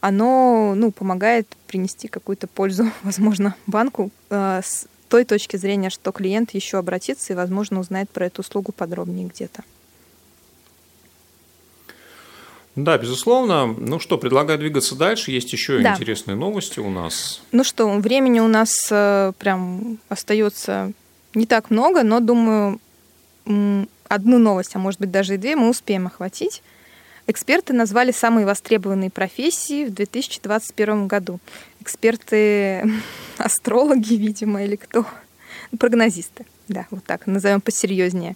оно 0.01 0.73
ну, 0.75 0.91
помогает 0.91 1.47
принести 1.67 2.07
какую-то 2.07 2.47
пользу, 2.47 2.91
возможно, 3.03 3.55
банку 3.67 4.11
э, 4.29 4.61
с 4.63 4.87
той 5.07 5.25
точки 5.25 5.57
зрения, 5.57 5.89
что 5.89 6.11
клиент 6.11 6.51
еще 6.51 6.77
обратится 6.77 7.33
и, 7.33 7.35
возможно, 7.35 7.79
узнает 7.79 8.09
про 8.09 8.25
эту 8.25 8.41
услугу 8.41 8.71
подробнее 8.71 9.27
где-то. 9.27 9.63
Да, 12.75 12.97
безусловно. 12.97 13.67
Ну 13.67 13.99
что, 13.99 14.17
предлагаю 14.17 14.57
двигаться 14.57 14.95
дальше. 14.95 15.31
Есть 15.31 15.51
еще 15.51 15.79
да. 15.79 15.93
интересные 15.93 16.35
новости 16.35 16.79
у 16.79 16.89
нас. 16.89 17.41
Ну 17.51 17.65
что, 17.65 17.89
времени 17.99 18.39
у 18.39 18.47
нас 18.47 18.73
э, 18.89 19.33
прям 19.37 19.99
остается 20.07 20.93
не 21.33 21.45
так 21.45 21.69
много, 21.69 22.03
но 22.03 22.21
думаю, 22.21 22.79
одну 23.45 24.39
новость, 24.39 24.75
а 24.75 24.79
может 24.79 24.99
быть 24.99 25.11
даже 25.11 25.35
и 25.35 25.37
две, 25.37 25.55
мы 25.55 25.69
успеем 25.69 26.07
охватить. 26.07 26.61
Эксперты 27.27 27.73
назвали 27.73 28.11
самые 28.11 28.45
востребованные 28.45 29.09
профессии 29.09 29.85
в 29.85 29.93
2021 29.93 31.07
году. 31.07 31.39
Эксперты, 31.79 32.83
астрологи, 33.37 34.15
видимо, 34.15 34.63
или 34.63 34.75
кто? 34.75 35.05
Прогнозисты, 35.77 36.45
да, 36.67 36.87
вот 36.91 37.03
так, 37.05 37.27
назовем 37.27 37.61
посерьезнее. 37.61 38.35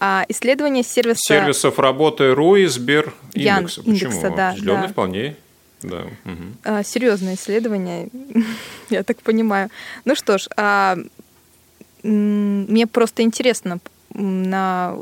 А 0.00 0.24
исследование 0.28 0.82
сервиса... 0.82 1.20
Сервисов 1.22 1.78
работы 1.78 2.34
РУ 2.34 2.56
и 2.56 2.66
Сбер 2.66 3.14
индекса. 3.34 3.82
Почему? 3.82 4.10
Индекса, 4.10 4.30
да, 4.30 4.56
да. 4.60 4.88
вполне. 4.88 5.36
Да. 5.82 6.02
Угу. 6.24 6.44
А, 6.64 6.82
серьезное 6.82 7.34
исследование, 7.34 8.08
я 8.90 9.04
так 9.04 9.18
понимаю. 9.22 9.70
Ну 10.04 10.14
что 10.14 10.38
ж, 10.38 10.48
а, 10.56 10.96
мне 12.02 12.86
просто 12.86 13.22
интересно 13.22 13.78
на, 14.14 14.96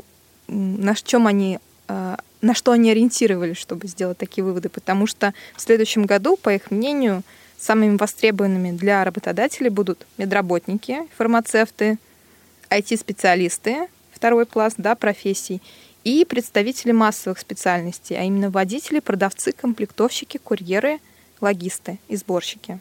на 0.47 0.95
чем 0.95 1.27
они 1.27 1.59
э, 1.87 2.15
на 2.41 2.55
что 2.55 2.71
они 2.71 2.91
ориентировались, 2.91 3.57
чтобы 3.57 3.87
сделать 3.87 4.17
такие 4.17 4.43
выводы, 4.43 4.69
потому 4.69 5.07
что 5.07 5.33
в 5.55 5.61
следующем 5.61 6.05
году, 6.05 6.37
по 6.37 6.53
их 6.53 6.71
мнению, 6.71 7.23
самыми 7.59 7.97
востребованными 7.97 8.71
для 8.71 9.03
работодателей 9.03 9.69
будут 9.69 10.07
медработники, 10.17 11.07
фармацевты, 11.15 11.99
IT-специалисты, 12.69 13.87
второй 14.11 14.45
пласт 14.45 14.75
да, 14.77 14.95
профессий, 14.95 15.61
и 16.03 16.25
представители 16.25 16.91
массовых 16.91 17.37
специальностей, 17.37 18.17
а 18.17 18.23
именно 18.23 18.49
водители, 18.49 18.99
продавцы, 18.99 19.51
комплектовщики, 19.51 20.37
курьеры, 20.37 20.99
логисты 21.41 21.99
и 22.07 22.15
сборщики. 22.15 22.79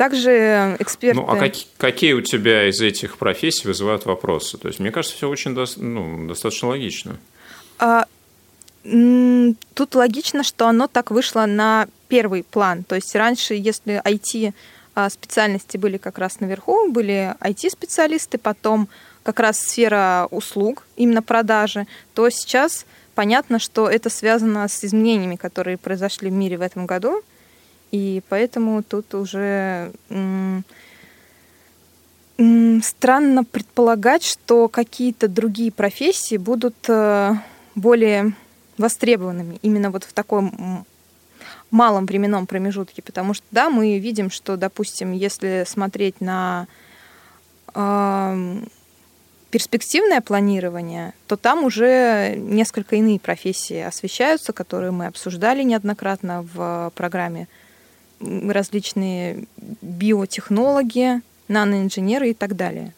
Также 0.00 0.76
эксперты... 0.78 1.20
Ну, 1.20 1.28
а 1.28 1.36
как, 1.36 1.52
какие 1.76 2.14
у 2.14 2.22
тебя 2.22 2.70
из 2.70 2.80
этих 2.80 3.18
профессий 3.18 3.68
вызывают 3.68 4.06
вопросы? 4.06 4.56
То 4.56 4.68
есть, 4.68 4.80
мне 4.80 4.90
кажется, 4.90 5.14
все 5.14 5.28
очень 5.28 5.54
до, 5.54 5.66
ну, 5.76 6.26
достаточно 6.26 6.68
логично. 6.68 7.18
А, 7.78 8.06
тут 8.82 9.94
логично, 9.94 10.42
что 10.42 10.68
оно 10.68 10.86
так 10.86 11.10
вышло 11.10 11.44
на 11.44 11.86
первый 12.08 12.44
план. 12.44 12.82
То 12.82 12.94
есть, 12.94 13.14
раньше, 13.14 13.52
если 13.52 14.00
IT 14.02 14.54
а, 14.94 15.10
специальности 15.10 15.76
были 15.76 15.98
как 15.98 16.16
раз 16.16 16.40
наверху, 16.40 16.90
были 16.90 17.36
IT-специалисты, 17.38 18.38
потом 18.38 18.88
как 19.22 19.38
раз 19.38 19.60
сфера 19.60 20.28
услуг, 20.30 20.86
именно 20.96 21.20
продажи, 21.20 21.86
то 22.14 22.30
сейчас 22.30 22.86
понятно, 23.14 23.58
что 23.58 23.86
это 23.86 24.08
связано 24.08 24.66
с 24.66 24.82
изменениями, 24.82 25.36
которые 25.36 25.76
произошли 25.76 26.30
в 26.30 26.32
мире 26.32 26.56
в 26.56 26.62
этом 26.62 26.86
году, 26.86 27.22
и 27.90 28.22
поэтому 28.28 28.82
тут 28.82 29.14
уже 29.14 29.92
странно 32.82 33.44
предполагать, 33.44 34.24
что 34.24 34.68
какие-то 34.68 35.28
другие 35.28 35.70
профессии 35.70 36.38
будут 36.38 36.74
э, 36.88 37.34
более 37.74 38.32
востребованными 38.78 39.58
именно 39.60 39.90
вот 39.90 40.04
в 40.04 40.12
таком 40.14 40.86
малом 41.70 42.06
временном 42.06 42.46
промежутке, 42.46 43.02
потому 43.02 43.34
что, 43.34 43.44
да, 43.50 43.68
мы 43.68 43.98
видим, 43.98 44.30
что, 44.30 44.56
допустим, 44.56 45.12
если 45.12 45.64
смотреть 45.66 46.20
на 46.20 46.66
перспективное 49.50 50.20
планирование, 50.20 51.12
то 51.26 51.36
там 51.36 51.64
уже 51.64 52.34
несколько 52.36 52.96
иные 52.96 53.20
профессии 53.20 53.80
освещаются, 53.80 54.52
которые 54.52 54.92
мы 54.92 55.06
обсуждали 55.06 55.62
неоднократно 55.62 56.46
в 56.54 56.92
программе. 56.94 57.48
Различные 58.20 59.44
биотехнологи, 59.80 61.20
наноинженеры 61.48 62.30
и 62.30 62.34
так 62.34 62.56
далее 62.56 62.92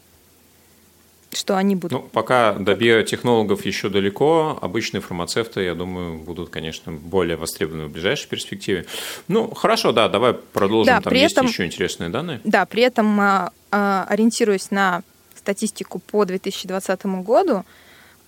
что 1.35 1.57
они 1.57 1.75
будут. 1.75 1.93
Ну, 1.93 2.09
пока 2.09 2.53
до 2.55 2.75
биотехнологов 2.75 3.65
еще 3.65 3.89
далеко, 3.89 4.59
обычные 4.61 5.01
фармацевты, 5.01 5.63
я 5.63 5.75
думаю, 5.75 6.19
будут, 6.19 6.51
конечно, 6.51 6.93
более 6.93 7.37
востребованы 7.37 7.87
в 7.87 7.91
ближайшей 7.91 8.29
перспективе. 8.29 8.87
Ну, 9.29 9.53
хорошо, 9.55 9.93
да, 9.93 10.09
давай 10.09 10.35
продолжим. 10.35 10.95
Да, 10.95 11.01
Там 11.01 11.15
есть 11.15 11.33
этом, 11.33 11.47
еще 11.47 11.65
интересные 11.65 12.11
данные. 12.11 12.41
Да, 12.45 12.67
при 12.67 12.83
этом, 12.83 13.19
а, 13.21 13.53
а, 13.71 14.07
ориентируясь 14.09 14.71
на 14.71 15.03
статистику 15.35 15.99
по 15.99 16.25
2020 16.25 17.07
году, 17.23 17.65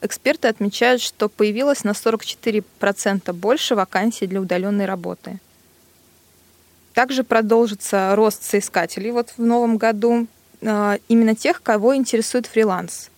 эксперты 0.01 0.49
отмечают, 0.49 1.01
что 1.01 1.29
появилось 1.29 1.85
на 1.85 1.93
44% 1.93 3.33
больше 3.33 3.75
вакансий 3.75 4.27
для 4.27 4.41
удаленной 4.41 4.87
работы. 4.87 5.39
Также 6.95 7.25
продолжится 7.25 8.15
рост 8.15 8.45
соискателей 8.45 9.11
вот 9.11 9.35
в 9.37 9.43
новом 9.43 9.77
году. 9.77 10.29
А, 10.63 10.99
именно 11.09 11.35
тех, 11.35 11.61
кого 11.61 11.97
интересует 11.97 12.47
фриланс. 12.47 13.11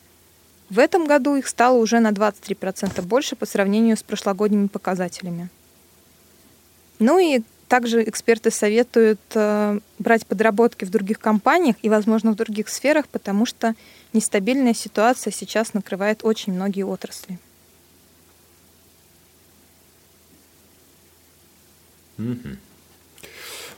В 0.70 0.78
этом 0.78 1.06
году 1.06 1.36
их 1.36 1.46
стало 1.46 1.76
уже 1.76 2.00
на 2.00 2.10
23% 2.10 3.02
больше 3.02 3.36
по 3.36 3.46
сравнению 3.46 3.96
с 3.96 4.02
прошлогодними 4.02 4.66
показателями. 4.66 5.48
Ну 6.98 7.18
и 7.18 7.42
также 7.68 8.02
эксперты 8.08 8.50
советуют 8.50 9.20
э, 9.34 9.78
брать 9.98 10.26
подработки 10.26 10.84
в 10.84 10.90
других 10.90 11.18
компаниях 11.18 11.76
и, 11.82 11.88
возможно, 11.88 12.32
в 12.32 12.36
других 12.36 12.68
сферах, 12.68 13.06
потому 13.08 13.44
что 13.44 13.74
нестабильная 14.12 14.74
ситуация 14.74 15.32
сейчас 15.32 15.74
накрывает 15.74 16.20
очень 16.24 16.52
многие 16.52 16.84
отрасли. 16.84 17.38
Mm-hmm. 22.18 22.56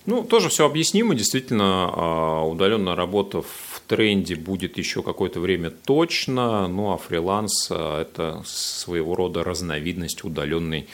Ну, 0.09 0.25
тоже 0.25 0.49
все 0.49 0.65
объяснимо. 0.65 1.15
Действительно, 1.15 1.91
а, 1.93 2.43
удаленная 2.47 2.97
работа 2.97 3.43
в 3.43 3.83
тренде 3.87 4.37
будет 4.37 4.79
еще 4.79 5.03
какое-то 5.03 5.39
время 5.39 5.71
точно. 5.71 6.67
Ну, 6.67 6.95
а 6.95 6.97
фриланс 6.97 7.69
а,– 7.71 8.01
это 8.03 8.43
своего 8.47 9.15
рода 9.15 9.45
разновидность 9.45 10.25
удаленной 10.25 10.87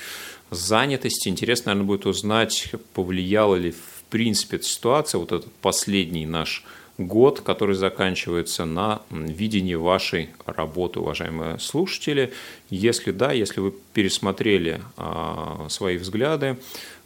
занятости. 0.50 1.28
Интересно, 1.28 1.70
наверное, 1.70 1.86
будет 1.86 2.06
узнать, 2.06 2.72
повлияла 2.92 3.54
ли 3.54 3.70
в 3.70 4.02
принципе 4.10 4.56
эта 4.56 4.66
ситуация, 4.66 5.20
вот 5.20 5.30
этот 5.30 5.52
последний 5.62 6.26
наш 6.26 6.64
год, 6.98 7.40
который 7.40 7.76
заканчивается 7.76 8.64
на 8.64 9.02
видении 9.10 9.74
вашей 9.74 10.30
работы, 10.44 10.98
уважаемые 10.98 11.60
слушатели. 11.60 12.32
Если 12.68 13.12
да, 13.12 13.30
если 13.30 13.60
вы 13.60 13.74
пересмотрели 13.92 14.80
а, 14.96 15.66
свои 15.68 15.98
взгляды, 15.98 16.56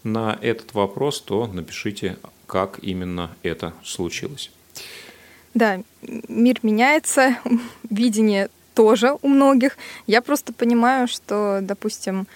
на 0.03 0.39
этот 0.41 0.75
вопрос, 0.75 1.21
то 1.21 1.47
напишите, 1.47 2.19
как 2.47 2.79
именно 2.83 3.31
это 3.43 3.73
случилось. 3.85 4.51
Да, 5.55 5.81
мир 6.03 6.59
меняется, 6.63 7.37
видение 7.91 8.49
тоже 8.75 9.17
у 9.23 9.29
многих. 9.29 9.77
Я 10.07 10.23
просто 10.23 10.53
понимаю, 10.53 11.09
что, 11.09 11.59
допустим, 11.63 12.27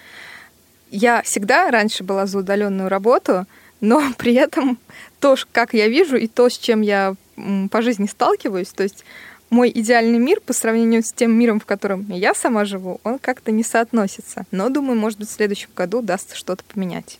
я 0.91 1.21
всегда 1.21 1.71
раньше 1.71 2.03
была 2.03 2.25
за 2.25 2.39
удаленную 2.39 2.89
работу, 2.89 3.45
но 3.81 4.01
при 4.17 4.33
этом 4.33 4.77
то, 5.19 5.35
как 5.51 5.73
я 5.73 5.87
вижу, 5.87 6.17
и 6.17 6.27
то, 6.27 6.49
с 6.49 6.57
чем 6.57 6.81
я 6.81 7.15
по 7.71 7.81
жизни 7.81 8.07
сталкиваюсь, 8.07 8.69
то 8.69 8.83
есть 8.83 9.03
мой 9.49 9.71
идеальный 9.73 10.19
мир 10.19 10.41
по 10.41 10.51
сравнению 10.51 11.03
с 11.03 11.13
тем 11.13 11.31
миром, 11.31 11.59
в 11.59 11.65
котором 11.65 12.05
я 12.09 12.33
сама 12.33 12.65
живу, 12.65 12.99
он 13.03 13.19
как-то 13.19 13.51
не 13.51 13.63
соотносится. 13.63 14.45
Но, 14.51 14.69
думаю, 14.69 14.99
может 14.99 15.19
быть, 15.19 15.29
в 15.29 15.33
следующем 15.33 15.69
году 15.75 15.99
удастся 15.99 16.35
что-то 16.35 16.63
поменять. 16.63 17.19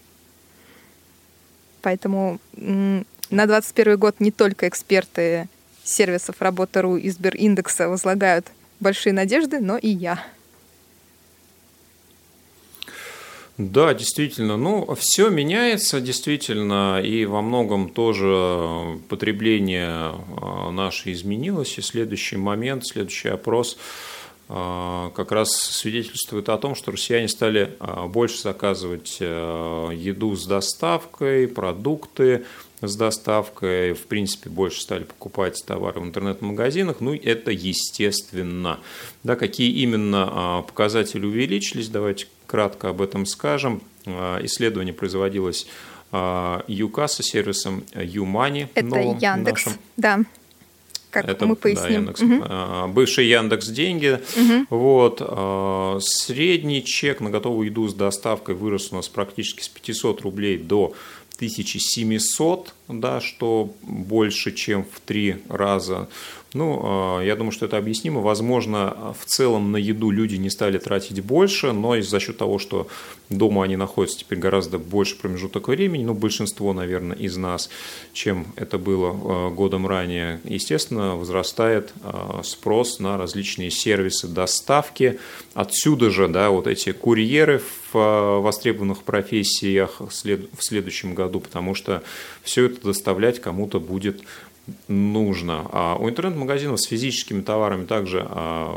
Поэтому 1.84 2.40
на 2.54 3.04
2021 3.30 3.98
год 4.00 4.16
не 4.20 4.32
только 4.32 4.68
эксперты 4.68 5.48
сервисов 5.84 6.38
Работа.ру 6.40 6.96
и 6.96 7.10
Сбериндекса 7.10 7.90
возлагают 7.90 8.48
большие 8.80 9.14
надежды, 9.14 9.60
но 9.60 9.78
и 9.78 9.90
я. 9.90 10.26
Да, 13.58 13.94
действительно. 13.94 14.58
Ну, 14.58 14.96
все 14.96 15.30
меняется, 15.30 16.02
действительно, 16.02 17.02
и 17.04 17.26
во 17.26 17.42
многом 17.42 17.90
тоже 17.90 19.00
потребление 19.10 19.90
а, 19.92 20.72
наше 20.72 21.12
изменилось. 21.12 21.78
И 21.78 21.82
следующий 21.82 22.38
момент, 22.38 22.88
следующий 22.88 23.30
опрос– 23.30 23.78
как 24.54 25.32
раз 25.32 25.50
свидетельствует 25.50 26.48
о 26.50 26.60
том, 26.60 26.76
что 26.76 26.92
россияне 26.92 27.28
стали 27.28 27.76
а, 27.80 28.08
больше 28.08 28.40
заказывать 28.40 29.18
а, 29.20 29.90
еду 29.90 30.36
с 30.36 30.46
доставкой, 30.46 31.48
продукты 31.48 32.46
с 32.82 32.96
доставкой, 32.96 33.94
в 33.94 34.06
принципе, 34.06 34.52
больше 34.52 34.82
стали 34.82 35.06
покупать 35.06 35.64
товары 35.66 36.02
в 36.02 36.04
интернет-магазинах, 36.04 36.98
ну, 37.00 37.16
это 37.16 37.50
естественно. 37.50 38.80
Да, 39.24 39.36
какие 39.38 39.72
именно 39.72 40.64
показатели 40.68 41.26
увеличились, 41.26 41.88
давайте 41.88 42.28
кратко 42.46 42.90
об 42.90 43.02
этом 43.02 43.26
скажем. 43.26 43.82
Исследование 44.06 44.94
производилось 44.94 45.66
ЮКАСа 46.12 47.24
сервисом 47.24 47.86
ЮМани. 47.96 48.68
Это 48.76 48.98
Яндекс, 48.98 49.66
нашим. 49.66 49.80
да 49.96 50.20
как 51.14 51.30
это, 51.30 51.46
мы 51.46 51.56
поясним. 51.56 52.06
Да, 52.06 52.12
Яндекс, 52.12 52.22
угу. 52.22 52.94
Бывший 52.94 53.28
Яндекс 53.28 53.68
деньги. 53.68 54.20
Угу. 54.36 54.66
Вот. 54.70 55.18
А, 55.22 55.98
средний 56.02 56.84
чек 56.84 57.22
на 57.22 57.30
готовую 57.30 57.68
еду 57.68 57.88
с 57.88 57.94
доставкой 57.94 58.56
вырос 58.56 58.92
у 58.92 58.96
нас 58.96 59.08
практически 59.08 59.62
с 59.62 59.70
500 59.70 60.22
рублей 60.22 60.58
до 60.58 60.94
1700, 61.36 62.74
да, 62.88 63.22
что 63.22 63.74
больше, 63.82 64.52
чем 64.52 64.86
в 64.86 65.00
три 65.02 65.38
раза. 65.50 66.10
Ну, 66.54 66.80
а, 66.84 67.22
я 67.22 67.36
думаю, 67.36 67.52
что 67.52 67.66
это 67.66 67.78
объяснимо. 67.78 68.22
Возможно, 68.22 69.16
в 69.20 69.26
целом 69.26 69.72
на 69.72 69.78
еду 69.78 70.12
люди 70.12 70.36
не 70.36 70.50
стали 70.50 70.78
тратить 70.78 71.22
больше, 71.22 71.72
но 71.72 72.00
за 72.02 72.20
счет 72.20 72.38
того, 72.38 72.60
что 72.60 72.88
дома 73.30 73.64
они 73.64 73.76
находятся 73.76 74.20
теперь 74.20 74.38
гораздо 74.38 74.78
больше 74.78 75.18
промежуток 75.18 75.68
времени, 75.68 76.04
ну, 76.04 76.14
большинство, 76.14 76.74
наверное, 76.74 77.18
из 77.18 77.38
нас, 77.38 77.70
чем 78.14 78.48
это 78.56 78.78
было 78.78 79.10
а, 79.12 79.50
годом 79.50 79.88
ранее, 79.88 80.40
естественно, 80.44 81.16
возрастает 81.16 81.94
а, 82.04 82.42
спрос 82.44 83.00
на 83.00 83.18
различные 83.18 83.72
сервисы 83.72 84.28
доставки. 84.28 85.20
Отсюда 85.54 86.12
же, 86.12 86.28
да, 86.28 86.50
вот 86.52 86.68
эти 86.68 86.92
курьеры 86.92 87.62
в 87.92 88.40
востребованных 88.42 89.04
профессиях 89.04 90.00
в 90.00 90.12
следующем 90.12 91.16
году, 91.16 91.40
потому 91.40 91.76
что 91.76 92.04
все 92.44 92.66
это 92.66 92.82
доставлять 92.82 93.40
кому-то 93.40 93.80
будет 93.80 94.22
нужно. 94.88 95.68
А 95.72 95.96
у 96.00 96.10
интернет-магазинов 96.10 96.80
с 96.80 96.88
физическими 96.88 97.42
товарами 97.42 97.86
также 97.86 98.26
а, 98.30 98.74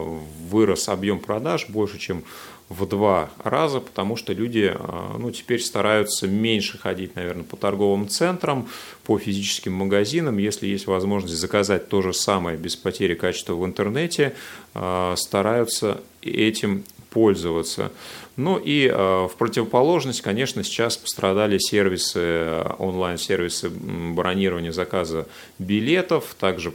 вырос 0.49 0.89
объем 0.89 1.20
продаж 1.20 1.68
больше, 1.68 1.99
чем 1.99 2.24
в 2.68 2.84
два 2.87 3.30
раза, 3.45 3.78
потому 3.78 4.16
что 4.16 4.32
люди 4.32 4.72
а, 4.74 5.16
ну, 5.18 5.30
теперь 5.30 5.61
стараются 5.61 6.26
меньше 6.26 6.78
ходить, 6.78 7.14
наверное, 7.14 7.45
по 7.45 7.57
торговым 7.57 8.09
центрам, 8.09 8.68
по 9.05 9.18
физическим 9.18 9.72
магазинам. 9.74 10.39
Если 10.39 10.66
есть 10.66 10.87
возможность 10.87 11.37
заказать 11.37 11.89
то 11.89 12.03
же 12.03 12.12
самое 12.12 12.59
без 12.59 12.74
потери 12.74 13.14
качества 13.14 13.55
в 13.55 13.64
интернете, 13.64 14.34
а, 14.74 15.14
стараются 15.16 16.01
этим 16.22 16.84
пользоваться. 17.11 17.93
Ну 18.37 18.59
и 18.59 18.87
э, 18.87 18.95
в 18.95 19.32
противоположность, 19.39 20.20
конечно, 20.20 20.62
сейчас 20.62 20.99
пострадали 20.99 21.57
сервисы, 21.57 22.64
онлайн-сервисы 22.78 23.70
бронирования 23.70 24.72
заказа 24.72 25.26
билетов, 25.59 26.37
также 26.39 26.74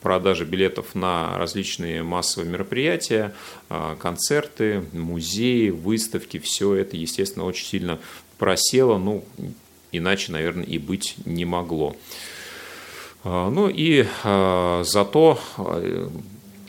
продажи 0.00 0.44
билетов 0.44 0.94
на 0.94 1.36
различные 1.36 2.04
массовые 2.04 2.48
мероприятия, 2.48 3.34
э, 3.68 3.96
концерты, 3.98 4.84
музеи, 4.92 5.70
выставки, 5.70 6.38
все 6.38 6.74
это, 6.74 6.96
естественно, 6.96 7.44
очень 7.44 7.66
сильно 7.66 7.98
просело, 8.38 8.98
ну, 8.98 9.24
иначе, 9.90 10.30
наверное, 10.30 10.64
и 10.64 10.78
быть 10.78 11.16
не 11.24 11.44
могло. 11.44 11.96
Э, 13.24 13.48
ну 13.50 13.68
и 13.68 14.06
зато 14.22 15.40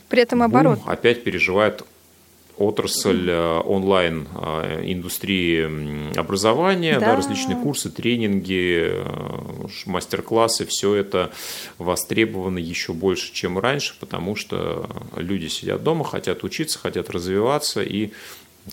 при 0.08 0.20
этом 0.20 0.42
оборот. 0.42 0.80
опять 0.84 1.22
переживает 1.22 1.84
отрасль 2.62 3.28
э, 3.28 3.60
онлайн 3.64 4.28
э, 4.34 4.82
индустрии 4.84 6.16
образования, 6.16 6.98
да. 6.98 7.06
Да, 7.12 7.16
различные 7.16 7.56
курсы, 7.56 7.90
тренинги, 7.90 8.88
э, 8.92 9.66
мастер-классы, 9.86 10.64
все 10.66 10.94
это 10.94 11.32
востребовано 11.78 12.58
еще 12.58 12.92
больше, 12.92 13.32
чем 13.32 13.58
раньше, 13.58 13.94
потому 13.98 14.36
что 14.36 14.88
люди 15.16 15.48
сидят 15.48 15.82
дома, 15.82 16.04
хотят 16.04 16.44
учиться, 16.44 16.78
хотят 16.78 17.10
развиваться, 17.10 17.82
и 17.82 18.12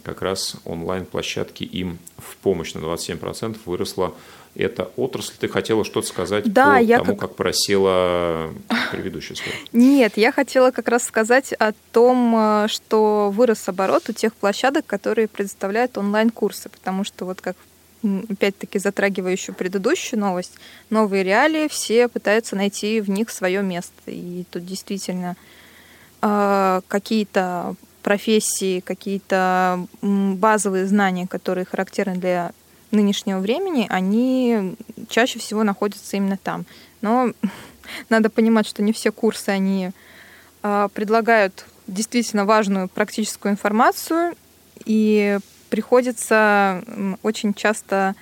как 0.03 0.21
раз 0.21 0.55
онлайн-площадки 0.65 1.63
им 1.63 1.97
в 2.17 2.37
помощь 2.37 2.73
на 2.73 2.79
27% 2.79 3.57
выросла 3.65 4.13
эта 4.55 4.89
отрасль. 4.95 5.33
Ты 5.39 5.47
хотела 5.47 5.85
что-то 5.85 6.07
сказать 6.07 6.51
да, 6.51 6.75
по 6.75 6.81
я 6.81 6.97
тому, 6.97 7.15
как... 7.15 7.29
как 7.29 7.35
просела 7.35 8.53
предыдущая 8.91 9.35
сфера? 9.35 9.55
Нет, 9.73 10.17
я 10.17 10.31
хотела 10.31 10.71
как 10.71 10.87
раз 10.87 11.03
сказать 11.03 11.53
о 11.53 11.73
том, 11.91 12.35
э, 12.35 12.67
что 12.67 13.31
вырос 13.31 13.67
оборот 13.69 14.09
у 14.09 14.13
тех 14.13 14.33
площадок, 14.33 14.85
которые 14.85 15.27
предоставляют 15.27 15.97
онлайн-курсы, 15.97 16.69
потому 16.69 17.03
что 17.03 17.25
вот 17.25 17.41
как 17.41 17.55
опять-таки 18.01 18.79
затрагивая 18.79 19.33
еще 19.33 19.51
предыдущую 19.51 20.19
новость, 20.19 20.53
новые 20.89 21.23
реалии, 21.23 21.67
все 21.67 22.07
пытаются 22.07 22.55
найти 22.55 23.01
в 23.01 23.09
них 23.09 23.29
свое 23.29 23.61
место. 23.61 23.93
И 24.07 24.45
тут 24.49 24.65
действительно 24.65 25.35
э, 26.21 26.81
какие-то 26.87 27.75
профессии, 28.01 28.79
какие-то 28.79 29.85
базовые 30.01 30.85
знания, 30.85 31.27
которые 31.27 31.65
характерны 31.65 32.15
для 32.15 32.53
нынешнего 32.91 33.39
времени, 33.39 33.87
они 33.89 34.75
чаще 35.09 35.39
всего 35.39 35.63
находятся 35.63 36.17
именно 36.17 36.37
там. 36.37 36.65
Но 37.01 37.33
надо 38.09 38.29
понимать, 38.29 38.67
что 38.67 38.83
не 38.83 38.93
все 38.93 39.11
курсы, 39.11 39.49
они 39.49 39.91
э, 40.63 40.87
предлагают 40.93 41.65
действительно 41.87 42.45
важную 42.45 42.87
практическую 42.87 43.51
информацию, 43.51 44.35
и 44.85 45.39
приходится 45.69 46.83
очень 47.21 47.53
часто 47.53 48.15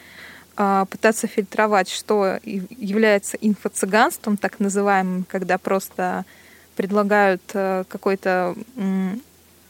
э, 0.58 0.86
пытаться 0.90 1.28
фильтровать, 1.28 1.90
что 1.90 2.40
является 2.44 3.38
инфо-цыганством, 3.38 4.38
так 4.38 4.60
называемым, 4.60 5.26
когда 5.30 5.58
просто 5.58 6.26
предлагают 6.76 7.42
э, 7.54 7.84
какой-то 7.88 8.56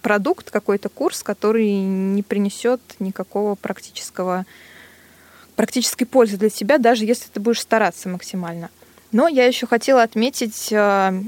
продукт, 0.01 0.51
какой-то 0.51 0.89
курс, 0.89 1.23
который 1.23 1.69
не 1.71 2.23
принесет 2.23 2.81
никакого 2.99 3.55
практического 3.55 4.45
практической 5.57 6.05
пользы 6.05 6.37
для 6.37 6.49
тебя, 6.49 6.77
даже 6.77 7.03
если 7.03 7.29
ты 7.33 7.41
будешь 7.41 7.59
стараться 7.59 8.07
максимально. 8.07 8.69
Но 9.11 9.27
я 9.27 9.45
еще 9.45 9.65
хотела 9.65 10.03
отметить 10.03 10.71
э, 10.71 11.21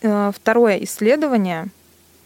э, 0.00 0.32
второе 0.34 0.76
исследование 0.84 1.66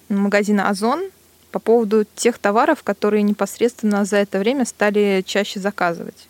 магазина 0.09 0.69
Озон 0.69 1.11
по 1.51 1.59
поводу 1.59 2.05
тех 2.15 2.39
товаров, 2.39 2.83
которые 2.83 3.23
непосредственно 3.23 4.05
за 4.05 4.19
это 4.19 4.39
время 4.39 4.67
стали 4.67 5.25
чаще 5.27 5.59
заказывать. 5.59 6.29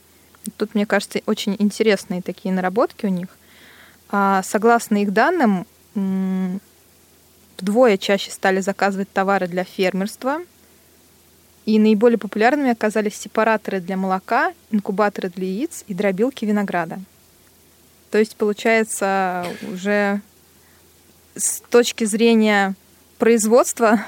Тут, 0.56 0.74
мне 0.74 0.86
кажется, 0.86 1.20
очень 1.26 1.56
интересные 1.58 2.22
такие 2.22 2.54
наработки 2.54 3.06
у 3.06 3.08
них. 3.08 3.28
А, 4.10 4.42
согласно 4.44 5.02
их 5.02 5.12
данным, 5.12 5.66
вдвое 7.58 7.96
чаще 7.96 8.30
стали 8.30 8.60
заказывать 8.60 9.12
товары 9.12 9.48
для 9.48 9.64
фермерства– 9.64 10.40
и 11.66 11.78
наиболее 11.78 12.16
популярными 12.16 12.70
оказались 12.70 13.16
сепараторы 13.16 13.80
для 13.80 13.96
молока, 13.96 14.54
инкубаторы 14.70 15.28
для 15.28 15.46
яиц 15.46 15.84
и 15.88 15.94
дробилки 15.94 16.44
винограда. 16.44 17.00
То 18.10 18.18
есть, 18.18 18.36
получается, 18.36 19.44
уже 19.70 20.20
с 21.34 21.60
точки 21.68 22.04
зрения 22.04 22.74
производства 23.18 24.00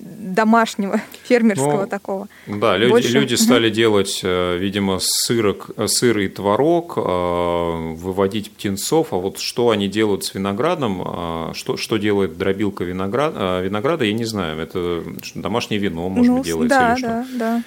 домашнего, 0.00 1.00
фермерского 1.24 1.82
ну, 1.82 1.86
такого. 1.86 2.28
Да, 2.46 2.76
люди, 2.76 2.90
Больше... 2.90 3.08
люди 3.08 3.34
стали 3.36 3.70
делать, 3.70 4.20
э, 4.22 4.56
видимо, 4.58 4.98
сырок, 5.00 5.70
э, 5.76 5.86
сыр 5.86 6.18
и 6.18 6.28
творог, 6.28 6.94
э, 6.96 7.94
выводить 7.94 8.50
птенцов, 8.50 9.12
а 9.12 9.16
вот 9.16 9.38
что 9.38 9.70
они 9.70 9.88
делают 9.88 10.24
с 10.24 10.34
виноградом, 10.34 11.54
что, 11.54 11.76
что 11.76 11.96
делает 11.96 12.38
дробилка 12.38 12.84
винограда, 12.84 13.60
винограда, 13.60 14.04
я 14.04 14.12
не 14.12 14.24
знаю, 14.24 14.58
это 14.60 15.02
домашнее 15.34 15.80
вино, 15.80 16.08
может 16.08 16.30
ну, 16.30 16.38
быть, 16.38 16.46
делается 16.46 16.78
да, 16.78 16.92
или 16.92 16.98
что? 16.98 17.08
Да, 17.08 17.26
да, 17.38 17.62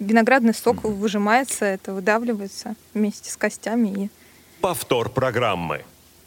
Виноградный 0.00 0.54
сок 0.54 0.84
mm. 0.84 0.92
выжимается, 0.92 1.64
это 1.64 1.92
выдавливается 1.92 2.74
вместе 2.94 3.30
с 3.30 3.36
костями. 3.36 3.88
И... 3.88 4.10
Повтор 4.60 5.08
программы. 5.08 5.84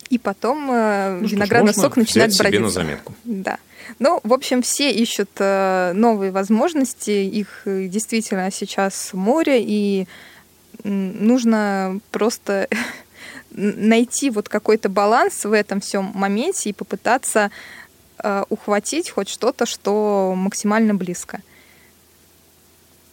И 0.10 0.18
потом 0.18 0.68
ну, 0.68 1.28
виноградный 1.28 1.74
сок 1.74 1.98
начинает 1.98 2.32
бродиться. 2.32 2.48
себе 2.48 2.60
на 2.60 2.70
заметку. 2.70 3.14
Да. 3.26 3.58
Ну, 4.00 4.20
в 4.24 4.34
общем, 4.34 4.62
все 4.62 4.92
ищут 4.92 5.30
э, 5.40 5.92
новые 5.94 6.32
возможности. 6.32 7.12
Их 7.12 7.62
э, 7.66 7.88
действительно 7.88 8.52
сейчас 8.52 9.12
море, 9.14 9.64
и 9.64 10.08
нужно 10.84 12.00
просто 12.12 12.68
найти 13.52 14.30
вот 14.30 14.50
какой-то 14.50 14.90
баланс 14.90 15.46
в 15.46 15.52
этом 15.52 15.82
всем 15.82 16.12
моменте 16.14 16.70
и 16.70 16.74
попытаться 16.74 17.52
э, 18.24 18.44
ухватить 18.50 19.10
хоть 19.10 19.30
что-то, 19.30 19.66
что 19.66 20.34
максимально 20.36 20.94
близко 20.94 21.42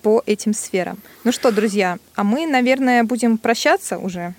по 0.02 0.22
этим 0.26 0.52
сферам. 0.52 0.98
Ну 1.24 1.32
что, 1.32 1.50
друзья, 1.50 1.98
а 2.14 2.24
мы, 2.24 2.46
наверное, 2.46 3.04
будем 3.04 3.38
прощаться 3.38 3.96
уже 3.96 4.34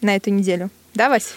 на 0.00 0.16
эту 0.16 0.30
неделю. 0.30 0.70
Да, 0.94 1.10
Вась? 1.10 1.34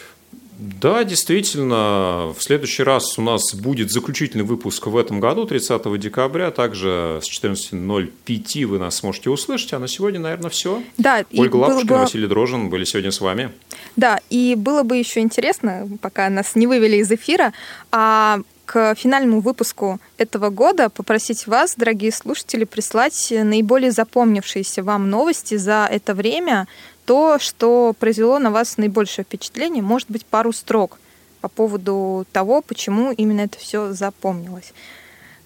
Да, 0.58 1.04
действительно, 1.04 2.34
в 2.38 2.42
следующий 2.42 2.84
раз 2.84 3.20
у 3.20 3.22
нас 3.22 3.54
будет 3.54 3.92
заключительный 3.92 4.46
выпуск 4.46 4.88
в 4.88 4.96
этом 4.98 5.20
году, 5.20 5.46
30 5.46 6.00
декабря. 6.00 6.52
Также 6.52 7.20
с 7.22 7.30
14.05 7.30 8.66
вы 8.66 8.80
нас 8.80 8.96
сможете 8.96 9.30
услышать. 9.30 9.74
А 9.74 9.80
на 9.80 9.88
сегодня, 9.88 10.20
наверное, 10.20 10.50
все. 10.50 10.82
Да, 10.98 11.26
Ольга 11.34 11.58
Лапушкина, 11.58 11.94
бы... 11.94 12.00
Василий 12.00 12.28
Дрожин 12.28 12.70
были 12.70 12.86
сегодня 12.86 13.12
с 13.12 13.20
вами. 13.20 13.52
Да, 13.96 14.20
и 14.30 14.56
было 14.56 14.84
бы 14.84 14.98
еще 14.98 15.20
интересно, 15.20 15.90
пока 16.02 16.30
нас 16.30 16.56
не 16.56 16.68
вывели 16.68 16.98
из 16.98 17.12
эфира, 17.12 17.54
а 17.92 18.40
к 18.66 18.96
финальному 18.96 19.42
выпуску 19.42 20.00
этого 20.18 20.50
года 20.50 20.90
попросить 20.90 21.48
вас, 21.48 21.76
дорогие 21.76 22.12
слушатели, 22.12 22.64
прислать 22.64 23.32
наиболее 23.32 23.92
запомнившиеся 23.92 24.84
вам 24.84 25.10
новости 25.10 25.56
за 25.56 25.88
это 25.90 26.14
время, 26.14 26.68
то, 27.06 27.38
что 27.40 27.96
произвело 28.00 28.40
на 28.40 28.52
вас 28.52 28.78
наибольшее 28.78 29.24
впечатление, 29.26 29.84
может 29.84 30.10
быть, 30.10 30.26
пару 30.26 30.52
строк 30.52 31.00
по 31.42 31.48
поводу 31.48 32.26
того, 32.32 32.62
почему 32.62 33.12
именно 33.12 33.42
это 33.42 33.60
все 33.60 33.94
запомнилось. 33.94 34.74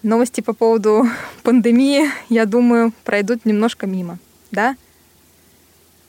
Новости 0.02 0.40
по 0.40 0.54
поводу 0.54 1.06
пандемии, 1.42 2.10
я 2.28 2.46
думаю, 2.46 2.92
пройдут 3.04 3.44
немножко 3.44 3.86
мимо, 3.86 4.18
да? 4.50 4.76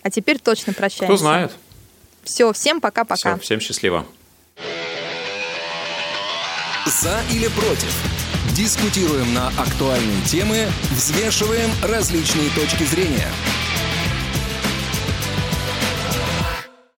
А 0.04 0.10
теперь 0.10 0.40
точно 0.40 0.74
прощаемся. 0.74 1.06
Кто 1.06 1.18
знает. 1.18 1.52
Все, 2.24 2.52
всем 2.54 2.82
пока-пока. 2.82 3.38
всем 3.38 3.60
счастливо. 3.60 4.06
За 6.86 7.22
или 7.32 7.48
против? 7.50 7.94
Дискутируем 8.56 9.34
на 9.34 9.50
актуальные 9.50 10.22
темы, 10.24 10.68
взвешиваем 10.92 11.70
различные 11.84 12.50
точки 12.52 12.84
зрения– 12.84 13.28